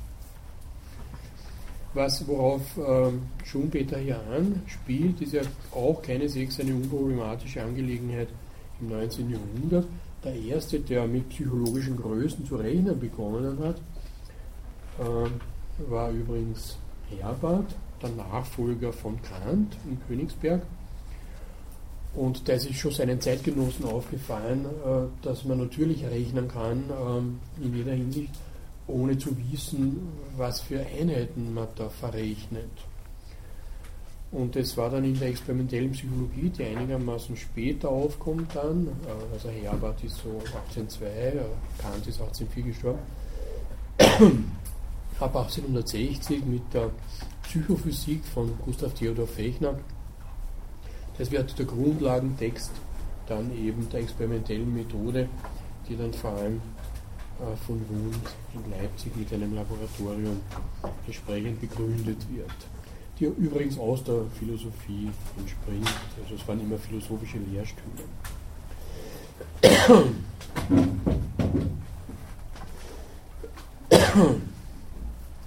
Was, 1.95 2.27
worauf 2.29 2.63
ähm, 2.77 3.23
Schumpeter 3.45 3.99
hier 3.99 4.21
anspielt, 4.31 5.21
ist 5.21 5.33
ja 5.33 5.43
auch 5.75 6.03
keineswegs 6.03 6.61
eine 6.61 6.75
unproblematische 6.75 7.63
Angelegenheit 7.63 8.29
im 8.81 8.91
19. 8.91 9.31
Jahrhundert. 9.31 9.87
Der 10.23 10.35
erste, 10.35 10.81
der 10.81 11.07
mit 11.07 11.29
psychologischen 11.31 11.97
Größen 11.97 12.45
zu 12.45 12.57
rechnen 12.57 12.99
begonnen 12.99 13.59
hat, 13.61 13.81
ähm, 15.01 15.41
war 15.89 16.11
übrigens 16.11 16.77
Herbert, 17.09 17.75
der 18.03 18.11
Nachfolger 18.11 18.93
von 18.93 19.21
Kant 19.23 19.77
in 19.89 19.99
Königsberg. 20.07 20.63
Und 22.19 22.49
da 22.49 22.55
ist 22.55 22.75
schon 22.75 22.91
seinen 22.91 23.21
Zeitgenossen 23.21 23.85
aufgefallen, 23.85 24.65
äh, 24.65 25.25
dass 25.25 25.45
man 25.45 25.59
natürlich 25.59 26.05
rechnen 26.05 26.49
kann 26.49 26.83
ähm, 26.91 27.39
in 27.63 27.77
jeder 27.77 27.93
Hinsicht, 27.93 28.33
ohne 28.89 29.17
zu 29.17 29.37
wissen, 29.53 30.09
was 30.37 30.61
für 30.61 30.81
Einheiten 30.81 31.55
man 31.55 31.69
da 31.77 31.89
verrechnet. 31.89 32.73
Und 34.33 34.57
das 34.57 34.77
war 34.77 34.91
dann 34.91 35.05
in 35.05 35.17
der 35.17 35.29
experimentellen 35.29 35.93
Psychologie, 35.93 36.51
die 36.51 36.65
einigermaßen 36.65 37.37
später 37.37 37.89
aufkommt 37.89 38.51
dann. 38.53 38.89
Äh, 39.07 39.35
also 39.35 39.49
Herbert 39.51 40.03
ist 40.03 40.17
so 40.17 40.41
1802, 40.45 41.07
äh, 41.07 41.33
Kant 41.81 42.05
ist 42.05 42.21
1804 42.21 42.65
gestorben 42.65 42.99
ab 45.21 45.37
1860 45.37 46.45
mit 46.45 46.63
der 46.75 46.91
Psychophysik 47.45 48.25
von 48.25 48.59
Gustav 48.65 48.93
Theodor 48.95 49.29
Fechner. 49.29 49.79
Das 51.19 51.31
wird 51.33 51.59
der 51.59 51.67
Grundlagentext 51.67 52.71
dann 53.27 53.53
eben 53.53 53.89
der 53.91 54.01
experimentellen 54.01 54.73
Methode, 54.73 55.29
die 55.89 55.97
dann 55.97 56.15
vor 56.15 56.31
allem 56.31 56.61
äh, 57.41 57.57
von 57.67 57.81
Wundt 57.89 58.31
in 58.55 58.71
Leipzig 58.71 59.15
mit 59.17 59.33
einem 59.33 59.55
Laboratorium 59.55 60.41
entsprechend 61.07 61.61
begründet 61.61 62.19
wird. 62.31 62.51
Die 63.19 63.25
übrigens 63.25 63.79
aus 63.79 64.05
der 64.05 64.23
Philosophie 64.39 65.11
entspringt. 65.37 65.93
Also 66.23 66.37
es 66.37 66.47
waren 66.47 66.61
immer 66.61 66.79
philosophische 66.79 67.39
Lehrstühle. 67.39 68.05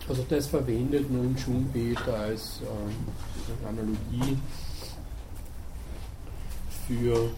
Also 0.10 0.26
das 0.28 0.48
verwendet 0.48 1.10
nun 1.10 1.38
Schumpeter 1.38 2.14
als 2.14 2.60
äh, 2.62 3.68
Analogie 3.68 4.38
für 6.92 7.30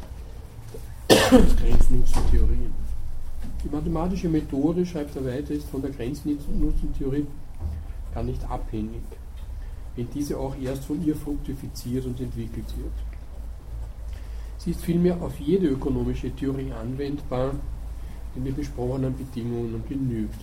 Grenznutzentheorie. 1.07 2.69
Die 3.63 3.69
mathematische 3.69 4.27
Methode, 4.27 4.85
schreibt 4.85 5.15
er 5.15 5.25
weiter, 5.25 5.51
ist 5.51 5.69
von 5.69 5.81
der 5.81 5.91
Grenznutzentheorie 5.91 7.27
gar 8.13 8.23
nicht 8.23 8.43
abhängig, 8.49 9.03
wenn 9.95 10.09
diese 10.11 10.37
auch 10.37 10.55
erst 10.57 10.85
von 10.85 11.03
ihr 11.05 11.15
fruktifiziert 11.15 12.05
und 12.05 12.19
entwickelt 12.19 12.65
wird. 12.77 12.93
Sie 14.57 14.71
ist 14.71 14.81
vielmehr 14.81 15.21
auf 15.21 15.39
jede 15.39 15.67
ökonomische 15.67 16.31
Theorie 16.31 16.71
anwendbar, 16.71 17.51
die 18.35 18.39
den 18.39 18.55
besprochenen 18.55 19.15
Bedingungen 19.15 19.83
genügt. 19.87 20.39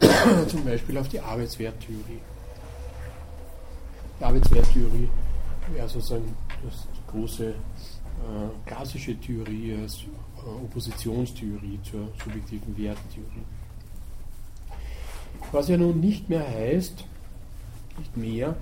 zum 0.48 0.64
Beispiel 0.64 0.98
auf 0.98 1.08
die 1.08 1.20
Arbeitswerttheorie. 1.20 2.20
Die 4.20 4.24
Arbeitswerttheorie 4.24 5.08
wäre 5.72 5.88
sozusagen 5.88 6.34
das 6.62 6.86
große 7.06 7.54
klassische 8.66 9.16
Theorie 9.16 9.76
als 9.80 9.98
äh, 10.02 10.64
Oppositionstheorie 10.64 11.78
zur 11.88 12.08
subjektiven 12.22 12.76
Werttheorie. 12.76 13.44
Was 15.52 15.68
ja 15.68 15.76
nun 15.76 16.00
nicht 16.00 16.28
mehr 16.28 16.46
heißt, 16.46 17.04
nicht 17.98 18.16
mehr, 18.16 18.56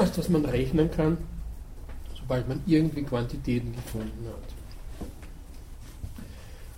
als 0.00 0.12
dass 0.16 0.28
man 0.28 0.44
rechnen 0.44 0.90
kann, 0.90 1.18
sobald 2.18 2.48
man 2.48 2.62
irgendwie 2.66 3.02
Quantitäten 3.02 3.74
gefunden 3.74 4.26
hat. 4.26 5.06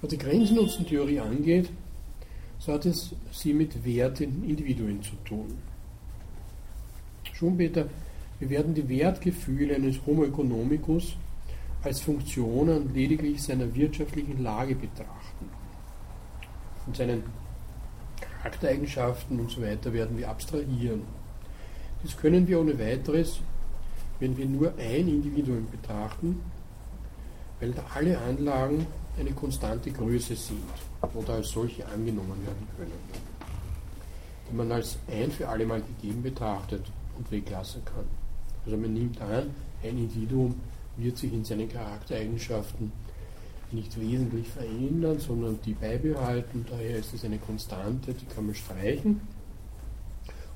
Was 0.01 0.11
die 0.11 0.19
Grenznutzentheorie 0.19 1.21
angeht, 1.21 1.71
so 2.59 2.73
hat 2.73 2.87
es 2.87 3.15
sie 3.33 3.53
mit 3.53 3.85
Werten 3.85 4.45
Individuen 4.45 5.03
zu 5.03 5.15
tun. 5.25 5.59
Schumpeter, 7.33 7.87
wir 8.39 8.51
werden 8.51 8.75
die 8.75 8.89
Wertgefühle 8.89 9.75
eines 9.75 10.05
Homo 10.07 10.25
economicus 10.25 11.17
als 11.87 12.01
Funktionen 12.01 12.93
lediglich 12.93 13.41
seiner 13.43 13.73
wirtschaftlichen 13.75 14.43
Lage 14.43 14.75
betrachten. 14.75 15.49
Von 16.85 16.95
seinen 16.95 17.23
Charaktereigenschaften 18.21 19.39
und 19.39 19.51
so 19.51 19.63
weiter 19.63 19.93
werden 19.93 20.19
wir 20.19 20.29
abstrahieren. 20.29 21.03
Das 22.03 22.17
können 22.17 22.47
wir 22.49 22.61
ohne 22.61 22.77
weiteres, 22.79 23.39
wenn 24.19 24.37
wir 24.37 24.47
nur 24.47 24.75
ein 24.79 25.09
Individuum 25.09 25.69
betrachten, 25.71 26.41
weil 27.61 27.71
da 27.71 27.85
alle 27.95 28.19
Anlagen 28.19 28.87
eine 29.19 29.31
konstante 29.31 29.91
Größe 29.93 30.35
sind 30.35 30.63
oder 31.15 31.35
als 31.35 31.51
solche 31.51 31.87
angenommen 31.87 32.45
werden 32.45 32.67
können, 32.77 32.93
die 34.51 34.57
man 34.57 34.73
als 34.73 34.99
ein 35.09 35.31
für 35.31 35.49
alle 35.49 35.65
Mal 35.65 35.83
gegeben 35.83 36.23
betrachtet 36.23 36.85
und 37.17 37.31
weglassen 37.31 37.85
kann. 37.85 38.05
Also 38.65 38.77
man 38.77 38.93
nimmt 38.93 39.21
an, 39.21 39.55
ein 39.83 39.99
Individuum 39.99 40.57
wird 40.97 41.17
sich 41.17 41.33
in 41.33 41.45
seinen 41.45 41.69
Charaktereigenschaften 41.69 42.93
nicht 43.73 44.01
wesentlich 44.01 44.49
verändern, 44.49 45.19
sondern 45.19 45.59
die 45.65 45.75
beibehalten. 45.75 46.65
Daher 46.69 46.99
ist 46.99 47.13
es 47.15 47.25
eine 47.25 47.39
Konstante, 47.39 48.15
die 48.15 48.27
kann 48.27 48.47
man 48.47 48.55
streichen. 48.55 49.21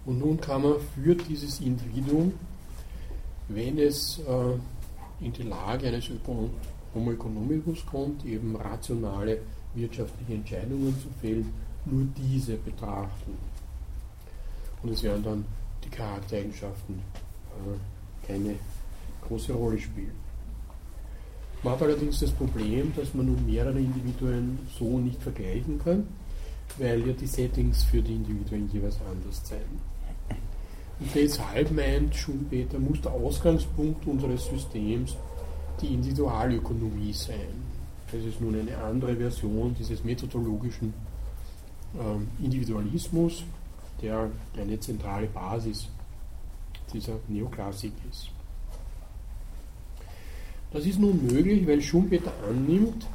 Und 0.06 0.18
nun 0.18 0.40
kann 0.40 0.62
man 0.62 0.74
für 0.94 1.14
dieses 1.14 1.60
Individuum, 1.60 2.32
wenn 3.48 3.78
es 3.78 4.20
äh, 4.20 5.24
in 5.24 5.32
die 5.32 5.42
Lage 5.42 5.88
eines 5.88 6.08
Homo 6.94 7.12
economicus 7.12 7.84
kommt, 7.84 8.24
eben 8.24 8.56
rationale 8.56 9.38
wirtschaftliche 9.74 10.34
Entscheidungen 10.34 10.94
zu 11.00 11.08
fällen, 11.20 11.52
nur 11.84 12.06
diese 12.16 12.56
betrachten. 12.56 13.36
Und 14.82 14.92
es 14.92 15.02
werden 15.02 15.22
dann 15.22 15.44
die 15.84 15.90
Charaktereigenschaften 15.90 16.96
äh, 16.96 18.26
keine 18.26 18.56
große 19.26 19.52
Rolle 19.52 19.78
spielen. 19.78 20.19
Man 21.62 21.74
hat 21.74 21.82
allerdings 21.82 22.20
das 22.20 22.30
Problem, 22.30 22.92
dass 22.96 23.12
man 23.12 23.26
nun 23.26 23.44
mehrere 23.44 23.78
Individuen 23.78 24.58
so 24.78 24.98
nicht 24.98 25.22
vergleichen 25.22 25.78
kann, 25.78 26.06
weil 26.78 27.06
ja 27.06 27.12
die 27.12 27.26
Settings 27.26 27.84
für 27.84 28.00
die 28.00 28.14
Individuen 28.14 28.70
jeweils 28.72 28.98
anders 29.10 29.42
sein. 29.44 29.60
Und 31.00 31.14
deshalb 31.14 31.70
meint 31.70 32.14
Schumpeter, 32.14 32.78
muss 32.78 33.00
der 33.02 33.12
Ausgangspunkt 33.12 34.06
unseres 34.06 34.46
Systems 34.46 35.16
die 35.82 35.94
Individualökonomie 35.94 37.12
sein. 37.12 37.62
Das 38.10 38.22
ist 38.22 38.40
nun 38.40 38.58
eine 38.58 38.76
andere 38.78 39.16
Version 39.16 39.74
dieses 39.78 40.02
methodologischen 40.02 40.94
äh, 41.94 42.44
Individualismus, 42.44 43.44
der 44.00 44.30
eine 44.56 44.80
zentrale 44.80 45.26
Basis 45.26 45.88
dieser 46.92 47.16
Neoklassik 47.28 47.92
ist. 48.10 48.30
Das 50.72 50.86
ist 50.86 50.98
nun 50.98 51.26
möglich, 51.26 51.66
weil 51.66 51.82
Schumpeter 51.82 52.32
annimmt, 52.48 53.06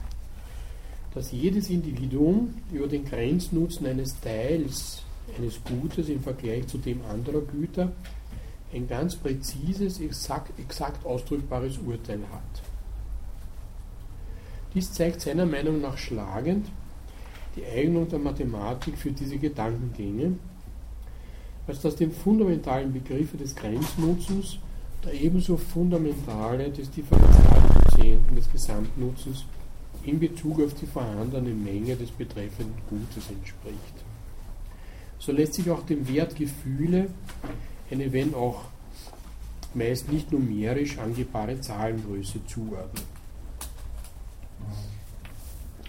dass 1.14 1.32
jedes 1.32 1.70
Individuum 1.70 2.54
über 2.72 2.88
den 2.88 3.06
Grenznutzen 3.06 3.86
eines 3.88 4.20
Teils 4.20 5.04
eines 5.38 5.64
Gutes 5.64 6.10
im 6.10 6.22
Vergleich 6.22 6.68
zu 6.68 6.78
dem 6.78 7.02
anderer 7.06 7.42
Güter 7.42 7.92
ein 8.74 8.88
ganz 8.88 9.16
präzises, 9.16 10.00
exakt, 10.00 10.58
exakt 10.60 11.06
ausdrückbares 11.06 11.78
Urteil 11.78 12.20
hat. 12.32 12.62
Dies 14.74 14.92
zeigt 14.92 15.22
seiner 15.22 15.46
Meinung 15.46 15.80
nach 15.80 15.98
schlagend 15.98 16.68
die 17.56 17.66
Eignung 17.66 18.10
der 18.10 18.20
Mathematik 18.20 18.98
für 18.98 19.12
diese 19.12 19.38
Gedankengänge, 19.38 20.38
als 21.68 21.80
dass 21.80 21.96
dem 21.96 22.12
fundamentalen 22.12 22.92
Begriffe 22.92 23.38
des 23.38 23.56
Grenznutzens 23.56 24.60
der 25.06 25.14
ebenso 25.14 25.56
fundamentale 25.56 26.72
des 26.72 26.90
Differentialquotienten 26.90 28.36
des 28.36 28.52
Gesamtnutzens 28.52 29.46
in 30.04 30.20
Bezug 30.20 30.62
auf 30.62 30.74
die 30.74 30.86
vorhandene 30.86 31.52
Menge 31.52 31.96
des 31.96 32.12
betreffenden 32.12 32.76
Gutes 32.90 33.30
entspricht. 33.30 34.04
So 35.20 35.32
lässt 35.32 35.54
sich 35.54 35.70
auch 35.70 35.84
dem 35.86 36.08
Wert 36.08 36.36
Gefühle 36.36 37.08
eine, 37.90 38.12
wenn 38.12 38.34
auch 38.34 38.66
meist 39.74 40.12
nicht 40.12 40.32
numerisch 40.32 40.98
angebare 40.98 41.60
Zahlengröße 41.60 42.46
zuordnen. 42.48 43.04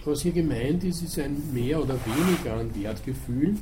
Was 0.05 0.21
hier 0.21 0.31
gemeint 0.31 0.83
ist, 0.83 1.01
ist 1.01 1.19
ein 1.19 1.53
mehr 1.53 1.81
oder 1.81 1.95
weniger 2.05 2.59
an 2.59 2.73
Wertgefühl, 2.81 3.55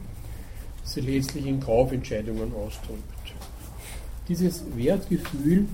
das 0.82 0.94
sie 0.94 1.02
letztlich 1.02 1.46
in 1.48 1.60
Kaufentscheidungen 1.60 2.54
ausdrückt. 2.54 3.15
Dieses 4.28 4.64
Wertgefühl 4.76 5.68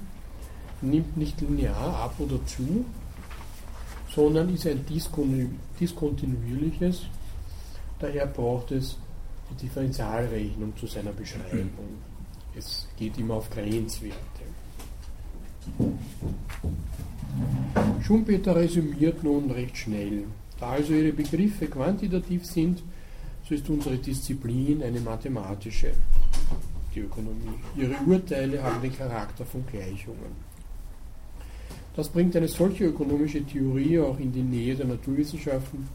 nimmt 0.81 1.15
nicht 1.15 1.39
linear 1.41 1.95
ab 1.95 2.15
oder 2.19 2.45
zu, 2.45 2.85
sondern 4.13 4.53
ist 4.53 4.67
ein 4.67 4.85
diskontinuierliches. 5.79 7.03
Daher 7.99 8.27
braucht 8.27 8.71
es 8.71 8.97
die 9.51 9.67
Differentialrechnung 9.67 10.75
zu 10.75 10.87
seiner 10.87 11.11
Beschreibung. 11.11 12.01
Es 12.57 12.87
geht 12.97 13.17
immer 13.17 13.35
auf 13.35 13.49
Grenzwerte. 13.49 14.17
Schumpeter 18.01 18.55
resümiert 18.55 19.23
nun 19.23 19.49
recht 19.51 19.77
schnell. 19.77 20.25
Da 20.59 20.71
also 20.71 20.93
ihre 20.93 21.13
Begriffe 21.13 21.67
quantitativ 21.67 22.45
sind, 22.45 22.83
so 23.47 23.55
ist 23.55 23.69
unsere 23.69 23.97
Disziplin 23.97 24.83
eine 24.83 24.99
mathematische 24.99 25.91
die 26.93 27.01
Ökonomie. 27.01 27.59
Ihre 27.75 27.95
Urteile 28.05 28.61
haben 28.61 28.81
den 28.81 28.95
Charakter 28.95 29.45
von 29.45 29.65
Gleichungen. 29.65 30.51
Das 31.95 32.07
bringt 32.07 32.35
eine 32.35 32.47
solche 32.47 32.85
ökonomische 32.85 33.43
Theorie 33.43 33.99
auch 33.99 34.17
in 34.17 34.31
die 34.31 34.41
Nähe 34.41 34.75
der 34.75 34.85
Naturwissenschaften 34.85 35.87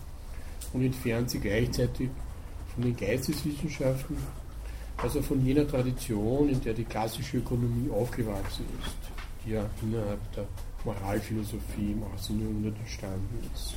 und 0.72 0.82
entfernt 0.82 1.30
sie 1.30 1.40
gleichzeitig 1.40 2.10
von 2.74 2.82
den 2.82 2.96
Geisteswissenschaften, 2.96 4.16
also 4.98 5.22
von 5.22 5.44
jener 5.44 5.66
Tradition, 5.66 6.50
in 6.50 6.60
der 6.60 6.74
die 6.74 6.84
klassische 6.84 7.38
Ökonomie 7.38 7.90
aufgewachsen 7.90 8.66
ist, 8.82 8.96
die 9.44 9.52
ja 9.52 9.64
innerhalb 9.82 10.32
der 10.34 10.44
Moralphilosophie 10.84 11.92
im 11.92 12.02
18. 12.14 12.40
Jahrhundert 12.40 12.78
entstanden 12.78 13.50
ist. 13.54 13.74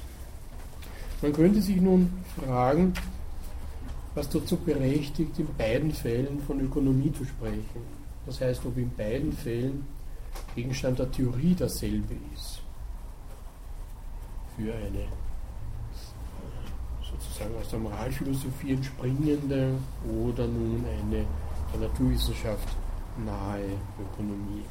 Man 1.22 1.34
könnte 1.34 1.62
sich 1.62 1.78
nun 1.78 2.12
fragen, 2.38 2.94
was 4.20 4.30
dazu 4.30 4.58
berechtigt, 4.58 5.40
in 5.40 5.48
beiden 5.58 5.92
Fällen 5.92 6.40
von 6.42 6.60
Ökonomie 6.60 7.12
zu 7.14 7.24
sprechen. 7.24 7.82
Das 8.26 8.42
heißt, 8.42 8.66
ob 8.66 8.78
in 8.78 8.92
beiden 8.96 9.32
Fällen 9.32 9.86
Gegenstand 10.56 11.00
der 11.00 11.10
Theorie 11.10 11.56
dasselbe 11.56 12.16
ist. 12.36 12.62
Für 14.58 14.74
eine 14.74 15.06
sozusagen 17.02 17.56
aus 17.60 17.70
der 17.70 17.80
Moralphilosophie 17.80 18.74
entspringende 18.74 19.74
oder 20.06 20.46
nun 20.48 20.84
eine 20.86 21.26
der 21.74 21.88
Naturwissenschaft 21.88 22.68
nahe 23.26 23.70
Ökonomie. 24.00 24.66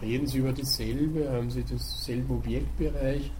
Reden 0.00 0.26
Sie 0.26 0.38
über 0.38 0.52
dasselbe, 0.52 1.30
haben 1.30 1.50
Sie 1.50 1.62
dasselbe 1.62 2.34
Objektbereich, 2.34 3.30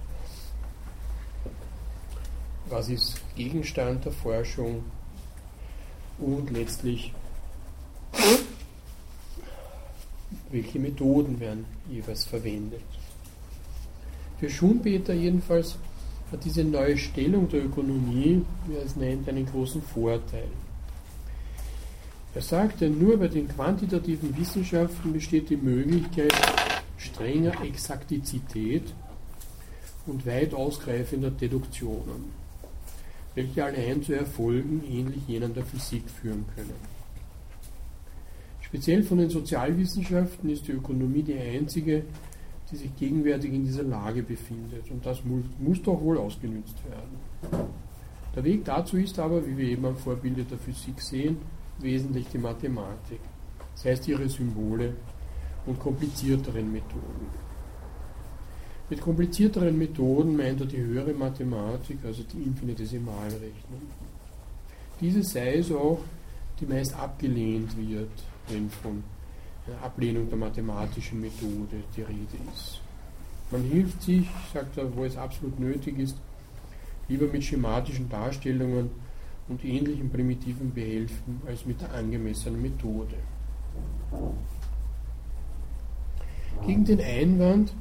was 2.71 2.89
ist 2.89 3.21
Gegenstand 3.35 4.05
der 4.05 4.13
Forschung 4.13 4.85
und 6.19 6.51
letztlich 6.51 7.13
welche 10.51 10.79
Methoden 10.79 11.39
werden 11.41 11.65
jeweils 11.91 12.25
verwendet. 12.25 12.83
Für 14.39 14.49
Schumpeter 14.49 15.15
jedenfalls 15.15 15.77
hat 16.31 16.45
diese 16.45 16.65
neue 16.65 16.97
Stellung 16.97 17.49
der 17.49 17.65
Ökonomie, 17.65 18.43
wie 18.67 18.75
er 18.75 18.85
es 18.85 18.97
nennt, 18.97 19.29
einen 19.29 19.47
großen 19.47 19.83
Vorteil. 19.83 20.49
Er 22.35 22.43
sagte, 22.43 22.89
nur 22.89 23.19
bei 23.19 23.29
den 23.29 23.49
quantitativen 23.49 24.37
Wissenschaften 24.37 25.13
besteht 25.13 25.51
die 25.51 25.57
Möglichkeit 25.57 26.33
strenger 26.97 27.61
Exaktizität 27.65 28.95
und 30.07 30.25
weit 30.27 30.55
ausgreifender 30.55 31.31
Deduktionen 31.31 32.40
welche 33.35 33.65
allein 33.65 34.03
zu 34.03 34.13
Erfolgen 34.13 34.83
ähnlich 34.91 35.27
jenen 35.29 35.55
der 35.55 35.65
Physik 35.65 36.09
führen 36.09 36.45
können. 36.55 37.01
Speziell 38.61 39.03
von 39.03 39.19
den 39.19 39.31
Sozialwissenschaften 39.31 40.49
ist 40.51 40.69
die 40.69 40.73
Ökonomie 40.73 41.23
die 41.23 41.39
einzige, 41.39 42.05
die 42.71 42.77
sich 42.77 42.97
gegenwärtig 42.97 43.53
in 43.53 43.65
dieser 43.65 43.83
Lage 43.83 44.23
befindet. 44.23 44.91
Und 44.91 45.05
das 45.05 45.23
muss 45.59 45.83
doch 45.83 46.01
wohl 46.01 46.19
ausgenützt 46.19 46.77
werden. 46.89 47.69
Der 48.35 48.45
Weg 48.45 48.65
dazu 48.65 48.97
ist 48.97 49.19
aber, 49.19 49.45
wie 49.45 49.57
wir 49.57 49.69
eben 49.69 49.85
am 49.87 49.97
Vorbilde 49.97 50.45
der 50.45 50.59
Physik 50.59 51.01
sehen, 51.01 51.39
wesentlich 51.81 52.29
die 52.29 52.39
Mathematik. 52.39 53.21
Das 53.75 53.85
heißt 53.87 54.07
ihre 54.07 54.29
Symbole 54.29 54.95
und 55.67 55.81
komplizierteren 55.81 56.71
Methoden. 56.71 57.50
Mit 58.91 59.01
komplizierteren 59.01 59.79
Methoden 59.79 60.37
meint 60.37 60.61
er 60.61 60.67
die 60.67 60.79
höhere 60.79 61.13
Mathematik, 61.15 61.99
also 62.05 62.25
die 62.25 62.43
Infinitesimalrechnung. 62.43 63.83
Diese 65.01 65.23
sei 65.23 65.59
es 65.59 65.71
auch, 65.71 66.01
die 66.59 66.67
meist 66.67 66.95
abgelehnt 66.97 67.77
wird, 67.77 68.11
wenn 68.49 68.69
von 68.69 69.05
einer 69.67 69.81
Ablehnung 69.83 70.29
der 70.29 70.39
mathematischen 70.39 71.21
Methode 71.21 71.77
die 71.97 72.03
Rede 72.03 72.37
ist. 72.53 72.81
Man 73.53 73.63
hilft 73.63 74.03
sich, 74.03 74.27
sagt 74.53 74.77
er, 74.77 74.95
wo 74.97 75.05
es 75.05 75.17
absolut 75.17 75.61
nötig 75.61 75.97
ist, 75.97 76.17
lieber 77.09 77.27
mit 77.29 77.45
schematischen 77.45 78.09
Darstellungen 78.09 78.91
und 79.49 79.65
ähnlichen 79.65 80.11
primitiven 80.11 80.75
Behelfen 80.75 81.41
als 81.47 81.65
mit 81.65 81.81
der 81.81 81.93
angemessenen 81.95 82.61
Methode. 82.61 83.15
Gegen 86.67 86.85
den 86.85 87.01
Einwand, 87.01 87.73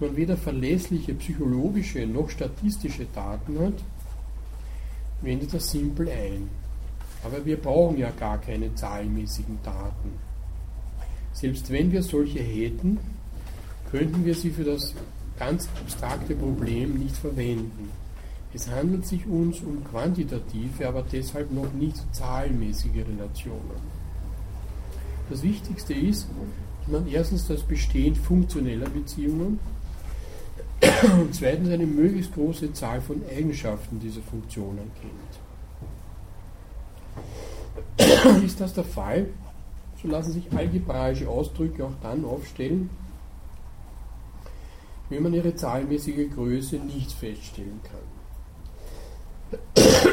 man 0.00 0.16
weder 0.16 0.36
verlässliche 0.36 1.14
psychologische 1.14 2.06
noch 2.06 2.30
statistische 2.30 3.06
Daten 3.14 3.58
hat, 3.58 3.74
wendet 5.22 5.54
er 5.54 5.60
simpel 5.60 6.08
ein. 6.08 6.48
Aber 7.24 7.44
wir 7.44 7.56
brauchen 7.56 7.98
ja 7.98 8.10
gar 8.10 8.38
keine 8.38 8.74
zahlenmäßigen 8.74 9.58
Daten. 9.62 10.12
Selbst 11.32 11.70
wenn 11.70 11.90
wir 11.90 12.02
solche 12.02 12.40
hätten, 12.40 12.98
könnten 13.90 14.24
wir 14.24 14.34
sie 14.34 14.50
für 14.50 14.64
das 14.64 14.94
ganz 15.38 15.68
abstrakte 15.80 16.34
Problem 16.34 16.94
nicht 16.94 17.16
verwenden. 17.16 17.90
Es 18.54 18.68
handelt 18.70 19.06
sich 19.06 19.26
uns 19.26 19.60
um 19.60 19.84
quantitative, 19.84 20.88
aber 20.88 21.04
deshalb 21.12 21.52
noch 21.52 21.72
nicht 21.72 21.96
zahlenmäßige 22.14 23.06
Relationen. 23.06 23.98
Das 25.28 25.42
Wichtigste 25.42 25.92
ist, 25.92 26.26
dass 26.80 26.92
man 26.92 27.06
erstens 27.08 27.46
das 27.46 27.62
Bestehen 27.62 28.14
funktioneller 28.14 28.88
Beziehungen 28.88 29.58
und 31.02 31.34
zweitens 31.34 31.70
eine 31.70 31.86
möglichst 31.86 32.34
große 32.34 32.72
Zahl 32.72 33.00
von 33.00 33.22
Eigenschaften 33.28 33.98
dieser 34.00 34.22
Funktionen 34.22 34.90
kennt. 35.00 35.38
Ist 38.44 38.60
das 38.60 38.74
der 38.74 38.84
Fall, 38.84 39.26
so 40.00 40.08
lassen 40.08 40.32
sich 40.32 40.52
algebraische 40.52 41.28
Ausdrücke 41.28 41.84
auch 41.84 41.94
dann 42.02 42.24
aufstellen, 42.24 42.90
wenn 45.08 45.22
man 45.22 45.34
ihre 45.34 45.54
zahlenmäßige 45.54 46.30
Größe 46.34 46.76
nicht 46.76 47.12
feststellen 47.12 47.80
kann. 47.82 48.00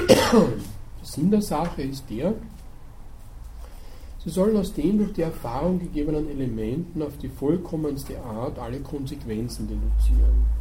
Der 0.10 0.48
Sinn 1.04 1.30
der 1.30 1.42
Sache 1.42 1.84
ist 1.84 2.10
der, 2.10 2.34
sie 4.24 4.30
sollen 4.30 4.58
aus 4.58 4.74
den 4.74 4.98
durch 4.98 5.14
die 5.14 5.22
Erfahrung 5.22 5.80
gegebenen 5.80 6.30
Elementen 6.30 7.04
auf 7.04 7.18
die 7.18 7.30
vollkommenste 7.30 8.20
Art 8.24 8.58
alle 8.58 8.80
Konsequenzen 8.80 9.68
deduzieren. 9.68 10.55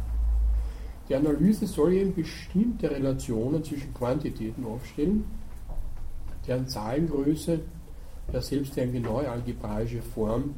Die 1.07 1.15
Analyse 1.15 1.67
soll 1.67 1.93
eben 1.93 2.15
bestimmte 2.15 2.89
Relationen 2.89 3.63
zwischen 3.63 3.93
Quantitäten 3.93 4.65
aufstellen, 4.65 5.25
deren 6.47 6.67
Zahlengröße, 6.67 7.59
ja 8.33 8.41
selbst 8.41 8.75
deren 8.75 8.91
genaue 8.91 9.29
algebraische 9.29 10.01
Form 10.01 10.55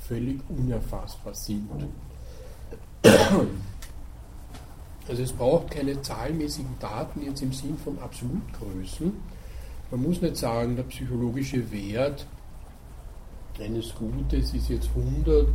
völlig 0.00 0.40
unerfassbar 0.48 1.34
sind. 1.34 1.68
Also 5.06 5.22
es 5.22 5.32
braucht 5.32 5.70
keine 5.70 6.00
zahlenmäßigen 6.00 6.76
Daten 6.80 7.22
jetzt 7.22 7.42
im 7.42 7.52
Sinn 7.52 7.76
von 7.76 7.98
Absolutgrößen. 7.98 9.12
Man 9.90 10.02
muss 10.02 10.22
nicht 10.22 10.36
sagen, 10.36 10.76
der 10.76 10.84
psychologische 10.84 11.70
Wert 11.70 12.26
eines 13.60 13.94
Gutes 13.94 14.54
ist 14.54 14.68
jetzt 14.68 14.88
100 14.96 15.46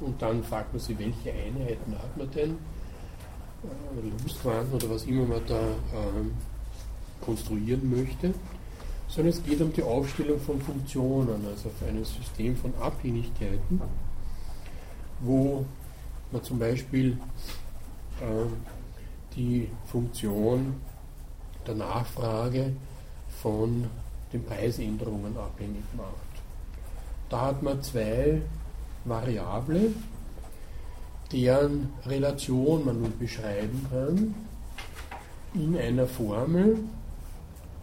und 0.00 0.20
dann 0.20 0.42
fragt 0.42 0.72
man 0.72 0.80
sich, 0.80 0.98
welche 0.98 1.30
Einheiten 1.30 1.92
hat 1.96 2.16
man 2.16 2.30
denn? 2.32 2.58
Äh, 3.64 4.22
Lustquanten 4.22 4.74
oder 4.74 4.90
was 4.90 5.04
immer 5.04 5.26
man 5.26 5.40
da 5.46 5.60
ähm, 5.60 6.32
konstruieren 7.20 7.90
möchte, 7.90 8.34
sondern 9.08 9.32
es 9.32 9.42
geht 9.42 9.60
um 9.60 9.72
die 9.72 9.82
Aufstellung 9.82 10.38
von 10.40 10.60
Funktionen, 10.60 11.44
also 11.46 11.68
auf 11.68 11.88
ein 11.88 12.04
System 12.04 12.56
von 12.56 12.74
Abhängigkeiten, 12.80 13.80
wo 15.20 15.64
man 16.30 16.42
zum 16.42 16.58
Beispiel 16.58 17.16
äh, 18.20 19.34
die 19.34 19.68
Funktion 19.86 20.74
der 21.66 21.74
Nachfrage 21.74 22.72
von 23.42 23.86
den 24.32 24.44
Preisänderungen 24.44 25.36
abhängig 25.36 25.84
macht. 25.96 26.10
Da 27.28 27.46
hat 27.46 27.62
man 27.62 27.82
zwei 27.82 28.40
Variable, 29.04 29.92
deren 31.32 31.90
Relation 32.06 32.84
man 32.84 33.00
nun 33.00 33.18
beschreiben 33.18 33.86
kann 33.90 34.34
in 35.54 35.76
einer 35.76 36.06
Formel, 36.06 36.78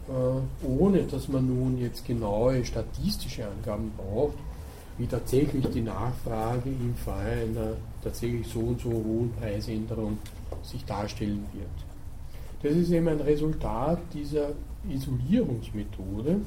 äh, 0.08 0.66
ohne 0.66 1.02
dass 1.02 1.28
man 1.28 1.46
nun 1.46 1.78
jetzt 1.78 2.06
genaue 2.06 2.64
statistische 2.64 3.46
Angaben 3.46 3.92
braucht, 3.96 4.38
wie 4.96 5.06
tatsächlich 5.06 5.66
die 5.66 5.80
Nachfrage 5.80 6.68
im 6.68 6.94
Fall 6.94 7.48
einer 7.50 7.72
tatsächlich 8.02 8.46
so 8.46 8.60
und 8.60 8.80
so 8.80 8.90
hohen 8.90 9.32
Preisänderung 9.40 10.18
sich 10.62 10.84
darstellen 10.84 11.44
wird. 11.52 11.66
Das 12.62 12.72
ist 12.72 12.90
eben 12.92 13.08
ein 13.08 13.20
Resultat 13.20 13.98
dieser 14.14 14.52
Isolierungsmethode, 14.88 16.40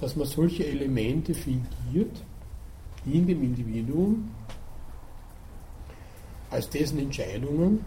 dass 0.00 0.16
man 0.16 0.26
solche 0.26 0.66
Elemente 0.66 1.32
fingiert 1.32 2.22
in 3.06 3.26
dem 3.26 3.42
Individuum 3.42 4.30
als 6.50 6.68
dessen 6.70 6.98
Entscheidungen, 6.98 7.84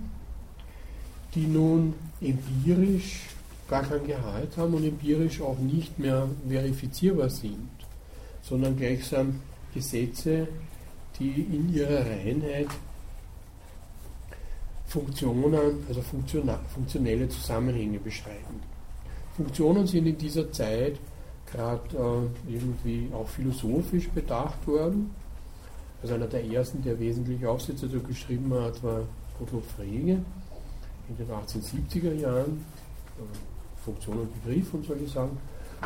die 1.36 1.48
nun 1.48 1.94
empirisch 2.22 3.28
gar 3.70 3.84
keinen 3.84 4.08
Gehalt 4.08 4.56
haben 4.58 4.74
und 4.74 4.86
empirisch 4.86 5.42
auch 5.42 5.58
nicht 5.58 6.00
mehr 6.00 6.28
verifizierbar 6.48 7.30
sind, 7.30 7.70
sondern 8.42 8.78
gleichsam 8.78 9.42
Gesetze, 9.74 10.48
die 11.20 11.30
in 11.30 11.74
ihrer 11.74 12.06
Reinheit 12.06 12.68
Funktionen, 14.88 15.86
also 15.90 16.02
funktionelle 16.02 17.28
Zusammenhänge 17.28 18.00
beschreiben. 18.00 18.62
Funktionen 19.36 19.86
sind 19.86 20.08
in 20.08 20.18
dieser 20.18 20.50
Zeit 20.52 20.98
gerade 21.52 22.30
äh, 22.48 22.54
irgendwie 22.54 23.10
auch 23.14 23.28
philosophisch 23.28 24.10
bedacht 24.10 24.66
worden. 24.66 25.14
Also 26.02 26.14
einer 26.14 26.28
der 26.28 26.46
ersten, 26.46 26.84
der 26.84 27.00
wesentliche 27.00 27.50
Aufsätze 27.50 27.88
dazu 27.88 28.02
geschrieben 28.02 28.54
hat, 28.54 28.82
war 28.84 29.02
Gottlob 29.40 29.66
Frege 29.66 30.20
in 31.10 31.18
den 31.18 31.28
1870er 31.28 32.14
Jahren. 32.14 32.66
Äh, 33.18 33.58
Funktion 33.84 34.20
und 34.20 34.44
Begriff 34.44 34.74
und 34.74 34.86
solche 34.86 35.08
Sachen. 35.08 35.38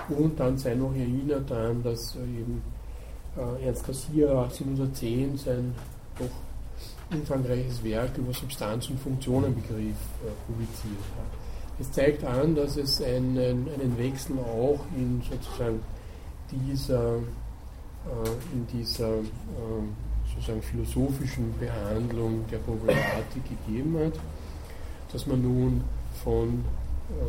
Und 0.09 0.39
dann 0.39 0.57
sei 0.57 0.74
noch 0.74 0.93
erinnert 0.95 1.49
daran, 1.49 1.84
dass 1.84 2.16
äh, 2.16 2.20
eben 2.20 2.62
äh, 3.38 3.66
Ernst 3.66 3.86
Cassirer 3.86 4.43
1810 4.43 5.38
sein 5.38 5.76
doch 6.18 7.16
umfangreiches 7.16 7.84
Werk 7.84 8.18
über 8.18 8.34
Substanz- 8.34 8.89
und 8.89 8.99
Funktionenbegriff 8.99 9.97
publiziert 10.47 11.03
hat. 11.18 11.39
Es 11.78 11.91
zeigt 11.91 12.24
an, 12.24 12.55
dass 12.55 12.78
es 12.78 13.01
einen, 13.01 13.38
einen 13.38 13.97
Wechsel 13.97 14.38
auch 14.39 14.80
in 14.95 15.22
sozusagen 15.30 15.82
dieser, 16.49 17.20
in 18.54 18.66
dieser 18.68 19.10
sozusagen 20.34 20.62
philosophischen 20.62 21.54
Behandlung 21.60 22.45
der 22.49 22.58
Problematik 22.58 23.43
gegeben 23.43 23.97
hat, 23.99 24.20
dass 25.12 25.28
man 25.28 25.41
nun 25.41 25.84
von 26.24 26.64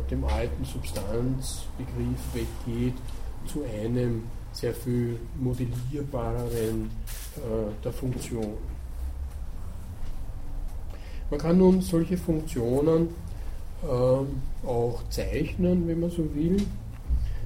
dem 0.09 0.23
alten 0.23 0.65
Substanzbegriff 0.65 2.33
weggeht 2.33 2.95
zu 3.45 3.63
einem 3.63 4.23
sehr 4.53 4.73
viel 4.73 5.19
modellierbareren 5.39 6.89
äh, 7.37 7.83
der 7.83 7.91
Funktion. 7.91 8.53
Man 11.29 11.39
kann 11.39 11.57
nun 11.57 11.81
solche 11.81 12.17
Funktionen 12.17 13.09
äh, 13.81 14.67
auch 14.67 15.01
zeichnen, 15.09 15.87
wenn 15.87 15.99
man 15.99 16.11
so 16.11 16.23
will. 16.35 16.57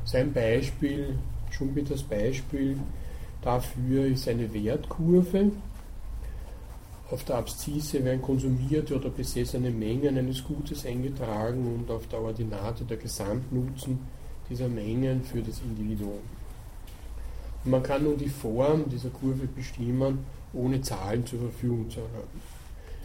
Sein 0.03 0.33
Beispiel, 0.33 1.17
Schumpeters 1.49 2.03
Beispiel 2.03 2.77
dafür 3.47 4.05
ist 4.07 4.27
eine 4.27 4.53
Wertkurve. 4.53 5.51
Auf 7.09 7.23
der 7.23 7.37
Abszisse 7.37 8.03
werden 8.03 8.21
konsumierte 8.21 8.97
oder 8.97 9.09
besessene 9.09 9.71
Mengen 9.71 10.17
eines 10.17 10.43
Gutes 10.43 10.85
eingetragen 10.85 11.65
und 11.75 11.89
auf 11.89 12.05
der 12.07 12.19
Ordinate 12.19 12.83
der 12.83 12.97
Gesamtnutzen 12.97 13.99
dieser 14.49 14.67
Mengen 14.67 15.23
für 15.23 15.41
das 15.41 15.61
Individuum. 15.61 16.19
Man 17.63 17.81
kann 17.81 18.03
nun 18.03 18.17
die 18.17 18.27
Form 18.27 18.89
dieser 18.89 19.09
Kurve 19.09 19.47
bestimmen, 19.47 20.25
ohne 20.51 20.81
Zahlen 20.81 21.25
zur 21.25 21.39
Verfügung 21.39 21.89
zu 21.89 22.01
haben. 22.01 22.41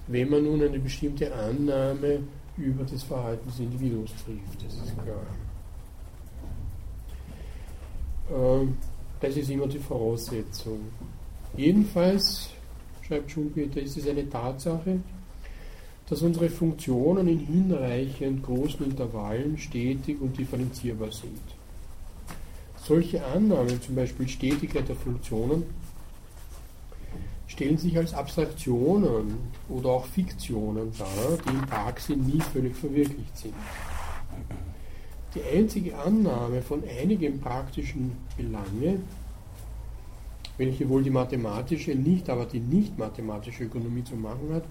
Wenn 0.09 0.29
man 0.29 0.43
nun 0.43 0.61
eine 0.61 0.81
bestimmte 0.81 1.33
Annahme 1.33 2.19
über 2.57 2.83
das 2.83 3.05
Verhalten 3.05 3.49
des 3.49 3.61
Individuums 3.61 4.11
trifft, 4.25 4.65
das 4.65 4.75
ist 4.75 4.95
klar. 5.05 5.27
Ähm, 8.33 8.77
das 9.23 9.37
ist 9.37 9.51
immer 9.51 9.69
die 9.69 9.79
Voraussetzung. 9.79 10.81
Jedenfalls, 11.57 12.51
schreibt 13.07 13.31
Schumpeter, 13.31 13.81
ist 13.81 13.97
es 13.97 14.09
eine 14.09 14.29
Tatsache, 14.29 14.99
dass 16.09 16.23
unsere 16.23 16.51
Funktionen 16.51 17.29
in 17.29 17.39
hinreichend 17.39 18.43
großen 18.43 18.85
Intervallen 18.85 19.57
stetig 19.57 20.21
und 20.21 20.37
differenzierbar 20.37 21.13
sind. 21.13 21.41
Solche 22.77 23.25
Annahmen, 23.25 23.81
zum 23.81 23.95
Beispiel 23.95 24.29
Stetigkeit 24.29 24.89
der 24.89 24.97
Funktionen, 24.97 25.63
stellen 27.47 27.79
sich 27.79 27.97
als 27.97 28.13
Abstraktionen 28.13 29.37
oder 29.69 29.91
auch 29.91 30.07
Fiktionen 30.07 30.91
dar, 30.99 31.39
die 31.47 31.51
in 31.51 31.67
Praxis 31.67 32.17
nie 32.17 32.41
völlig 32.41 32.75
verwirklicht 32.75 33.39
sind. 33.39 33.55
Die 35.35 35.43
einzige 35.43 35.97
Annahme 35.97 36.61
von 36.61 36.83
einigen 36.87 37.41
praktischen 37.41 38.13
Belange, 38.37 39.01
welche 40.59 40.89
wohl 40.89 41.03
die 41.03 41.11
mathematische, 41.11 41.95
nicht 41.95 42.29
aber 42.29 42.45
die 42.45 42.61
nicht 42.61 42.99
mathematische 42.99 43.65
Ökonomie 43.65 44.05
zu 44.05 44.15
machen 44.15 44.53
hat, 44.53 44.65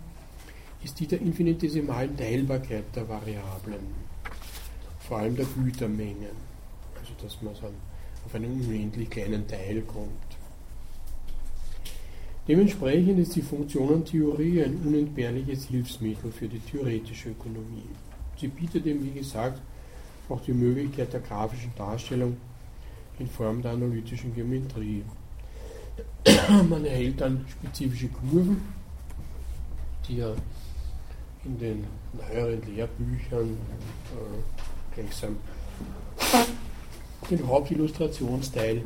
ist 0.84 1.00
die 1.00 1.08
der 1.08 1.22
infinitesimalen 1.22 2.16
Teilbarkeit 2.16 2.84
der 2.96 3.10
Variablen, 3.10 3.88
vor 5.00 5.18
allem 5.18 5.36
der 5.36 5.46
Gütermengen. 5.46 6.52
Also 7.00 7.14
dass 7.22 7.42
man 7.42 7.54
auf 8.26 8.36
einen 8.36 8.62
unendlich 8.62 9.10
kleinen 9.10 9.48
Teil 9.48 9.82
kommt. 9.82 10.10
Dementsprechend 12.48 13.20
ist 13.20 13.36
die 13.36 13.42
Funktionentheorie 13.42 14.64
ein 14.64 14.82
unentbehrliches 14.86 15.66
Hilfsmittel 15.66 16.32
für 16.32 16.48
die 16.48 16.60
theoretische 16.60 17.30
Ökonomie. 17.30 17.90
Sie 18.38 18.48
bietet 18.48 18.86
eben, 18.86 19.04
wie 19.04 19.20
gesagt, 19.20 19.62
auch 20.32 20.42
die 20.42 20.54
Möglichkeit 20.54 21.14
der 21.14 21.22
grafischen 21.22 21.72
Darstellung 21.76 22.38
in 23.20 23.28
Form 23.28 23.62
der 23.62 23.72
analytischen 23.72 24.34
Geometrie. 24.34 25.04
Man 26.70 26.86
erhält 26.86 27.22
dann 27.22 27.46
spezifische 27.50 28.08
Kurven, 28.08 28.62
die 30.08 30.18
ja 30.18 30.34
in 31.44 31.60
den 31.60 31.84
neueren 32.14 32.62
Lehrbüchern 32.66 33.50
äh, 33.50 34.96
gleichsam 34.96 35.38
den 37.30 37.48
Hauptillustrationsteil 37.48 38.84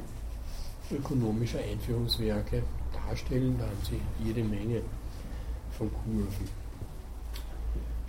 ökonomischer 0.92 1.60
Einführungswerke 1.60 2.64
darstellen. 2.94 3.56
Da 3.58 3.66
haben 3.66 3.78
Sie 3.84 4.00
jede 4.24 4.44
Menge 4.44 4.82
von 5.78 5.90
Kurven. 5.92 6.65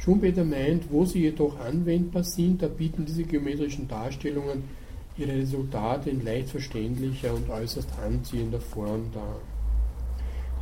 Schumpeter 0.07 0.45
meint, 0.45 0.89
wo 0.93 1.05
sie 1.05 1.23
jedoch 1.23 1.59
anwendbar 1.59 2.23
sind, 2.23 2.63
da 2.63 2.69
bieten 2.69 3.05
diese 3.05 3.25
geometrischen 3.25 3.89
Darstellungen 3.89 4.63
ihre 5.19 5.33
Resultate 5.33 6.11
in 6.11 6.25
leicht 6.25 6.51
verständlicher 6.51 7.35
und 7.35 7.51
äußerst 7.51 7.89
anziehender 7.99 8.61
Form 8.61 9.11
dar. 9.13 9.41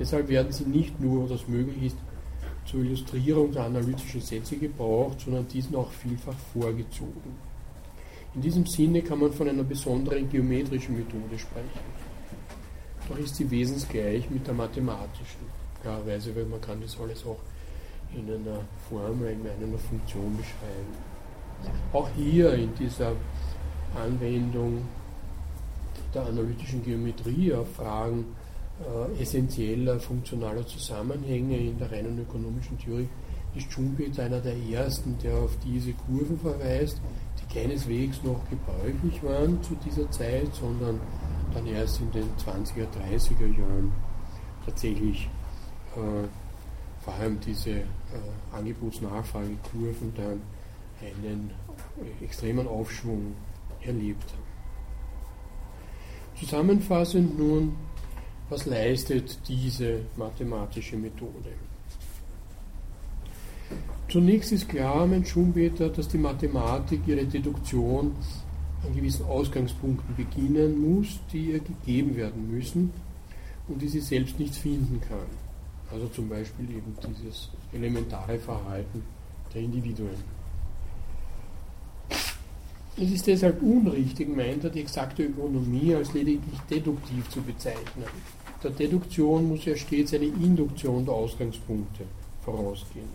Deshalb 0.01 0.28
werden 0.28 0.51
sie 0.51 0.64
nicht 0.64 0.99
nur, 0.99 1.24
wo 1.24 1.26
das 1.26 1.47
möglich 1.47 1.92
ist, 1.92 1.97
zur 2.64 2.80
Illustrierung 2.84 3.53
der 3.53 3.64
analytischen 3.64 4.22
Sätze 4.22 4.57
gebraucht, 4.57 5.20
sondern 5.20 5.47
diesen 5.47 5.76
auch 5.76 5.90
vielfach 5.90 6.38
vorgezogen. 6.55 7.36
In 8.34 8.40
diesem 8.40 8.64
Sinne 8.64 9.03
kann 9.03 9.20
man 9.20 9.30
von 9.34 9.47
einer 9.47 9.62
besonderen 9.62 10.26
geometrischen 10.30 10.97
Methode 10.97 11.38
sprechen. 11.38 11.84
Doch 13.11 13.18
ist 13.18 13.36
sie 13.36 13.51
wesensgleich 13.51 14.30
mit 14.30 14.47
der 14.47 14.55
mathematischen. 14.55 15.45
Klarerweise, 15.82 16.34
weil 16.34 16.47
man 16.47 16.62
kann 16.62 16.80
das 16.80 16.99
alles 16.99 17.26
auch 17.26 17.40
in 18.17 18.29
einer 18.29 18.61
Formel, 18.89 19.29
in 19.29 19.41
einer 19.41 19.79
Funktion 19.79 20.37
beschreiben. 20.37 20.95
Auch 21.93 22.09
hier 22.17 22.55
in 22.55 22.75
dieser 22.75 23.12
Anwendung 23.95 24.83
der 26.15 26.27
analytischen 26.27 26.83
Geometrie 26.85 27.53
auf 27.55 27.73
Fragen 27.75 28.27
äh, 28.81 29.23
essentieller 29.23 30.01
funktionaler 30.01 30.67
Zusammenhänge 30.67 31.57
in 31.57 31.79
der 31.79 31.91
reinen 31.91 32.19
ökonomischen 32.19 32.79
Theorie 32.79 33.09
ist 33.55 33.73
Schumpeter 33.73 34.25
einer 34.25 34.41
der 34.41 34.57
ersten, 34.57 35.17
der 35.23 35.37
auf 35.37 35.57
diese 35.65 35.93
Kurven 35.93 36.39
verweist, 36.39 37.01
die 37.41 37.55
keineswegs 37.55 38.23
noch 38.25 38.41
gebräuchlich 38.51 39.23
waren 39.23 39.62
zu 39.62 39.77
dieser 39.85 40.11
Zeit, 40.11 40.53
sondern 40.55 41.01
dann 41.53 41.67
erst 41.67 42.01
in 42.01 42.11
den 42.11 42.29
20er, 42.37 42.87
30er 43.12 43.59
Jahren 43.59 43.93
tatsächlich 44.67 45.29
äh, 45.95 46.27
vor 47.05 47.15
allem 47.15 47.39
diese 47.41 47.83
äh, 48.15 48.57
Angebots-Nachfrage-Kurven 48.57 50.12
dann 50.17 50.41
einen 51.01 51.51
äh, 52.21 52.25
extremen 52.25 52.67
Aufschwung 52.67 53.35
erlebt 53.83 54.25
haben. 54.33 54.45
Zusammenfassend 56.39 57.39
nun, 57.39 57.77
was 58.49 58.67
leistet 58.67 59.39
diese 59.49 60.01
mathematische 60.17 60.97
Methode? 60.97 61.53
Zunächst 64.09 64.53
ist 64.53 64.69
klar, 64.69 65.07
mein 65.07 65.25
Schumpeter, 65.25 65.89
dass 65.89 66.09
die 66.09 66.19
Mathematik 66.19 67.01
ihre 67.07 67.25
Deduktion 67.25 68.15
an 68.85 68.95
gewissen 68.95 69.25
Ausgangspunkten 69.25 70.15
beginnen 70.15 70.81
muss, 70.81 71.19
die 71.33 71.53
ihr 71.53 71.61
gegeben 71.61 72.15
werden 72.17 72.51
müssen 72.51 72.93
und 73.67 73.81
die 73.81 73.89
sie 73.89 74.01
selbst 74.01 74.39
nicht 74.39 74.55
finden 74.55 75.01
kann. 75.01 75.43
Also 75.95 76.09
zum 76.09 76.28
Beispiel 76.28 76.68
eben 76.70 76.92
dieses 77.07 77.51
elementare 77.72 78.36
Verhalten 78.36 79.01
der 79.55 79.62
Individuen. 79.62 80.34
Es 82.97 83.12
ist 83.12 83.24
deshalb 83.28 83.62
unrichtig, 83.62 84.28
meint 84.36 84.64
er, 84.64 84.70
die 84.70 84.80
exakte 84.80 85.22
Ökonomie 85.22 85.95
als 85.95 86.12
lediglich 86.12 86.59
deduktiv 86.68 87.28
zu 87.28 87.40
bezeichnen. 87.42 88.07
Der 88.64 88.72
Deduktion 88.72 89.49
muss 89.49 89.64
ja 89.66 89.76
stets 89.76 90.14
eine 90.14 90.24
Induktion 90.24 91.05
der 91.05 91.14
Ausgangspunkte 91.14 92.05
vorausgehen. 92.40 93.09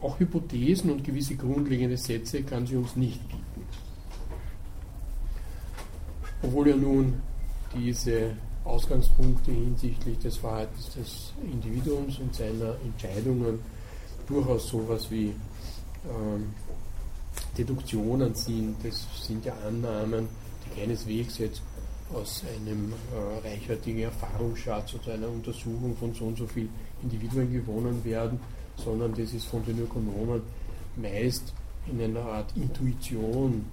Auch 0.00 0.20
Hypothesen 0.20 0.92
und 0.92 1.02
gewisse 1.02 1.34
grundlegende 1.34 1.96
Sätze 1.96 2.44
kann 2.44 2.64
sie 2.64 2.76
uns 2.76 2.94
nicht 2.94 3.20
bieten. 3.28 3.66
Obwohl 6.42 6.68
ja 6.68 6.76
nun 6.76 7.20
diese 7.74 8.36
Ausgangspunkte 8.64 9.50
hinsichtlich 9.50 10.18
des 10.18 10.36
Verhaltens 10.36 10.90
des 10.90 11.32
Individuums 11.42 12.18
und 12.18 12.34
seiner 12.34 12.76
Entscheidungen 12.84 13.58
durchaus 14.26 14.68
sowas 14.68 15.10
wie 15.10 15.34
ähm, 16.08 16.54
Deduktionen 17.56 18.34
sind. 18.34 18.76
Das 18.82 19.06
sind 19.26 19.44
ja 19.44 19.54
Annahmen, 19.66 20.28
die 20.64 20.80
keineswegs 20.80 21.38
jetzt 21.38 21.62
aus 22.14 22.42
einem 22.54 22.92
äh, 22.92 23.48
reichhaltigen 23.48 24.02
Erfahrungsschatz 24.02 24.94
oder 24.94 25.14
einer 25.14 25.28
Untersuchung 25.28 25.96
von 25.96 26.14
so 26.14 26.26
und 26.26 26.38
so 26.38 26.46
vielen 26.46 26.70
Individuen 27.02 27.52
gewonnen 27.52 28.04
werden, 28.04 28.38
sondern 28.76 29.14
das 29.14 29.32
ist 29.32 29.46
von 29.46 29.64
den 29.64 29.78
Ökonomen 29.80 30.42
meist 30.96 31.52
in 31.90 32.00
einer 32.00 32.20
Art 32.20 32.54
Intuition 32.56 33.64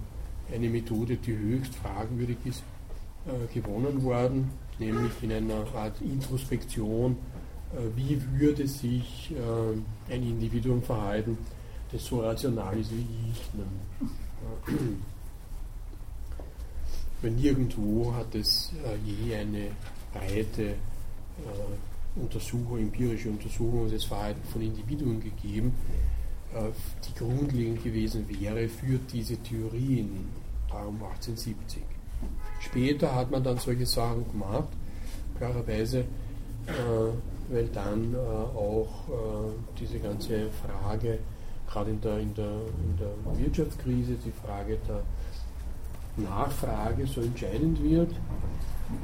eine 0.52 0.68
Methode, 0.68 1.16
die 1.16 1.36
höchst 1.36 1.74
fragwürdig 1.76 2.38
ist, 2.44 2.62
äh, 3.26 3.54
gewonnen 3.54 4.02
worden, 4.02 4.50
nämlich 4.80 5.12
in 5.22 5.32
einer 5.32 5.64
Art 5.74 6.00
Introspektion, 6.00 7.16
äh, 7.72 7.96
wie 7.96 8.20
würde 8.38 8.66
sich 8.66 9.32
äh, 9.32 10.12
ein 10.12 10.22
Individuum 10.22 10.82
verhalten, 10.82 11.38
das 11.92 12.04
so 12.04 12.20
rational 12.20 12.76
ist 12.78 12.90
wie 12.90 13.06
ich. 13.30 13.42
Weil 17.22 17.30
nirgendwo 17.32 18.14
hat 18.14 18.34
es 18.34 18.72
äh, 18.84 18.96
je 19.08 19.34
eine 19.36 19.70
breite 20.12 20.74
Untersuchung, 22.16 22.78
empirische 22.78 23.30
Untersuchung 23.30 23.88
des 23.88 24.04
Verhaltens 24.04 24.50
von 24.50 24.60
Individuen 24.60 25.20
gegeben, 25.20 25.72
die 26.52 27.14
grundlegend 27.18 27.82
gewesen 27.82 28.26
wäre 28.28 28.68
für 28.68 28.98
diese 29.10 29.36
Theorien, 29.38 30.28
darum 30.68 30.96
1870. 30.96 31.99
Später 32.60 33.14
hat 33.14 33.30
man 33.30 33.42
dann 33.42 33.58
solche 33.58 33.86
Sachen 33.86 34.30
gemacht, 34.30 34.68
klarerweise, 35.38 36.00
äh, 36.00 37.52
weil 37.52 37.66
dann 37.68 38.14
äh, 38.14 38.18
auch 38.18 39.08
äh, 39.08 39.52
diese 39.78 39.98
ganze 39.98 40.48
Frage, 40.50 41.18
gerade 41.68 41.90
in 41.90 42.00
der, 42.00 42.18
in, 42.18 42.34
der, 42.34 42.44
in 42.50 42.96
der 42.98 43.38
Wirtschaftskrise, 43.38 44.14
die 44.24 44.32
Frage 44.44 44.78
der 44.86 45.02
Nachfrage 46.24 47.06
so 47.06 47.20
entscheidend 47.22 47.82
wird. 47.82 48.12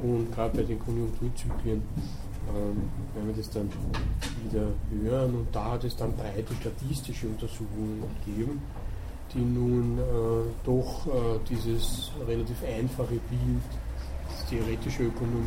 Und 0.03 0.33
gerade 0.33 0.57
bei 0.57 0.63
den 0.63 0.79
Konjunkturzyklen 0.79 1.81
ähm, 2.55 2.89
wenn 3.13 3.27
wir 3.27 3.33
das 3.33 3.49
dann 3.49 3.69
wieder 4.43 4.67
hören. 5.03 5.35
Und 5.35 5.47
da 5.51 5.71
hat 5.71 5.83
es 5.83 5.95
dann 5.95 6.15
breite 6.15 6.53
statistische 6.59 7.27
Untersuchungen 7.27 8.03
gegeben, 8.25 8.61
die 9.33 9.39
nun 9.39 9.97
äh, 9.97 10.01
doch 10.65 11.07
äh, 11.07 11.39
dieses 11.49 12.11
relativ 12.27 12.63
einfache 12.63 13.19
Bild, 13.29 13.63
theoretische 14.49 15.03
Ökonomie 15.03 15.45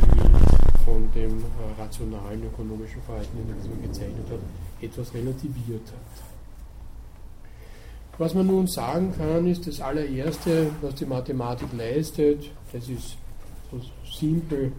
von 0.84 1.10
dem 1.14 1.38
äh, 1.38 1.80
rationalen 1.80 2.44
ökonomischen 2.44 3.02
Verhalten, 3.02 3.38
das 3.56 3.68
man 3.68 3.82
gezeichnet 3.82 4.26
hat, 4.30 4.40
etwas 4.80 5.14
relativiert 5.14 5.86
hat. 5.86 6.24
Was 8.18 8.34
man 8.34 8.46
nun 8.46 8.66
sagen 8.66 9.14
kann, 9.16 9.46
ist 9.46 9.66
das 9.66 9.80
allererste, 9.80 10.70
was 10.82 10.94
die 10.96 11.06
Mathematik 11.06 11.68
leistet, 11.72 12.50
das 12.72 12.88
ist 12.88 13.16
so 13.70 13.80
simpel 14.04 14.72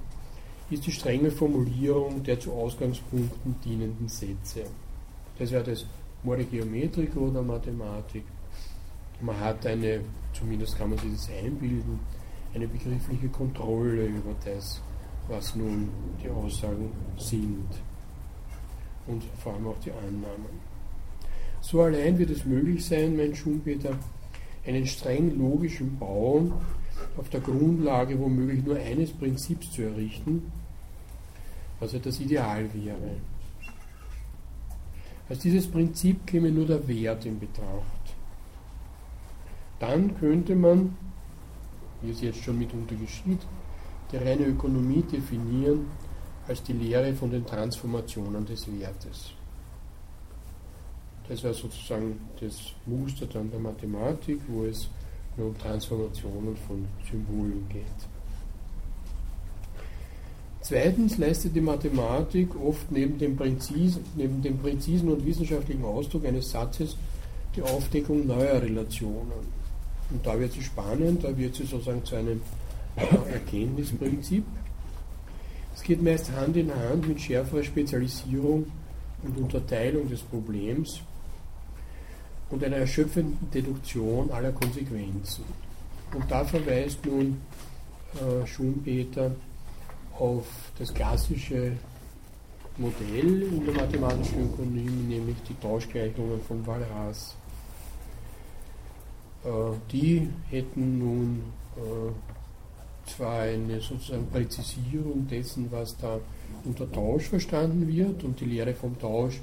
ist 0.71 0.87
die 0.87 0.91
strenge 0.91 1.31
Formulierung 1.31 2.23
der 2.23 2.39
zu 2.39 2.53
Ausgangspunkten 2.53 3.55
dienenden 3.63 4.07
Sätze. 4.07 4.63
Das 5.37 5.51
wäre 5.51 5.63
das 5.63 5.85
Mode 6.23 6.45
Geometrik 6.45 7.15
oder 7.17 7.41
Mathematik. 7.41 8.23
Man 9.21 9.39
hat 9.39 9.65
eine, 9.65 10.01
zumindest 10.33 10.77
kann 10.77 10.89
man 10.89 10.99
sich 10.99 11.11
das 11.13 11.29
einbilden, 11.29 11.99
eine 12.53 12.67
begriffliche 12.67 13.29
Kontrolle 13.29 14.07
über 14.07 14.35
das, 14.43 14.81
was 15.27 15.55
nun 15.55 15.89
die 16.21 16.29
Aussagen 16.29 16.91
sind 17.17 17.67
und 19.07 19.23
vor 19.37 19.53
allem 19.53 19.67
auch 19.67 19.79
die 19.79 19.91
Annahmen. 19.91 20.71
So 21.61 21.81
allein 21.81 22.17
wird 22.17 22.31
es 22.31 22.45
möglich 22.45 22.85
sein, 22.85 23.15
mein 23.15 23.35
Schumpeter, 23.35 23.97
einen 24.65 24.85
streng 24.87 25.37
logischen 25.37 25.97
Bau 25.97 26.51
auf 27.17 27.29
der 27.29 27.41
Grundlage 27.41 28.19
womöglich 28.19 28.63
nur 28.63 28.77
eines 28.77 29.11
Prinzips 29.11 29.71
zu 29.71 29.83
errichten, 29.83 30.51
was 31.79 31.93
ja 31.93 31.99
das 31.99 32.19
Ideal 32.19 32.69
wäre. 32.73 33.17
Als 35.29 35.39
dieses 35.39 35.67
Prinzip 35.69 36.25
käme 36.27 36.51
nur 36.51 36.65
der 36.65 36.87
Wert 36.87 37.25
in 37.25 37.39
Betracht. 37.39 38.00
Dann 39.81 40.15
könnte 40.19 40.55
man, 40.55 40.95
wie 42.03 42.11
es 42.11 42.21
jetzt 42.21 42.43
schon 42.43 42.59
mitunter 42.59 42.93
geschieht, 42.93 43.39
die 44.11 44.17
reine 44.17 44.45
Ökonomie 44.45 45.01
definieren 45.01 45.87
als 46.47 46.61
die 46.61 46.73
Lehre 46.73 47.13
von 47.15 47.31
den 47.31 47.43
Transformationen 47.43 48.45
des 48.45 48.67
Wertes. 48.79 49.31
Das 51.27 51.43
wäre 51.43 51.55
sozusagen 51.55 52.19
das 52.39 52.73
Muster 52.85 53.25
dann 53.25 53.49
der 53.49 53.59
Mathematik, 53.59 54.39
wo 54.47 54.65
es 54.65 54.87
nur 55.35 55.47
um 55.47 55.57
Transformationen 55.57 56.55
von 56.67 56.85
Symbolen 57.09 57.67
geht. 57.69 57.85
Zweitens 60.61 61.17
leistet 61.17 61.55
die 61.55 61.61
Mathematik 61.61 62.55
oft 62.55 62.91
neben 62.91 63.17
dem, 63.17 63.35
präzisen, 63.35 64.05
neben 64.15 64.43
dem 64.43 64.59
präzisen 64.59 65.09
und 65.09 65.25
wissenschaftlichen 65.25 65.83
Ausdruck 65.83 66.25
eines 66.25 66.51
Satzes 66.51 66.97
die 67.55 67.63
Aufdeckung 67.63 68.27
neuer 68.27 68.61
Relationen. 68.61 69.60
Und 70.11 70.25
da 70.25 70.39
wird 70.39 70.51
sie 70.53 70.63
spannend, 70.63 71.23
da 71.23 71.35
wird 71.37 71.55
sie 71.55 71.65
sozusagen 71.65 72.03
zu 72.03 72.15
einem 72.15 72.41
Erkenntnisprinzip. 72.95 74.43
Es 75.73 75.83
geht 75.83 76.01
meist 76.01 76.31
Hand 76.31 76.57
in 76.57 76.73
Hand 76.73 77.07
mit 77.07 77.21
schärferer 77.21 77.63
Spezialisierung 77.63 78.65
und 79.23 79.37
Unterteilung 79.37 80.09
des 80.09 80.21
Problems 80.21 81.01
und 82.49 82.63
einer 82.63 82.77
erschöpfenden 82.77 83.49
Deduktion 83.51 84.29
aller 84.31 84.51
Konsequenzen. 84.51 85.45
Und 86.13 86.29
da 86.29 86.43
verweist 86.43 87.05
nun 87.05 87.41
äh, 88.15 88.45
Schumpeter 88.45 89.31
auf 90.19 90.45
das 90.77 90.93
klassische 90.93 91.71
Modell 92.77 93.43
in 93.43 93.65
der 93.65 93.73
mathematischen 93.73 94.45
Ökonomie, 94.45 94.89
nämlich 94.89 95.37
die 95.47 95.55
Tauschgleichungen 95.55 96.41
von 96.41 96.65
Walras. 96.67 97.35
Äh, 99.43 99.49
die 99.91 100.29
hätten 100.49 100.99
nun 100.99 101.43
äh, 101.75 103.09
zwar 103.09 103.41
eine 103.41 103.81
sozusagen 103.81 104.27
Präzisierung 104.27 105.27
dessen, 105.27 105.71
was 105.71 105.97
da 105.97 106.19
unter 106.63 106.91
Tausch 106.91 107.29
verstanden 107.29 107.87
wird, 107.87 108.23
und 108.23 108.39
die 108.39 108.45
Lehre 108.45 108.73
vom 108.73 108.97
Tausch 108.99 109.39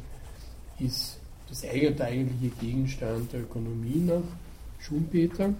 ist 0.79 1.19
das 1.49 1.63
der 1.63 1.73
eigentliche 1.73 2.55
Gegenstand 2.61 3.33
der 3.33 3.41
Ökonomie 3.41 4.01
nach 4.07 4.23
Schumpeter. 4.79 5.55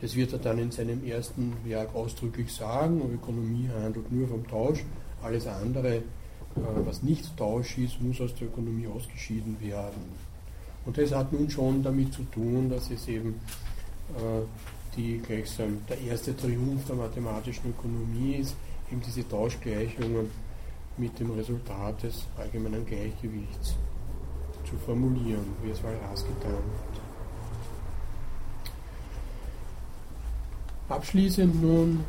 Das 0.00 0.16
wird 0.16 0.32
er 0.32 0.38
dann 0.40 0.58
in 0.58 0.72
seinem 0.72 1.04
ersten 1.04 1.52
Werk 1.64 1.94
ausdrücklich 1.94 2.52
sagen. 2.52 3.00
Ökonomie 3.14 3.68
handelt 3.68 4.10
nur 4.10 4.26
vom 4.26 4.46
Tausch. 4.48 4.84
Alles 5.22 5.46
andere, 5.46 5.96
äh, 5.96 6.02
was 6.56 7.04
nicht 7.04 7.36
Tausch 7.36 7.78
ist, 7.78 8.00
muss 8.00 8.20
aus 8.20 8.34
der 8.34 8.48
Ökonomie 8.48 8.88
ausgeschieden 8.88 9.56
werden. 9.60 10.31
Und 10.84 10.98
das 10.98 11.12
hat 11.12 11.32
nun 11.32 11.48
schon 11.48 11.82
damit 11.82 12.12
zu 12.12 12.22
tun, 12.24 12.68
dass 12.68 12.90
es 12.90 13.06
eben 13.08 13.40
äh, 14.16 14.42
die 14.96 15.18
gleichsam 15.18 15.78
der 15.88 16.00
erste 16.00 16.36
Triumph 16.36 16.84
der 16.86 16.96
mathematischen 16.96 17.70
Ökonomie 17.70 18.36
ist, 18.36 18.56
eben 18.90 19.00
diese 19.00 19.26
Tauschgleichungen 19.28 20.30
mit 20.96 21.18
dem 21.18 21.30
Resultat 21.30 22.02
des 22.02 22.26
allgemeinen 22.36 22.84
Gleichgewichts 22.84 23.76
zu 24.68 24.76
formulieren, 24.84 25.46
wie 25.62 25.70
es 25.70 25.82
Walras 25.82 26.24
getan 26.24 26.52
hat. 26.52 27.02
Abschließend 30.96 31.62
nun 31.62 32.00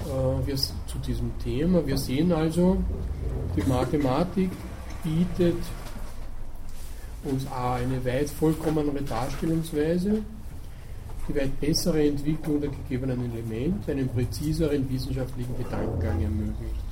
äh, 0.00 0.46
wir, 0.46 0.56
zu 0.56 0.98
diesem 1.06 1.38
Thema. 1.38 1.86
Wir 1.86 1.96
sehen 1.96 2.32
also, 2.32 2.82
die 3.56 3.62
Mathematik 3.68 4.50
bietet 5.04 5.58
uns 7.24 7.46
A, 7.50 7.74
eine 7.74 8.04
weit 8.04 8.30
vollkommenere 8.30 9.02
Darstellungsweise, 9.02 10.22
die 11.28 11.34
weit 11.36 11.60
bessere 11.60 12.06
Entwicklung 12.06 12.60
der 12.60 12.70
gegebenen 12.70 13.30
Elemente, 13.32 13.92
einen 13.92 14.08
präziseren 14.08 14.90
wissenschaftlichen 14.90 15.56
Gedankengang 15.56 16.22
ermöglicht. 16.22 16.84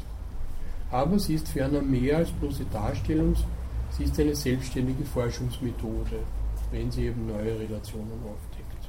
Aber 0.91 1.19
sie 1.19 1.35
ist 1.35 1.49
ferner 1.49 1.83
mehr 1.83 2.19
als 2.19 2.31
bloße 2.31 2.65
Darstellungs- 2.73 3.45
Sie 3.97 4.05
ist 4.05 4.19
eine 4.21 4.35
selbstständige 4.35 5.05
Forschungsmethode, 5.05 6.21
wenn 6.71 6.91
sie 6.91 7.07
eben 7.07 7.27
neue 7.27 7.59
Relationen 7.59 8.13
aufdeckt. 8.25 8.89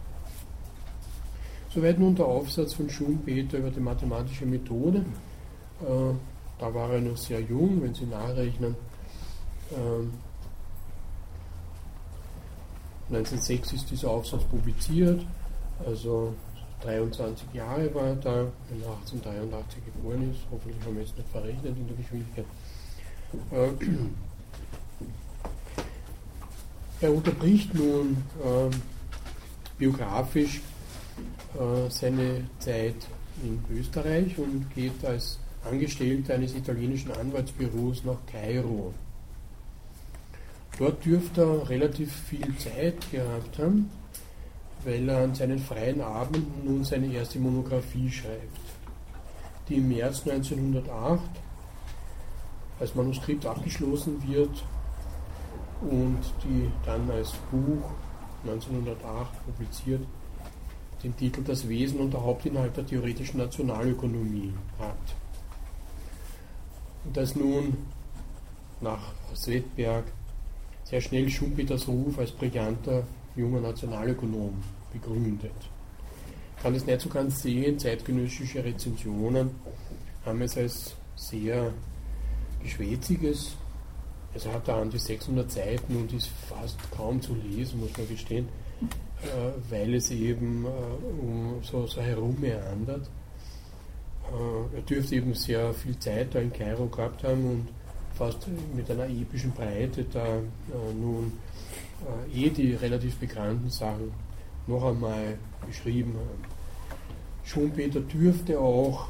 Soweit 1.69 1.99
nun 1.99 2.15
der 2.15 2.25
Aufsatz 2.25 2.73
von 2.73 2.89
Schumpeter 2.89 3.57
über 3.57 3.71
die 3.71 3.79
mathematische 3.79 4.45
Methode. 4.45 4.99
Äh, 5.81 6.13
da 6.59 6.73
war 6.73 6.91
er 6.91 7.01
noch 7.01 7.17
sehr 7.17 7.41
jung, 7.41 7.81
wenn 7.81 7.93
Sie 7.93 8.05
nachrechnen. 8.05 8.75
Ähm, 9.71 10.13
1906 13.11 13.73
ist 13.73 13.91
dieser 13.91 14.09
Aufsatz 14.09 14.43
publiziert, 14.45 15.25
also 15.85 16.33
23 16.81 17.53
Jahre 17.53 17.93
war 17.93 18.07
er 18.07 18.15
da, 18.15 18.47
wenn 18.69 18.81
er 18.81 18.91
1883 18.91 19.85
geboren 19.85 20.31
ist. 20.31 20.39
Hoffentlich 20.51 20.83
haben 20.85 20.95
wir 20.95 21.03
jetzt 21.03 21.17
nicht 21.17 21.29
verrechnet 21.29 21.77
in 21.77 21.87
der 21.87 21.97
Geschwindigkeit. 21.97 22.45
Äh, 23.51 23.69
er 27.01 27.13
unterbricht 27.13 27.73
nun 27.73 28.17
äh, 28.43 28.69
biografisch 29.77 30.61
äh, 31.55 31.89
seine 31.89 32.45
Zeit 32.59 32.95
in 33.43 33.63
Österreich 33.75 34.37
und 34.37 34.73
geht 34.73 35.03
als 35.05 35.39
Angestellter 35.63 36.35
eines 36.35 36.55
italienischen 36.55 37.11
Anwaltsbüros 37.11 38.03
nach 38.03 38.17
Kairo. 38.31 38.93
Dort 40.77 41.05
dürfte 41.05 41.41
er 41.41 41.69
relativ 41.69 42.11
viel 42.11 42.57
Zeit 42.57 43.11
gehabt 43.11 43.59
haben, 43.59 43.91
weil 44.83 45.07
er 45.07 45.23
an 45.23 45.35
seinen 45.35 45.59
freien 45.59 46.01
Abenden 46.01 46.65
nun 46.65 46.83
seine 46.83 47.13
erste 47.13 47.39
Monographie 47.39 48.09
schreibt, 48.09 48.59
die 49.69 49.75
im 49.75 49.89
März 49.89 50.27
1908 50.27 51.21
als 52.79 52.95
Manuskript 52.95 53.45
abgeschlossen 53.45 54.21
wird 54.27 54.63
und 55.81 56.19
die 56.43 56.71
dann 56.85 57.09
als 57.11 57.31
Buch 57.51 57.91
1908 58.43 59.45
publiziert 59.45 60.01
den 61.03 61.15
Titel 61.15 61.43
Das 61.43 61.67
Wesen 61.67 61.99
und 61.99 62.13
der 62.13 62.23
Hauptinhalt 62.23 62.77
der 62.77 62.85
theoretischen 62.85 63.39
Nationalökonomie 63.39 64.53
hat. 64.79 65.15
Und 67.05 67.17
das 67.17 67.35
nun 67.35 67.77
nach 68.81 69.13
Svedberg 69.35 70.05
sehr 70.91 71.01
schnell 71.01 71.29
Schumpeters 71.29 71.87
Ruf 71.87 72.19
als 72.19 72.31
brillanter 72.31 73.07
junger 73.35 73.61
Nationalökonom 73.61 74.53
begründet. 74.93 75.51
Ich 76.57 76.63
kann 76.63 76.75
es 76.75 76.85
nicht 76.85 77.01
so 77.01 77.09
ganz 77.09 77.41
sehen, 77.41 77.79
zeitgenössische 77.79 78.63
Rezensionen 78.63 79.51
haben 80.25 80.41
es 80.41 80.57
als 80.57 80.93
sehr 81.15 81.73
geschwätziges 82.61 83.55
also 84.33 84.51
hat 84.51 84.67
er 84.67 84.75
an 84.75 84.89
die 84.89 84.97
600 84.97 85.51
Seiten 85.51 85.95
und 85.95 86.13
ist 86.13 86.29
fast 86.47 86.77
kaum 86.91 87.21
zu 87.21 87.35
lesen, 87.35 87.81
muss 87.81 87.97
man 87.97 88.07
gestehen, 88.07 88.47
äh, 89.23 89.51
weil 89.69 89.95
es 89.95 90.09
eben 90.11 90.65
äh, 90.65 90.69
um 91.21 91.59
so, 91.63 91.85
so 91.85 92.01
herummeandert. 92.01 93.09
Äh, 94.31 94.75
er 94.77 94.81
dürfte 94.83 95.15
eben 95.15 95.33
sehr 95.33 95.73
viel 95.73 95.99
Zeit 95.99 96.33
da 96.33 96.39
in 96.39 96.53
Kairo 96.53 96.85
gehabt 96.85 97.23
haben 97.23 97.45
und 97.45 97.67
fast 98.15 98.47
mit 98.75 98.89
einer 98.89 99.07
epischen 99.07 99.51
Breite 99.51 100.05
da 100.05 100.25
äh, 100.37 100.41
nun 100.93 101.33
äh, 102.33 102.45
eh 102.45 102.49
die 102.49 102.73
relativ 102.75 103.17
bekannten 103.17 103.69
Sachen 103.69 104.11
noch 104.67 104.83
einmal 104.83 105.37
beschrieben 105.65 106.13
haben. 106.15 106.45
Schumpeter 107.43 108.01
dürfte 108.01 108.59
auch 108.59 109.07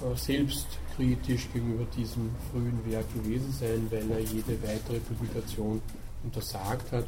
äh, 0.00 0.16
selbst 0.16 0.66
kritisch 0.94 1.48
gegenüber 1.52 1.84
diesem 1.96 2.30
frühen 2.50 2.80
Werk 2.90 3.12
gewesen 3.14 3.52
sein, 3.52 3.86
weil 3.90 4.10
er 4.10 4.20
jede 4.20 4.60
weitere 4.62 4.98
Publikation 5.00 5.80
untersagt 6.24 6.92
hat. 6.92 7.06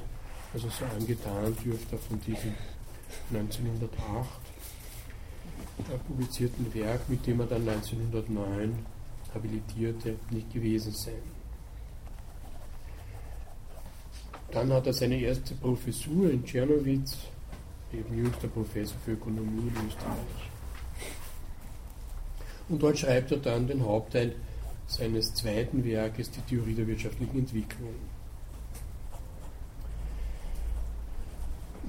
Also 0.53 0.69
so 0.69 0.85
angetan 0.99 1.57
dürfte 1.65 1.97
er 1.97 1.99
von 1.99 2.21
diesem 2.21 2.55
1908 3.33 4.29
publizierten 6.07 6.75
Werk, 6.75 7.09
mit 7.09 7.27
dem 7.27 7.41
er 7.41 7.47
dann 7.47 7.69
1909 7.69 8.79
habilitierte, 9.35 10.17
nicht 10.31 10.53
gewesen 10.53 10.93
sein. 10.93 11.23
Dann 14.51 14.73
hat 14.73 14.87
er 14.87 14.93
seine 14.93 15.21
erste 15.21 15.55
Professur 15.55 16.31
in 16.31 16.45
Czernowitz, 16.45 17.17
eben 17.93 18.17
jüngster 18.17 18.49
Professor 18.49 18.97
für 19.05 19.13
Ökonomie 19.13 19.69
in 19.69 19.87
Österreich. 19.87 20.51
Und 22.69 22.83
dort 22.83 22.99
schreibt 22.99 23.31
er 23.31 23.39
dann 23.39 23.67
den 23.67 23.85
Hauptteil 23.85 24.35
seines 24.87 25.35
zweiten 25.35 25.85
Werkes, 25.85 26.31
die 26.31 26.41
Theorie 26.41 26.75
der 26.75 26.87
wirtschaftlichen 26.87 27.39
Entwicklung. 27.39 27.95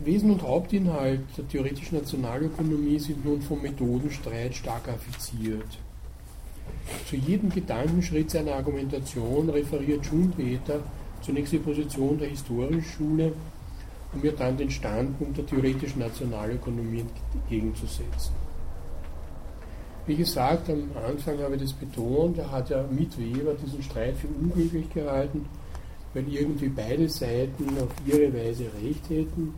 Wesen 0.03 0.31
und 0.31 0.41
Hauptinhalt 0.41 1.21
der 1.37 1.47
theoretischen 1.47 1.97
Nationalökonomie 1.97 2.99
sind 2.99 3.23
nun 3.25 3.41
vom 3.41 3.61
Methodenstreit 3.61 4.55
stark 4.55 4.87
affiziert. 4.87 5.77
Zu 7.07 7.15
jedem 7.15 7.49
Gedankenschritt 7.49 8.31
seiner 8.31 8.53
Argumentation 8.53 9.49
referiert 9.49 10.05
Schumpeter 10.05 10.81
zunächst 11.21 11.53
die 11.53 11.59
Position 11.59 12.17
der 12.17 12.29
Historischschule, 12.29 13.33
um 14.13 14.23
ihr 14.23 14.31
dann 14.31 14.57
den 14.57 14.71
Standpunkt 14.71 15.37
der 15.37 15.45
theoretischen 15.45 15.99
Nationalökonomie 15.99 17.05
entgegenzusetzen. 17.33 18.33
Wie 20.05 20.15
gesagt, 20.15 20.69
am 20.69 20.89
Anfang 21.07 21.37
habe 21.39 21.55
ich 21.55 21.61
das 21.61 21.73
betont, 21.73 22.37
er 22.39 22.51
hat 22.51 22.69
ja 22.71 22.83
mit 22.89 23.15
Weber 23.19 23.53
diesen 23.53 23.83
Streit 23.83 24.15
für 24.17 24.27
unglücklich 24.27 24.89
gehalten, 24.91 25.45
weil 26.13 26.27
irgendwie 26.27 26.69
beide 26.69 27.07
Seiten 27.07 27.77
auf 27.79 27.89
ihre 28.07 28.33
Weise 28.33 28.65
recht 28.83 29.07
hätten. 29.09 29.53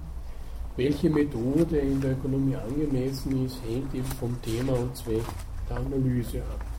Welche 0.75 1.09
Methode 1.09 1.77
in 1.77 2.01
der 2.01 2.11
Ökonomie 2.13 2.55
angemessen 2.55 3.45
ist, 3.45 3.61
hängt 3.63 3.93
eben 3.93 4.03
vom 4.19 4.41
Thema 4.41 4.73
und 4.73 4.95
Zweck 4.95 5.23
der 5.69 5.77
Analyse 5.77 6.39
ab. 6.39 6.70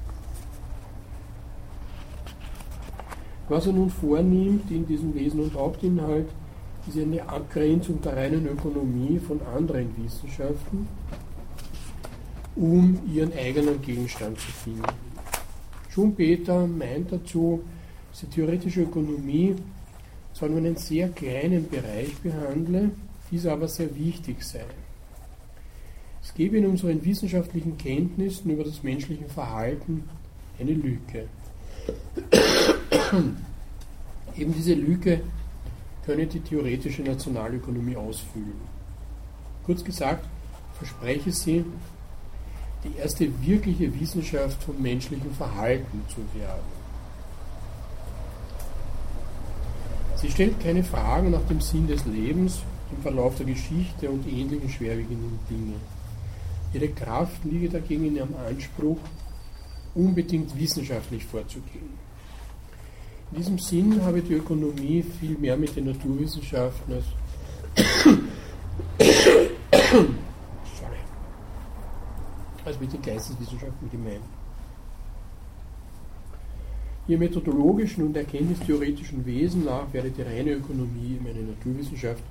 Was 3.48 3.66
er 3.66 3.72
nun 3.72 3.90
vornimmt 3.90 4.70
in 4.70 4.86
diesem 4.86 5.14
Wesen 5.14 5.40
und 5.40 5.54
Hauptinhalt, 5.54 6.28
ist 6.88 6.96
eine 6.96 7.28
Abgrenzung 7.28 8.00
der 8.00 8.16
reinen 8.16 8.46
Ökonomie 8.46 9.18
von 9.18 9.40
anderen 9.54 9.90
Wissenschaften 9.96 10.88
um 12.56 12.98
ihren 13.12 13.32
eigenen 13.32 13.80
Gegenstand 13.80 14.38
zu 14.38 14.50
finden. 14.52 14.82
Schumpeter 15.90 16.66
meint 16.66 17.12
dazu, 17.12 17.62
dass 18.10 18.20
die 18.20 18.26
theoretische 18.26 18.82
Ökonomie 18.82 19.54
zwar 20.34 20.48
nur 20.48 20.58
einen 20.58 20.76
sehr 20.76 21.08
kleinen 21.08 21.68
Bereich 21.68 22.14
behandle, 22.22 22.90
dieser 23.30 23.52
aber 23.52 23.68
sehr 23.68 23.94
wichtig 23.96 24.42
sei. 24.42 24.64
Es 26.22 26.32
gebe 26.34 26.58
in 26.58 26.66
unseren 26.66 27.04
wissenschaftlichen 27.04 27.76
Kenntnissen 27.78 28.50
über 28.50 28.64
das 28.64 28.82
menschliche 28.82 29.28
Verhalten 29.28 30.04
eine 30.58 30.72
Lücke. 30.72 31.26
Eben 33.12 34.54
diese 34.54 34.74
Lücke 34.74 35.20
könne 36.06 36.26
die 36.26 36.40
theoretische 36.40 37.02
Nationalökonomie 37.02 37.96
ausfüllen. 37.96 38.60
Kurz 39.64 39.84
gesagt, 39.84 40.26
verspreche 40.78 41.30
sie, 41.30 41.64
die 42.84 42.96
erste 42.98 43.28
wirkliche 43.44 44.00
Wissenschaft 44.00 44.62
vom 44.64 44.80
menschlichen 44.80 45.32
Verhalten 45.32 46.02
zu 46.08 46.20
werden. 46.38 46.82
Sie 50.16 50.30
stellt 50.30 50.58
keine 50.60 50.82
Fragen 50.82 51.30
nach 51.30 51.46
dem 51.48 51.60
Sinn 51.60 51.86
des 51.86 52.04
Lebens, 52.06 52.60
dem 52.90 53.02
Verlauf 53.02 53.36
der 53.36 53.46
Geschichte 53.46 54.10
und 54.10 54.26
ähnlichen 54.26 54.68
schwerwiegenden 54.68 55.38
Dinge. 55.50 55.74
Ihre 56.72 56.88
Kraft 56.88 57.44
liege 57.44 57.68
dagegen 57.68 58.06
in 58.06 58.16
ihrem 58.16 58.34
Anspruch, 58.48 58.98
unbedingt 59.94 60.58
wissenschaftlich 60.58 61.24
vorzugehen. 61.24 62.01
In 63.32 63.38
diesem 63.38 63.58
Sinn 63.58 64.04
habe 64.04 64.20
die 64.20 64.34
Ökonomie 64.34 65.02
viel 65.02 65.38
mehr 65.38 65.56
mit 65.56 65.74
den 65.74 65.86
Naturwissenschaften 65.86 66.92
als, 66.92 67.06
als 72.66 72.78
mit 72.78 72.92
den 72.92 73.00
Geisteswissenschaften 73.00 73.90
gemeint. 73.90 74.20
Ihr 77.08 77.16
methodologischen 77.16 78.04
und 78.04 78.14
erkenntnistheoretischen 78.14 79.24
Wesen 79.24 79.64
nach 79.64 79.90
wäre 79.94 80.10
die 80.10 80.20
reine 80.20 80.52
Ökonomie 80.52 81.18
eine 81.18 81.42
Naturwissenschaft 81.42 82.22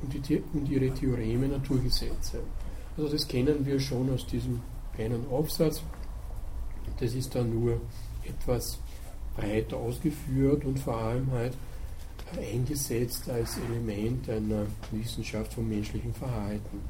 und, 0.00 0.26
die, 0.26 0.42
und 0.54 0.70
ihre 0.70 0.90
Theoreme 0.94 1.48
Naturgesetze. 1.48 2.40
Also 2.96 3.10
das 3.10 3.28
kennen 3.28 3.66
wir 3.66 3.78
schon 3.78 4.10
aus 4.10 4.26
diesem 4.26 4.62
kleinen 4.94 5.26
Aufsatz. 5.30 5.82
Das 6.98 7.12
ist 7.12 7.34
dann 7.34 7.52
nur 7.52 7.78
etwas 8.24 8.78
breiter 9.38 9.76
ausgeführt 9.76 10.64
und 10.64 10.78
vor 10.78 10.96
allem 10.96 11.30
halt 11.32 11.54
eingesetzt 12.36 13.28
als 13.30 13.58
Element 13.58 14.28
einer 14.28 14.66
Wissenschaft 14.90 15.54
vom 15.54 15.68
menschlichen 15.68 16.12
Verhalten. 16.12 16.80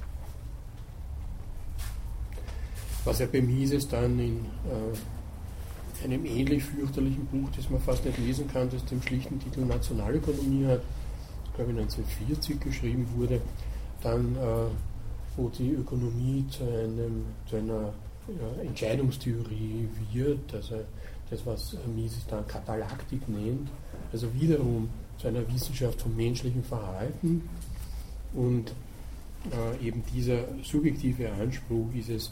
Was 3.05 3.21
ja 3.21 3.27
bei 3.27 3.41
Mises 3.41 3.87
dann 3.89 4.19
in 4.19 4.45
äh, 4.67 6.05
einem 6.05 6.25
ähnlich 6.27 6.65
fürchterlichen 6.65 7.27
Buch, 7.27 7.49
das 7.57 7.71
man 7.71 7.81
fast 7.81 8.05
nicht 8.05 8.19
lesen 8.19 8.49
kann, 8.49 8.69
das 8.71 8.85
den 8.85 9.03
schlichten 9.03 9.39
Titel 9.39 9.61
Nationalökonomie 9.61 10.67
hat, 10.67 10.83
glaube 11.55 11.73
ich 11.73 11.79
1940 11.79 12.61
geschrieben 12.61 13.07
wurde, 13.17 13.41
dann 14.03 14.35
äh, 14.37 14.71
wo 15.37 15.49
die 15.49 15.71
Ökonomie 15.71 16.45
zu, 16.51 16.65
einem, 16.65 17.25
zu 17.49 17.57
einer 17.57 17.93
ja, 18.29 18.63
Entscheidungstheorie 18.63 19.89
wird, 20.13 20.55
also 20.55 20.81
das, 21.31 21.45
was 21.47 21.77
Mises 21.95 22.27
dann 22.29 22.47
Katalaktik 22.47 23.29
nennt, 23.29 23.69
also 24.13 24.33
wiederum 24.35 24.89
zu 25.19 25.29
einer 25.29 25.47
Wissenschaft 25.53 26.01
vom 26.03 26.17
menschlichen 26.17 26.65
Verhalten 26.65 27.49
und 28.35 28.73
äh, 29.53 29.87
eben 29.87 30.03
dieser 30.13 30.45
subjektive 30.63 31.31
Anspruch 31.33 31.87
ist 31.95 32.09
es, 32.11 32.27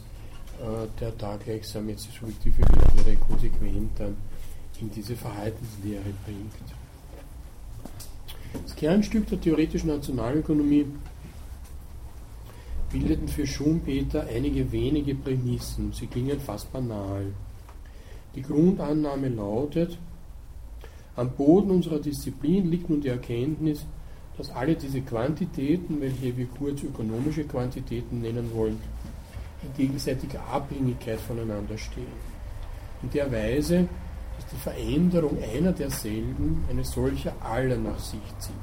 äh, 0.59 0.87
der 0.99 1.11
da 1.11 1.37
gleichsam 1.37 1.89
jetzt 1.89 2.07
die 2.07 2.17
subjektive 2.17 2.61
Lehre 2.61 3.17
konsequent 3.17 3.91
dann 3.97 4.17
in 4.79 4.91
diese 4.91 5.15
Verhaltenslehre 5.15 6.13
bringt. 6.25 6.53
Das 8.63 8.75
Kernstück 8.75 9.27
der 9.27 9.41
theoretischen 9.41 9.89
Nationalökonomie 9.89 10.85
bildeten 12.91 13.27
für 13.27 13.45
Schumpeter 13.45 14.27
einige 14.27 14.71
wenige 14.71 15.15
Prämissen. 15.15 15.91
Sie 15.93 16.07
klingen 16.07 16.39
fast 16.39 16.71
banal. 16.71 17.33
Die 18.37 18.43
Grundannahme 18.43 19.29
lautet, 19.29 19.97
am 21.15 21.31
Boden 21.31 21.71
unserer 21.71 21.97
Disziplin 21.97 22.69
liegt 22.69 22.87
nun 22.87 23.01
die 23.01 23.07
Erkenntnis, 23.07 23.83
dass 24.37 24.51
alle 24.51 24.75
diese 24.75 25.01
Quantitäten, 25.01 25.99
welche 25.99 26.37
wir 26.37 26.45
kurz 26.45 26.83
ökonomische 26.83 27.45
Quantitäten 27.45 28.21
nennen 28.21 28.51
wollen, 28.53 28.79
in 29.63 29.73
gegenseitiger 29.75 30.39
Abhängigkeit 30.51 31.19
voneinander 31.19 31.79
stehen. 31.79 32.05
In 33.01 33.09
der 33.09 33.31
Weise, 33.31 33.89
dass 34.35 34.45
die 34.51 34.57
Veränderung 34.57 35.39
einer 35.41 35.71
derselben 35.71 36.63
eine 36.69 36.85
solche 36.85 37.33
aller 37.41 37.77
nach 37.77 37.97
sich 37.97 38.21
zieht. 38.37 38.53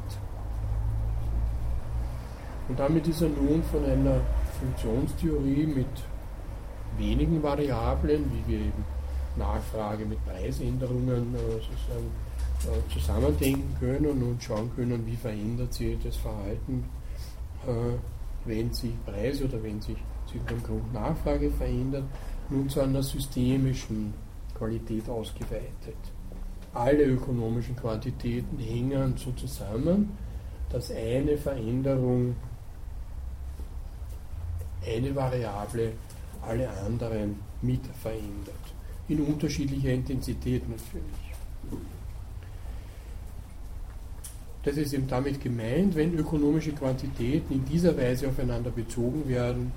Und 2.68 2.79
damit 2.79 3.09
ist 3.09 3.22
er 3.22 3.29
nun 3.29 3.61
von 3.72 3.85
einer 3.85 4.20
Funktionstheorie 4.61 5.66
mit 5.66 5.87
wenigen 6.97 7.43
Variablen, 7.43 8.31
wie 8.31 8.53
wir 8.53 8.61
eben 8.61 8.85
Nachfrage 9.37 10.05
mit 10.05 10.24
Preisänderungen 10.24 11.35
äh, 11.35 11.39
sozusagen 11.39 12.11
äh, 12.64 12.93
zusammendenken 12.93 13.76
können 13.80 14.22
und 14.22 14.43
schauen 14.43 14.70
können, 14.74 15.05
wie 15.07 15.16
verändert 15.16 15.72
sich 15.72 15.99
das 16.03 16.16
Verhalten, 16.16 16.85
äh, 17.66 17.97
wenn 18.45 18.72
sich 18.72 18.93
Preise 19.05 19.45
oder 19.45 19.62
wenn 19.62 19.80
sich 19.80 19.99
dem 20.49 20.62
Grund 20.62 20.93
Nachfrage 20.93 21.51
verändert, 21.51 22.05
nun 22.51 22.68
zu 22.68 22.80
einer 22.80 23.03
systemischen 23.03 24.12
Qualität 24.57 25.09
ausgeweitet. 25.09 25.97
Alle 26.72 27.05
ökonomischen 27.05 27.76
Quantitäten 27.76 28.59
hängen 28.59 29.16
so 29.16 29.30
zusammen, 29.32 30.16
dass 30.70 30.91
eine 30.91 31.37
Veränderung 31.37 32.35
eine 34.85 35.14
Variable 35.14 35.93
alle 36.43 36.68
anderen 36.85 37.37
mit 37.62 37.87
verändert. 38.03 38.74
In 39.09 39.21
unterschiedlicher 39.21 39.93
Intensität 39.93 40.63
natürlich. 40.69 41.35
Das 44.63 44.79
ist 44.79 44.95
eben 44.95 45.07
damit 45.07 45.43
gemeint, 45.43 45.95
wenn 45.95 46.19
ökonomische 46.19 46.73
Quantitäten 46.73 47.53
in 47.53 47.65
dieser 47.66 47.95
Weise 47.99 48.28
aufeinander 48.28 48.70
bezogen 48.70 49.28
werden, 49.28 49.73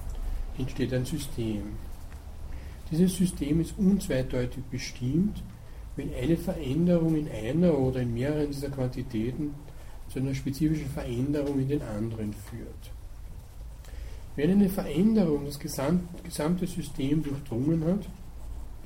entsteht 0.58 0.94
ein 0.94 1.04
System. 1.04 1.64
Dieses 2.90 3.18
System 3.18 3.60
ist 3.60 3.78
unzweideutig 3.78 4.64
bestimmt, 4.72 5.44
wenn 5.98 6.14
eine 6.14 6.38
Veränderung 6.38 7.18
in 7.18 7.30
einer 7.30 7.78
oder 7.78 8.00
in 8.00 8.14
mehreren 8.14 8.50
dieser 8.50 8.70
Quantitäten 8.70 9.56
zu 10.08 10.20
einer 10.20 10.34
spezifischen 10.34 10.90
Veränderung 10.90 11.60
in 11.60 11.68
den 11.68 11.82
anderen 11.82 12.32
führt. 12.32 12.92
Wenn 14.38 14.52
eine 14.52 14.70
Veränderung 14.70 15.46
das 15.46 15.60
gesamte 15.60 16.66
System 16.66 17.24
durchdrungen 17.24 17.84
hat, 17.84 18.08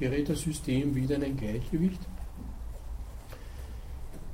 gerät 0.02 0.28
das 0.30 0.42
System 0.42 0.96
wieder 0.96 1.16
in 1.16 1.24
ein 1.24 1.38
Gleichgewicht, 1.38 2.00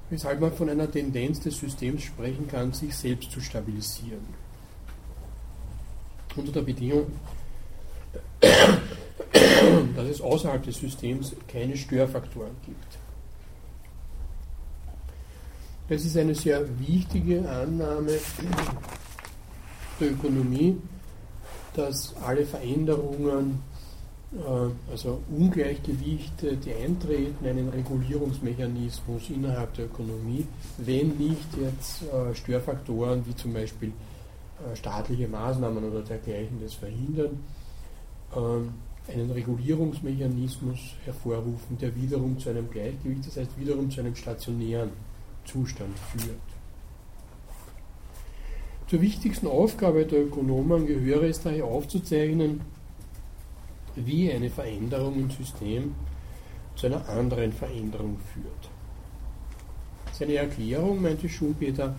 weshalb 0.09 0.39
man 0.39 0.53
von 0.53 0.69
einer 0.69 0.89
Tendenz 0.89 1.41
des 1.41 1.59
Systems 1.59 2.03
sprechen 2.03 2.47
kann, 2.47 2.71
sich 2.71 2.95
selbst 2.95 3.31
zu 3.31 3.41
stabilisieren. 3.41 4.25
Unter 6.37 6.53
der 6.53 6.61
Bedingung, 6.61 7.07
dass 8.39 10.07
es 10.07 10.21
außerhalb 10.21 10.63
des 10.63 10.77
Systems 10.77 11.35
keine 11.49 11.75
Störfaktoren 11.75 12.55
gibt. 12.65 12.97
Das 15.89 16.05
ist 16.05 16.15
eine 16.15 16.35
sehr 16.35 16.65
wichtige 16.79 17.49
Annahme 17.49 18.19
der 19.99 20.11
Ökonomie, 20.11 20.77
dass 21.73 22.15
alle 22.23 22.45
Veränderungen, 22.45 23.61
also 24.91 25.21
Ungleichgewichte, 25.29 26.57
die 26.57 26.73
eintreten, 26.73 27.45
einen 27.45 27.69
Regulierungsmechanismus 27.69 29.29
innerhalb 29.29 29.73
der 29.75 29.85
Ökonomie, 29.85 30.45
wenn 30.77 31.09
nicht 31.17 31.47
jetzt 31.61 32.03
äh, 32.03 32.35
Störfaktoren 32.35 33.25
wie 33.25 33.35
zum 33.35 33.53
Beispiel 33.53 33.89
äh, 33.89 34.75
staatliche 34.75 35.29
Maßnahmen 35.29 35.83
oder 35.83 36.01
dergleichen 36.01 36.59
das 36.61 36.73
verhindern, 36.73 37.39
ähm, 38.35 38.73
einen 39.07 39.31
Regulierungsmechanismus 39.31 40.79
hervorrufen, 41.05 41.77
der 41.79 41.95
wiederum 41.95 42.37
zu 42.37 42.49
einem 42.49 42.69
Gleichgewicht, 42.69 43.25
das 43.25 43.37
heißt 43.37 43.57
wiederum 43.57 43.89
zu 43.89 44.01
einem 44.01 44.15
stationären 44.15 44.89
Zustand 45.45 45.97
führt. 45.97 46.35
Zur 48.89 49.01
wichtigsten 49.01 49.47
Aufgabe 49.47 50.05
der 50.05 50.25
Ökonomen 50.25 50.85
gehöre 50.85 51.23
es 51.23 51.41
daher 51.41 51.65
aufzuzeichnen, 51.65 52.61
wie 54.05 54.31
eine 54.31 54.49
Veränderung 54.49 55.15
im 55.15 55.29
System 55.31 55.95
zu 56.75 56.87
einer 56.87 57.07
anderen 57.09 57.51
Veränderung 57.51 58.17
führt. 58.33 58.69
Seine 60.13 60.35
Erklärung, 60.35 61.01
meinte 61.01 61.27
Schumpeter, 61.29 61.95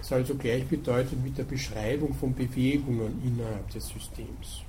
ist 0.00 0.12
also 0.12 0.34
gleichbedeutend 0.34 1.22
mit 1.24 1.38
der 1.38 1.44
Beschreibung 1.44 2.14
von 2.14 2.34
Bewegungen 2.34 3.22
innerhalb 3.24 3.70
des 3.70 3.88
Systems. 3.88 4.62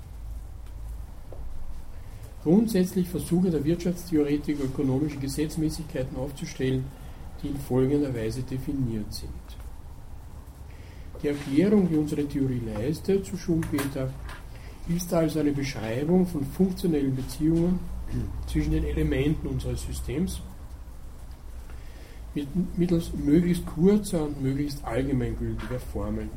Grundsätzlich 2.44 3.08
versuche 3.08 3.50
der 3.50 3.64
Wirtschaftstheoretiker 3.64 4.66
ökonomische 4.66 5.18
Gesetzmäßigkeiten 5.18 6.18
aufzustellen, 6.18 6.84
die 7.42 7.48
in 7.48 7.58
folgender 7.58 8.14
Weise 8.14 8.44
definiert 8.44 9.12
sind. 9.14 9.30
Die 11.22 11.30
Erklärung, 11.30 11.88
die 11.88 11.96
unsere 11.96 12.28
Theorie 12.28 12.62
leistet, 12.76 13.26
zu 13.26 13.38
Schumpeter, 13.38 14.12
ist 14.88 15.14
also 15.14 15.40
eine 15.40 15.52
Beschreibung 15.52 16.28
von 16.28 16.46
funktionellen 16.46 17.16
Beziehungen 17.16 17.80
zwischen 18.48 18.72
den 18.72 18.84
Elementen 18.84 19.48
unseres 19.48 19.84
Systems 19.84 20.42
mittels 22.76 23.14
möglichst 23.14 23.66
kurzer 23.66 24.24
und 24.24 24.42
möglichst 24.42 24.84
allgemeingültiger 24.84 25.80
Formeln. 25.80 26.32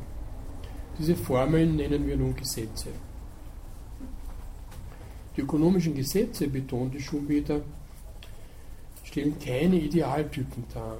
Diese 0.98 1.16
Formeln 1.16 1.76
nennen 1.76 2.06
wir 2.06 2.16
nun 2.16 2.36
Gesetze. 2.36 2.88
Die 5.36 5.40
ökonomischen 5.42 5.94
Gesetze, 5.94 6.48
betonte 6.48 7.00
Schumpeter, 7.00 7.60
stellen 9.04 9.38
keine 9.38 9.76
Idealtypen 9.76 10.64
dar. 10.72 10.96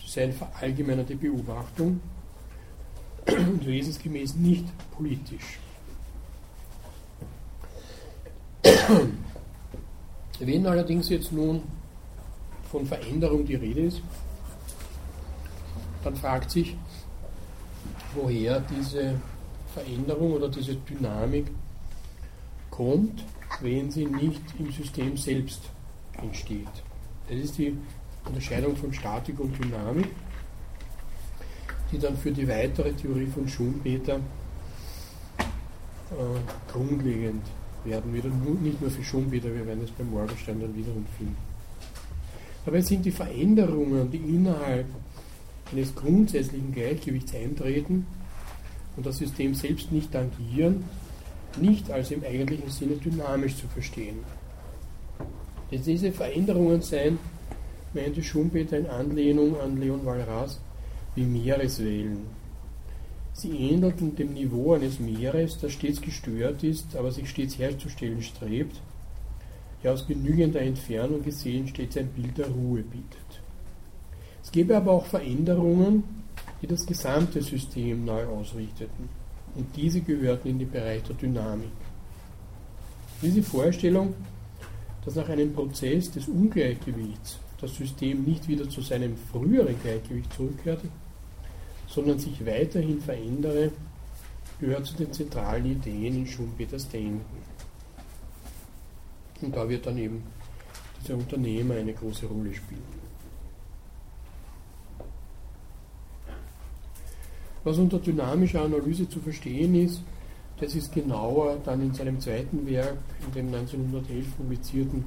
Sie 0.00 0.10
seien 0.10 0.32
verallgemeinerte 0.32 1.16
Beobachtung 1.16 2.00
und 3.26 3.66
wesensgemäß 3.66 4.36
nicht 4.36 4.64
politisch. 4.90 5.58
Wenn 10.40 10.66
allerdings 10.66 11.08
jetzt 11.10 11.32
nun 11.32 11.62
von 12.70 12.86
Veränderung 12.86 13.44
die 13.44 13.56
Rede 13.56 13.80
ist, 13.82 14.00
dann 16.04 16.16
fragt 16.16 16.50
sich, 16.50 16.76
woher 18.14 18.60
diese 18.60 19.20
Veränderung 19.74 20.32
oder 20.32 20.48
diese 20.48 20.76
Dynamik 20.76 21.48
kommt, 22.70 23.24
wenn 23.60 23.90
sie 23.90 24.06
nicht 24.06 24.42
im 24.58 24.72
System 24.72 25.16
selbst 25.16 25.62
entsteht. 26.22 26.66
Das 27.28 27.38
ist 27.38 27.58
die 27.58 27.76
Unterscheidung 28.24 28.74
von 28.76 28.92
Statik 28.92 29.38
und 29.40 29.62
Dynamik, 29.62 30.08
die 31.92 31.98
dann 31.98 32.16
für 32.16 32.30
die 32.30 32.48
weitere 32.48 32.92
Theorie 32.92 33.26
von 33.26 33.46
Schumpeter 33.48 34.16
äh, 36.10 36.72
grundlegend 36.72 37.42
werden 37.88 38.12
wieder, 38.14 38.28
nicht 38.28 38.80
nur 38.80 38.90
für 38.90 39.02
Schumpeter, 39.02 39.52
wir 39.54 39.66
werden 39.66 39.82
es 39.84 39.90
beim 39.90 40.10
Morgenstern 40.10 40.60
dann 40.60 40.76
wiederum 40.76 41.06
finden. 41.16 41.36
Dabei 42.64 42.80
sind 42.82 43.04
die 43.04 43.10
Veränderungen, 43.10 44.10
die 44.10 44.18
innerhalb 44.18 44.86
eines 45.72 45.94
grundsätzlichen 45.94 46.72
Gleichgewichts 46.72 47.34
eintreten 47.34 48.06
und 48.96 49.06
das 49.06 49.18
System 49.18 49.54
selbst 49.54 49.92
nicht 49.92 50.12
tangieren, 50.12 50.84
nicht 51.60 51.90
als 51.90 52.10
im 52.10 52.22
eigentlichen 52.24 52.70
Sinne 52.70 52.96
dynamisch 52.96 53.56
zu 53.56 53.66
verstehen. 53.68 54.18
Dass 55.70 55.82
diese 55.82 56.12
Veränderungen 56.12 56.82
seien, 56.82 57.18
meinte 57.94 58.22
Schumpeter 58.22 58.78
in 58.78 58.86
Anlehnung 58.86 59.58
an 59.60 59.78
Leon 59.78 60.04
Walras, 60.04 60.60
wie 61.14 61.24
Meereswellen. 61.24 62.37
Sie 63.38 63.56
ähnelten 63.70 64.16
dem 64.16 64.34
Niveau 64.34 64.72
eines 64.72 64.98
Meeres, 64.98 65.58
das 65.60 65.72
stets 65.72 66.00
gestört 66.00 66.64
ist, 66.64 66.96
aber 66.96 67.12
sich 67.12 67.30
stets 67.30 67.58
herzustellen 67.58 68.20
strebt 68.20 68.80
ja 69.82 69.92
aus 69.92 70.06
genügender 70.06 70.60
Entfernung 70.60 71.22
gesehen 71.22 71.68
stets 71.68 71.96
ein 71.96 72.08
Bild 72.08 72.36
der 72.38 72.48
Ruhe 72.48 72.82
bietet. 72.82 73.40
Es 74.42 74.50
gäbe 74.50 74.76
aber 74.76 74.92
auch 74.92 75.06
Veränderungen, 75.06 76.04
die 76.60 76.66
das 76.66 76.84
gesamte 76.86 77.42
System 77.42 78.04
neu 78.04 78.24
ausrichteten. 78.26 79.08
Und 79.54 79.76
diese 79.76 80.00
gehörten 80.00 80.48
in 80.48 80.58
den 80.58 80.70
Bereich 80.70 81.02
der 81.04 81.16
Dynamik. 81.16 81.70
Diese 83.22 83.42
Vorstellung, 83.42 84.14
dass 85.04 85.16
nach 85.16 85.28
einem 85.28 85.52
Prozess 85.52 86.10
des 86.10 86.28
Ungleichgewichts 86.28 87.38
das 87.60 87.74
System 87.74 88.24
nicht 88.24 88.46
wieder 88.48 88.68
zu 88.68 88.80
seinem 88.80 89.16
früheren 89.16 89.74
Gleichgewicht 89.82 90.32
zurückkehrte, 90.32 90.88
sondern 91.88 92.18
sich 92.18 92.44
weiterhin 92.44 93.00
verändere, 93.00 93.72
gehört 94.60 94.86
zu 94.86 94.96
den 94.96 95.12
zentralen 95.12 95.66
Ideen 95.66 96.16
in 96.16 96.26
Schumpeters 96.26 96.88
Denken. 96.88 97.20
Und 99.40 99.54
da 99.54 99.68
wird 99.68 99.86
dann 99.86 99.98
eben 99.98 100.22
dieser 101.00 101.14
Unternehmer 101.14 101.74
eine 101.74 101.92
große 101.92 102.26
Rolle 102.26 102.52
spielen. 102.54 103.08
Was 107.64 107.78
unter 107.78 107.98
dynamischer 107.98 108.62
Analyse 108.62 109.08
zu 109.08 109.20
verstehen 109.20 109.74
ist, 109.74 110.02
das 110.60 110.74
ist 110.74 110.92
genauer 110.92 111.58
dann 111.64 111.82
in 111.82 111.94
seinem 111.94 112.20
zweiten 112.20 112.66
Werk, 112.66 112.98
in 113.26 113.32
dem 113.32 113.54
1911 113.54 114.36
publizierten 114.36 115.04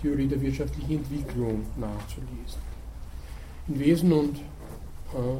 Theorie 0.00 0.26
der 0.26 0.40
wirtschaftlichen 0.40 0.98
Entwicklung 0.98 1.62
nachzulesen. 1.78 2.60
In 3.68 3.78
Wesen 3.78 4.12
und 4.12 4.38
äh, 4.38 5.36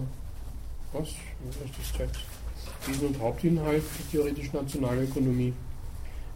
was? 0.93 1.09
Was 1.45 1.57
ist 1.57 1.79
das 1.79 1.93
Text? 1.93 2.21
Wesen 2.87 3.09
und 3.09 3.21
Hauptinhalt 3.21 3.83
der 3.99 4.11
theoretischen 4.11 4.55
Nationalökonomie 4.55 5.53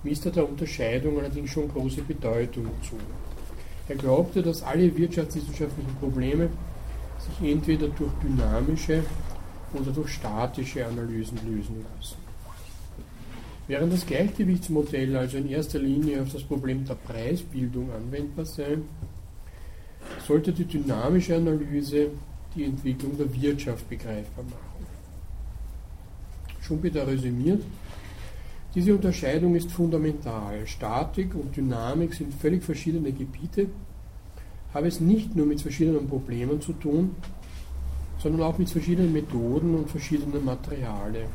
misst 0.02 0.26
er 0.26 0.32
der 0.32 0.48
Unterscheidung 0.48 1.18
allerdings 1.18 1.50
schon 1.50 1.68
große 1.68 2.02
Bedeutung 2.02 2.66
zu. 2.82 2.96
Er 3.88 3.96
glaubte, 3.96 4.42
dass 4.42 4.62
alle 4.62 4.94
wirtschaftswissenschaftlichen 4.96 5.94
Probleme 5.96 6.50
sich 7.18 7.50
entweder 7.50 7.88
durch 7.88 8.12
dynamische 8.22 9.04
oder 9.72 9.90
durch 9.90 10.10
statische 10.10 10.86
Analysen 10.86 11.38
lösen 11.46 11.84
lassen. 11.96 12.16
Während 13.66 13.92
das 13.92 14.06
Gleichgewichtsmodell 14.06 15.16
also 15.16 15.38
in 15.38 15.48
erster 15.48 15.78
Linie 15.78 16.20
auf 16.22 16.32
das 16.32 16.42
Problem 16.42 16.84
der 16.84 16.94
Preisbildung 16.94 17.90
anwendbar 17.92 18.44
sein, 18.44 18.84
sollte 20.26 20.52
die 20.52 20.66
dynamische 20.66 21.36
Analyse 21.36 22.10
die 22.54 22.64
Entwicklung 22.64 23.16
der 23.16 23.32
Wirtschaft 23.34 23.88
begreifbar 23.88 24.44
machen. 24.44 24.86
Schumpeter 26.60 27.06
resümiert, 27.06 27.62
diese 28.74 28.94
Unterscheidung 28.94 29.54
ist 29.54 29.70
fundamental. 29.70 30.66
Statik 30.66 31.34
und 31.34 31.56
Dynamik 31.56 32.12
sind 32.12 32.34
völlig 32.34 32.64
verschiedene 32.64 33.12
Gebiete, 33.12 33.68
haben 34.72 34.86
es 34.86 35.00
nicht 35.00 35.36
nur 35.36 35.46
mit 35.46 35.60
verschiedenen 35.60 36.08
Problemen 36.08 36.60
zu 36.60 36.72
tun, 36.72 37.14
sondern 38.18 38.42
auch 38.42 38.58
mit 38.58 38.68
verschiedenen 38.68 39.12
Methoden 39.12 39.74
und 39.76 39.90
verschiedenen 39.90 40.44
Materialien. 40.44 41.28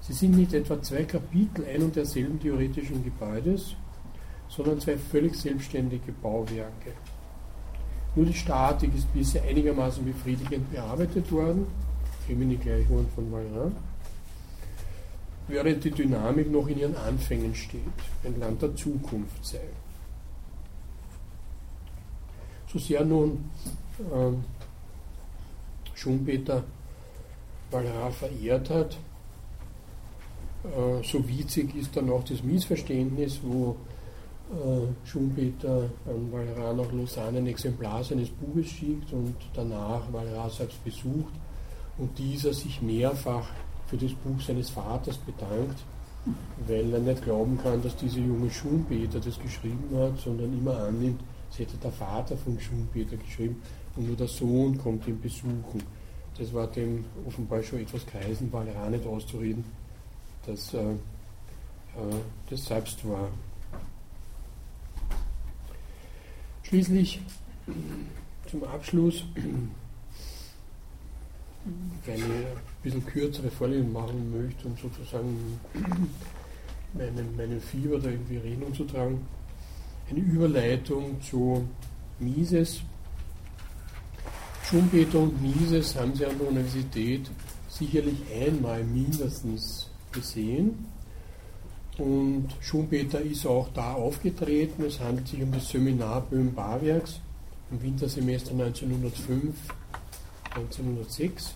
Sie 0.00 0.12
sind 0.12 0.36
nicht 0.36 0.54
etwa 0.54 0.82
zwei 0.82 1.04
Kapitel 1.04 1.64
ein 1.66 1.82
und 1.82 1.94
derselben 1.94 2.40
theoretischen 2.40 3.04
Gebäudes, 3.04 3.76
sondern 4.48 4.80
zwei 4.80 4.96
völlig 4.96 5.36
selbstständige 5.36 6.12
Bauwerke. 6.12 6.92
Nur 8.18 8.26
die 8.26 8.34
Statik 8.34 8.92
ist 8.96 9.12
bisher 9.14 9.44
einigermaßen 9.44 10.04
befriedigend 10.04 10.72
bearbeitet 10.72 11.30
worden, 11.30 11.68
Femini 12.26 12.56
Gleichungen 12.56 13.06
von 13.14 13.30
Valrin 13.30 13.76
während 15.46 15.84
die 15.84 15.92
Dynamik 15.92 16.50
noch 16.50 16.66
in 16.66 16.80
ihren 16.80 16.96
Anfängen 16.96 17.54
steht, 17.54 17.80
ein 18.24 18.40
Land 18.40 18.60
der 18.60 18.74
Zukunft 18.74 19.46
sei. 19.46 19.60
So 22.66 22.80
sehr 22.80 23.04
nun 23.04 23.50
ähm, 24.12 24.44
Schumpeter 25.94 26.64
Valera 27.70 28.10
verehrt 28.10 28.68
hat, 28.68 28.98
äh, 30.64 31.04
so 31.04 31.26
witzig 31.28 31.72
ist 31.76 31.96
dann 31.96 32.10
auch 32.10 32.24
das 32.24 32.42
Missverständnis, 32.42 33.38
wo 33.44 33.76
Schumpeter 35.04 35.90
an 36.06 36.32
Valera 36.32 36.72
nach 36.72 36.90
Lausanne 36.92 37.38
ein 37.38 37.46
Exemplar 37.46 38.02
seines 38.02 38.30
Buches 38.30 38.70
schickt 38.70 39.12
und 39.12 39.34
danach 39.54 40.10
Valera 40.10 40.48
selbst 40.48 40.82
besucht 40.84 41.32
und 41.98 42.18
dieser 42.18 42.54
sich 42.54 42.80
mehrfach 42.80 43.46
für 43.86 43.96
das 43.96 44.12
Buch 44.12 44.40
seines 44.40 44.70
Vaters 44.70 45.18
bedankt, 45.18 45.82
weil 46.66 46.92
er 46.92 47.00
nicht 47.00 47.24
glauben 47.24 47.58
kann, 47.62 47.82
dass 47.82 47.96
dieser 47.96 48.20
junge 48.20 48.50
Schumpeter 48.50 49.20
das 49.20 49.38
geschrieben 49.38 49.90
hat, 49.94 50.18
sondern 50.18 50.52
immer 50.52 50.76
annimmt, 50.78 51.20
es 51.50 51.58
hätte 51.58 51.76
der 51.76 51.92
Vater 51.92 52.36
von 52.36 52.58
Schumpeter 52.58 53.16
geschrieben 53.16 53.60
und 53.96 54.06
nur 54.06 54.16
der 54.16 54.28
Sohn 54.28 54.78
kommt 54.78 55.06
ihn 55.08 55.20
besuchen. 55.20 55.82
Das 56.38 56.54
war 56.54 56.68
dem 56.68 57.04
offenbar 57.26 57.62
schon 57.62 57.80
etwas 57.80 58.06
kreisen, 58.06 58.50
auch 58.52 58.90
nicht 58.90 59.06
auszureden, 59.06 59.64
dass 60.46 60.72
äh, 60.74 60.78
äh, 60.78 60.96
das 62.48 62.64
selbst 62.64 63.06
war. 63.08 63.28
Schließlich 66.68 67.20
zum 68.50 68.62
Abschluss 68.64 69.24
eine 72.06 72.14
ein 72.14 72.46
bisschen 72.82 73.06
kürzere 73.06 73.50
Vorlesung 73.50 73.90
machen 73.90 74.30
möchte, 74.30 74.66
um 74.68 74.76
sozusagen 74.76 75.58
meinem, 76.92 77.36
meinem 77.36 77.60
Fieber 77.60 77.98
da 77.98 78.10
irgendwie 78.10 78.36
Rechnung 78.36 78.74
zu 78.74 78.84
tragen. 78.84 79.26
Eine 80.10 80.20
Überleitung 80.20 81.20
zu 81.22 81.66
Mises. 82.18 82.82
Schumpeter 84.64 85.20
und 85.20 85.40
Mises 85.40 85.96
haben 85.96 86.14
sie 86.14 86.26
an 86.26 86.38
der 86.38 86.48
Universität 86.48 87.30
sicherlich 87.68 88.18
einmal 88.30 88.84
mindestens 88.84 89.90
gesehen. 90.12 90.86
Und 91.98 92.48
Schumpeter 92.60 93.20
ist 93.20 93.44
auch 93.44 93.68
da 93.74 93.94
aufgetreten. 93.94 94.84
Es 94.84 95.00
handelt 95.00 95.26
sich 95.26 95.42
um 95.42 95.50
das 95.50 95.68
Seminar 95.68 96.20
Böhm-Barwerks 96.22 97.20
im 97.72 97.82
Wintersemester 97.82 98.52
1905, 98.52 99.56
1906. 100.54 101.54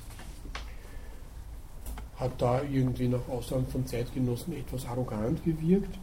Hat 2.17 2.33
da 2.39 2.63
irgendwie 2.63 3.09
nach 3.09 3.27
Aussagen 3.29 3.67
von 3.69 3.87
Zeitgenossen 3.87 4.55
etwas 4.55 4.85
arrogant 4.87 5.45
gewirkt. 5.45 5.97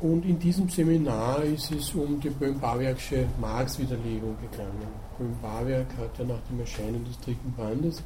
Und 0.00 0.24
in 0.24 0.38
diesem 0.38 0.68
Seminar 0.68 1.42
ist 1.42 1.72
es 1.72 1.94
um 1.94 2.20
die 2.20 2.30
Böhm-Barwerksche 2.30 3.26
Marx-Widerlegung 3.38 4.36
gegangen. 4.40 4.88
Böhm-Barwerk 5.18 5.88
hat 5.98 6.18
ja 6.18 6.24
nach 6.24 6.40
dem 6.50 6.60
Erscheinen 6.60 7.04
des 7.04 7.18
dritten 7.20 7.52
Bandes, 7.52 8.02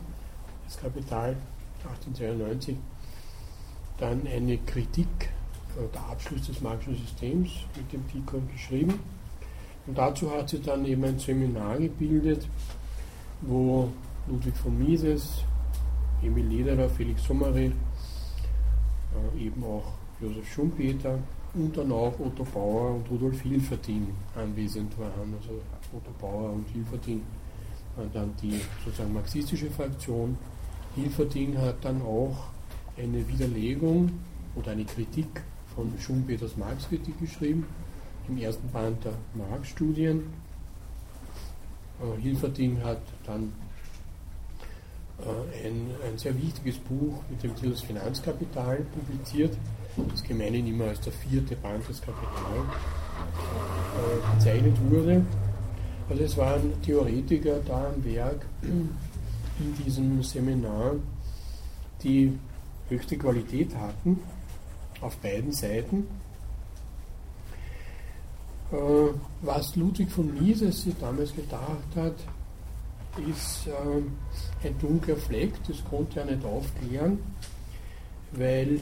das 0.66 0.76
Kapital 0.76 1.36
1892, 1.84 2.76
dann 4.00 4.26
eine 4.26 4.58
Kritik, 4.58 5.30
der 5.94 6.00
Abschluss 6.02 6.46
des 6.46 6.60
Marxischen 6.60 6.96
Systems 6.96 7.50
mit 7.76 7.92
dem 7.92 8.08
Tikon 8.08 8.48
geschrieben. 8.52 8.98
Und 9.86 9.96
dazu 9.96 10.30
hat 10.30 10.48
sie 10.48 10.60
dann 10.60 10.84
eben 10.84 11.04
ein 11.04 11.18
Seminar 11.18 11.78
gebildet, 11.78 12.46
wo 13.42 13.90
Ludwig 14.28 14.56
von 14.56 14.78
Mises, 14.78 15.42
Emil 16.22 16.46
Lederer, 16.46 16.88
Felix 16.88 17.24
Sommeri, 17.24 17.66
äh, 17.66 19.44
eben 19.44 19.64
auch 19.64 19.92
Josef 20.20 20.52
Schumpeter 20.52 21.18
und 21.54 21.76
dann 21.76 21.90
auch 21.92 22.18
Otto 22.20 22.44
Bauer 22.44 22.94
und 22.96 23.10
Rudolf 23.10 23.40
Hilferding 23.40 24.08
anwesend 24.36 24.98
waren. 24.98 25.34
Also 25.40 25.60
Otto 25.92 26.12
Bauer 26.20 26.52
und 26.52 26.68
Hilferding 26.68 27.22
waren 27.96 28.12
dann 28.12 28.34
die 28.42 28.60
sozusagen 28.84 29.12
marxistische 29.14 29.70
Fraktion. 29.70 30.36
Hilferding 30.94 31.56
hat 31.58 31.76
dann 31.82 32.02
auch 32.02 32.50
eine 33.02 33.26
Widerlegung 33.28 34.10
oder 34.54 34.72
eine 34.72 34.84
Kritik 34.84 35.42
von 35.74 35.92
Schumpeters 35.98 36.56
Marx-Kritik 36.56 37.18
geschrieben, 37.20 37.66
im 38.28 38.38
ersten 38.38 38.68
Band 38.70 39.04
der 39.04 39.14
Marx-Studien. 39.34 40.24
Äh, 42.00 42.20
Hilferding 42.20 42.82
hat 42.82 43.00
dann 43.26 43.52
äh, 45.18 45.66
ein, 45.66 45.90
ein, 46.06 46.18
sehr 46.18 46.36
wichtiges 46.40 46.78
Buch 46.78 47.22
mit 47.28 47.42
dem 47.42 47.54
Titel 47.54 47.70
Das 47.70 47.82
Finanzkapital 47.82 48.84
publiziert, 48.94 49.56
das 50.10 50.22
gemeinhin 50.22 50.66
immer 50.66 50.86
als 50.86 51.00
der 51.00 51.12
vierte 51.12 51.56
Band 51.56 51.88
des 51.88 52.00
Kapital 52.00 52.64
äh, 53.96 54.36
bezeichnet 54.36 54.76
wurde. 54.88 55.24
Also 56.08 56.24
es 56.24 56.36
waren 56.36 56.72
Theoretiker 56.82 57.60
da 57.66 57.92
am 57.94 58.04
Werk 58.04 58.44
in 58.62 58.88
diesem 59.84 60.22
Seminar, 60.22 60.94
die 62.02 62.36
höchste 62.90 63.16
Qualität 63.16 63.74
hatten, 63.76 64.20
auf 65.00 65.16
beiden 65.18 65.52
Seiten. 65.52 66.06
Äh, 68.72 68.76
was 69.42 69.76
Ludwig 69.76 70.10
von 70.10 70.34
Mises 70.34 70.82
sich 70.82 70.94
damals 71.00 71.34
gedacht 71.34 71.96
hat, 71.96 72.16
ist 73.28 73.66
äh, 73.66 74.66
ein 74.66 74.78
dunkler 74.78 75.16
Fleck, 75.16 75.52
das 75.66 75.82
konnte 75.84 76.20
er 76.20 76.26
nicht 76.26 76.44
aufklären, 76.44 77.18
weil 78.32 78.80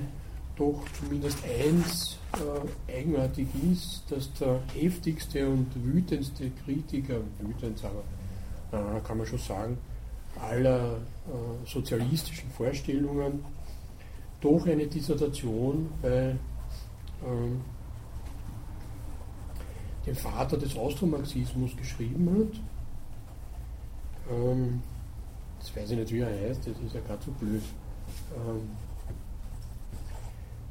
doch 0.57 0.83
zumindest 0.99 1.39
eins 1.45 2.19
äh, 2.35 2.93
eigenartig 2.93 3.47
ist, 3.73 4.03
dass 4.11 4.33
der 4.35 4.61
heftigste 4.75 5.49
und 5.49 5.69
wütendste 5.83 6.51
Kritiker, 6.65 7.21
wütend 7.41 7.83
aber 7.85 8.03
äh, 8.73 9.01
kann 9.01 9.19
man 9.19 9.27
schon 9.27 9.39
sagen, 9.39 9.79
aller 10.41 10.97
äh, 10.97 11.67
sozialistischen 11.67 12.51
Vorstellungen 12.51 13.45
doch 14.41 14.67
eine 14.67 14.87
Dissertation 14.87 15.91
bei 16.01 16.37
ähm, 17.27 17.61
dem 20.07 20.15
Vater 20.15 20.57
des 20.57 20.77
Austromarxismus 20.77 21.77
geschrieben 21.77 22.31
hat. 22.31 22.61
Ähm, 24.31 24.83
das 25.59 25.75
weiß 25.77 25.91
ich 25.91 25.99
nicht, 25.99 26.13
wie 26.13 26.21
er 26.21 26.49
heißt, 26.49 26.61
das 26.67 26.79
ist 26.79 26.95
ja 26.95 27.01
gerade 27.01 27.25
so 27.25 27.33
blöd. 27.33 27.63
Ähm, 28.35 28.71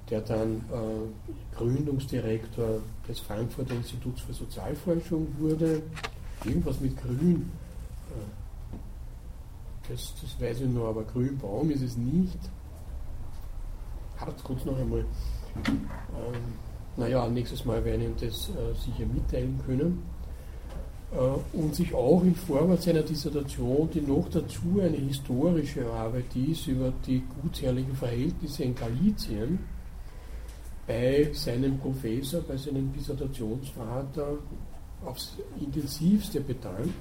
der 0.10 0.22
dann 0.22 0.62
äh, 0.72 1.56
Gründungsdirektor 1.56 2.80
des 3.08 3.20
Frankfurter 3.20 3.76
Instituts 3.76 4.22
für 4.22 4.34
Sozialforschung 4.34 5.28
wurde. 5.38 5.82
Irgendwas 6.46 6.80
mit 6.80 6.96
Grün. 6.98 7.52
Äh, 8.10 9.92
das, 9.92 10.14
das 10.22 10.42
weiß 10.42 10.62
ich 10.62 10.68
nur, 10.68 10.88
aber 10.88 11.04
Grünbaum 11.04 11.72
ist 11.72 11.82
es 11.82 11.98
nicht 11.98 12.40
hart 14.20 14.44
kurz 14.44 14.66
noch 14.66 14.78
einmal. 14.78 15.06
Ähm, 15.66 16.42
naja, 16.96 17.28
nächstes 17.28 17.66
Mal 17.66 17.84
werden 17.86 18.02
ihm 18.02 18.16
das 18.20 18.50
äh, 18.50 18.74
sicher 18.76 19.06
mitteilen 19.06 19.60
können. 19.66 20.04
Äh, 21.12 21.58
und 21.58 21.74
sich 21.74 21.94
auch 21.94 22.22
im 22.22 22.36
Vorwort 22.36 22.82
seiner 22.82 23.02
Dissertation, 23.02 23.90
die 23.94 24.02
noch 24.02 24.28
dazu 24.30 24.82
eine 24.82 24.98
historische 24.98 25.90
Arbeit 25.90 26.36
ist 26.36 26.68
über 26.68 26.92
die 27.06 27.24
gutsherrlichen 27.42 27.96
Verhältnisse 27.96 28.64
in 28.64 28.76
Galizien, 28.76 29.60
bei 30.86 31.30
seinem 31.34 31.78
Professor, 31.80 32.42
bei 32.42 32.58
seinem 32.58 32.92
Dissertationsvater 32.94 34.38
aufs 35.06 35.38
intensivste 35.60 36.42
bedankt. 36.42 36.94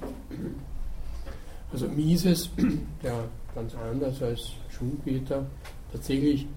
Also 1.71 1.87
Mises, 1.87 2.49
der 3.03 3.25
ganz 3.55 3.73
anders 3.75 4.21
als 4.21 4.51
Schumpeter 4.69 5.45
tatsächlich 5.91 6.47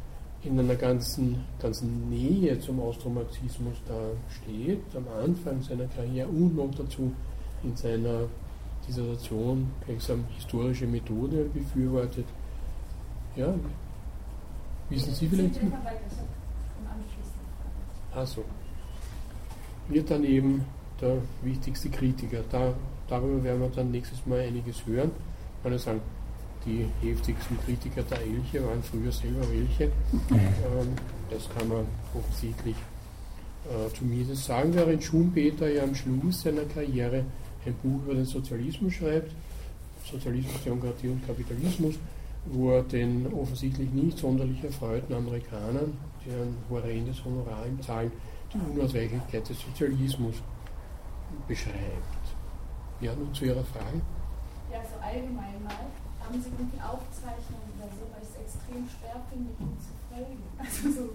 in 0.43 0.59
einer 0.59 0.75
ganzen, 0.75 1.45
ganzen 1.61 2.09
Nähe 2.09 2.59
zum 2.61 2.81
Austromarxismus 2.81 3.77
da 3.87 4.01
steht, 4.29 4.83
am 4.95 5.07
Anfang 5.23 5.63
seiner 5.63 5.87
Karriere 5.87 6.29
und 6.29 6.57
noch 6.57 6.71
dazu 6.75 7.13
in 7.63 7.77
seiner 7.77 8.23
Dissertation 8.87 9.71
gleichsam 9.85 10.25
historische 10.37 10.87
Methode 10.87 11.45
befürwortet. 11.53 12.25
Ja, 13.37 13.55
wissen 14.89 15.15
Sie 15.15 15.29
vielleicht? 15.29 15.61
Also, 18.15 18.45
wird 19.89 20.11
dann 20.11 20.25
eben 20.25 20.65
der 21.01 21.19
wichtigste 21.43 21.91
Kritiker. 21.91 22.43
Da, 22.51 22.73
darüber 23.09 23.45
werden 23.45 23.61
wir 23.61 23.69
dann 23.69 23.91
nächstes 23.91 24.25
Mal 24.27 24.41
einiges 24.41 24.85
hören. 24.87 25.11
Ich 25.59 25.63
kann 25.63 25.79
sagen, 25.79 26.01
die 26.65 26.87
heftigsten 27.01 27.59
Kritiker 27.61 28.03
der 28.03 28.21
Elche 28.21 28.65
waren 28.67 28.83
früher 28.83 29.13
selber 29.13 29.43
welche. 29.51 29.85
Ähm, 29.85 30.95
das 31.31 31.49
kann 31.51 31.69
man 31.69 31.87
offensichtlich 32.15 32.77
äh, 33.67 33.93
zumindest 33.95 34.45
sagen, 34.45 34.75
während 34.75 35.03
Schumpeter 35.03 35.69
ja 35.69 35.85
am 35.85 35.95
Schluss 35.95 36.43
seiner 36.43 36.65
Karriere 36.65 37.25
ein 37.67 37.75
Buch 37.83 38.03
über 38.05 38.15
den 38.15 38.25
Sozialismus 38.25 38.95
schreibt, 38.95 39.33
Sozialismus, 40.05 40.65
Demokratie 40.65 41.09
und 41.09 41.27
Kapitalismus, 41.27 41.97
wo 42.47 42.71
er 42.73 42.83
den 42.83 43.27
offensichtlich 43.33 43.91
nicht 43.91 44.19
sonderlich 44.19 44.65
erfreuten 44.65 45.15
Amerikanern, 45.15 45.93
die 46.25 46.31
ein 46.31 46.57
horrendes 46.71 47.23
Honorar 47.25 47.67
im 47.67 47.81
Zahlen, 47.83 48.11
die 48.53 48.59
Unausweichlichkeit 48.73 49.49
des 49.49 49.61
Sozialismus 49.61 50.37
beschreibt. 51.47 51.77
Ja, 53.01 53.15
nun 53.15 53.33
zu 53.35 53.45
Ihrer 53.45 53.65
Frage. 53.65 54.01
Ja, 54.73 54.79
so 54.85 54.97
allgemein 55.05 55.63
mal 55.63 55.75
haben 56.31 56.43
Sie 56.43 56.51
irgendwie 56.51 56.81
Aufzeichnungen 56.81 57.75
oder 57.75 57.91
so, 57.91 58.07
weil 58.15 58.23
ich 58.23 58.31
es 58.31 58.39
extrem 58.39 58.87
schwer 58.87 59.19
finde, 59.31 59.51
Ihnen 59.59 59.79
zu 59.83 59.93
folgen. 60.07 60.39
Also 60.61 60.91
so 60.95 61.07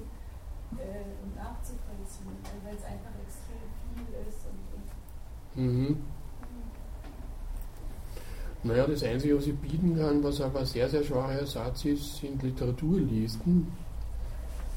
äh, 0.75 1.15
nachzuvollziehen, 1.35 2.35
weil 2.65 2.75
es 2.75 2.83
einfach 2.83 3.15
extrem 3.23 3.63
viel 3.95 4.11
ist. 4.27 4.43
Und, 4.43 4.59
und 5.55 5.89
mhm. 5.89 5.97
Naja, 8.63 8.87
das 8.87 9.03
Einzige, 9.03 9.37
was 9.37 9.47
ich 9.47 9.55
bieten 9.57 9.95
kann, 9.95 10.23
was 10.23 10.41
aber 10.41 10.65
sehr, 10.65 10.89
sehr 10.89 11.03
schwacher 11.03 11.39
Ersatz 11.39 11.85
ist, 11.85 12.17
sind 12.17 12.41
Literaturlisten. 12.43 13.71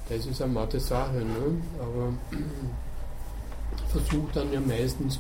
Das 0.09 0.24
ist 0.27 0.40
eine 0.40 0.52
matte 0.52 0.78
Sache, 0.78 1.16
ne? 1.16 1.60
aber 1.81 2.12
versucht 3.89 4.36
dann 4.36 4.52
ja 4.52 4.60
meistens 4.60 5.19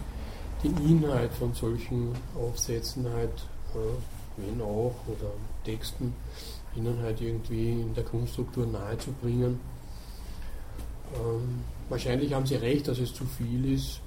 den 0.62 0.76
Inhalt 0.86 1.32
von 1.32 1.52
solchen 1.54 2.12
Aufsätzen 2.36 3.08
halt 3.10 3.46
äh, 3.74 4.17
wenn 4.38 4.60
auch, 4.60 4.94
oder 5.06 5.32
Texten, 5.64 6.14
ihnen 6.76 7.00
halt 7.02 7.20
irgendwie 7.20 7.72
in 7.72 7.94
der 7.94 8.04
Grundstruktur 8.04 8.66
nahezubringen. 8.66 9.58
Ähm, 11.14 11.64
wahrscheinlich 11.88 12.32
haben 12.32 12.46
Sie 12.46 12.56
recht, 12.56 12.88
dass 12.88 12.98
es 12.98 13.12
zu 13.14 13.24
viel 13.24 13.72
ist. 13.72 14.00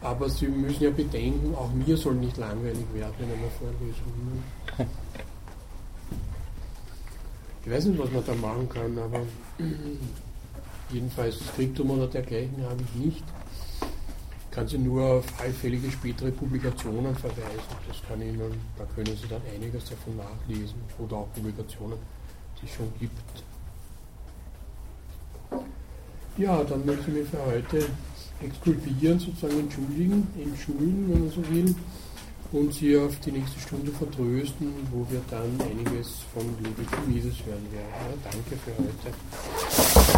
Aber 0.00 0.28
Sie 0.28 0.48
müssen 0.48 0.82
ja 0.82 0.90
bedenken, 0.90 1.54
auch 1.54 1.70
mir 1.72 1.96
soll 1.96 2.14
nicht 2.14 2.36
langweilig 2.36 2.86
werden 2.92 3.14
in 3.18 3.30
einer 3.30 3.50
Vorlesung. 3.58 4.42
Ich 7.64 7.70
weiß 7.70 7.84
nicht, 7.84 7.98
was 8.00 8.10
man 8.10 8.24
da 8.24 8.34
machen 8.34 8.68
kann, 8.68 8.98
aber 8.98 9.20
jedenfalls 10.90 11.38
Skriptum 11.38 11.92
oder 11.92 12.08
dergleichen 12.08 12.64
habe 12.64 12.82
ich 12.82 13.04
nicht 13.04 13.24
kann 14.52 14.68
Sie 14.68 14.78
nur 14.78 15.02
auf 15.02 15.24
allfällige 15.40 15.90
spätere 15.90 16.30
Publikationen 16.30 17.16
verweisen. 17.16 17.74
Das 17.88 17.96
kann 18.06 18.20
Ihnen, 18.20 18.52
da 18.78 18.84
können 18.94 19.16
Sie 19.16 19.26
dann 19.28 19.40
einiges 19.52 19.86
davon 19.86 20.16
nachlesen 20.16 20.76
oder 20.98 21.16
auch 21.16 21.32
Publikationen, 21.32 21.98
die 22.60 22.66
es 22.66 22.72
schon 22.72 22.92
gibt. 23.00 23.12
Ja, 26.36 26.62
dann 26.64 26.84
möchte 26.86 27.10
ich 27.10 27.16
mich 27.18 27.28
für 27.28 27.44
heute 27.44 27.86
exkulpieren, 28.42 29.18
sozusagen 29.18 29.60
entschuldigen, 29.60 30.26
entschuldigen, 30.38 31.12
wenn 31.12 31.20
man 31.20 31.30
so 31.30 31.48
will, 31.50 31.74
und 32.52 32.74
Sie 32.74 32.96
auf 32.98 33.18
die 33.20 33.32
nächste 33.32 33.60
Stunde 33.60 33.90
vertrösten, 33.92 34.72
wo 34.90 35.06
wir 35.10 35.22
dann 35.30 35.58
einiges 35.60 36.20
von 36.34 36.44
Ludwig 36.62 36.88
Mises 37.08 37.38
hören 37.46 37.66
werden. 37.72 37.88
Ja, 37.90 38.30
danke 38.30 38.56
für 38.56 38.72
heute. 38.76 40.12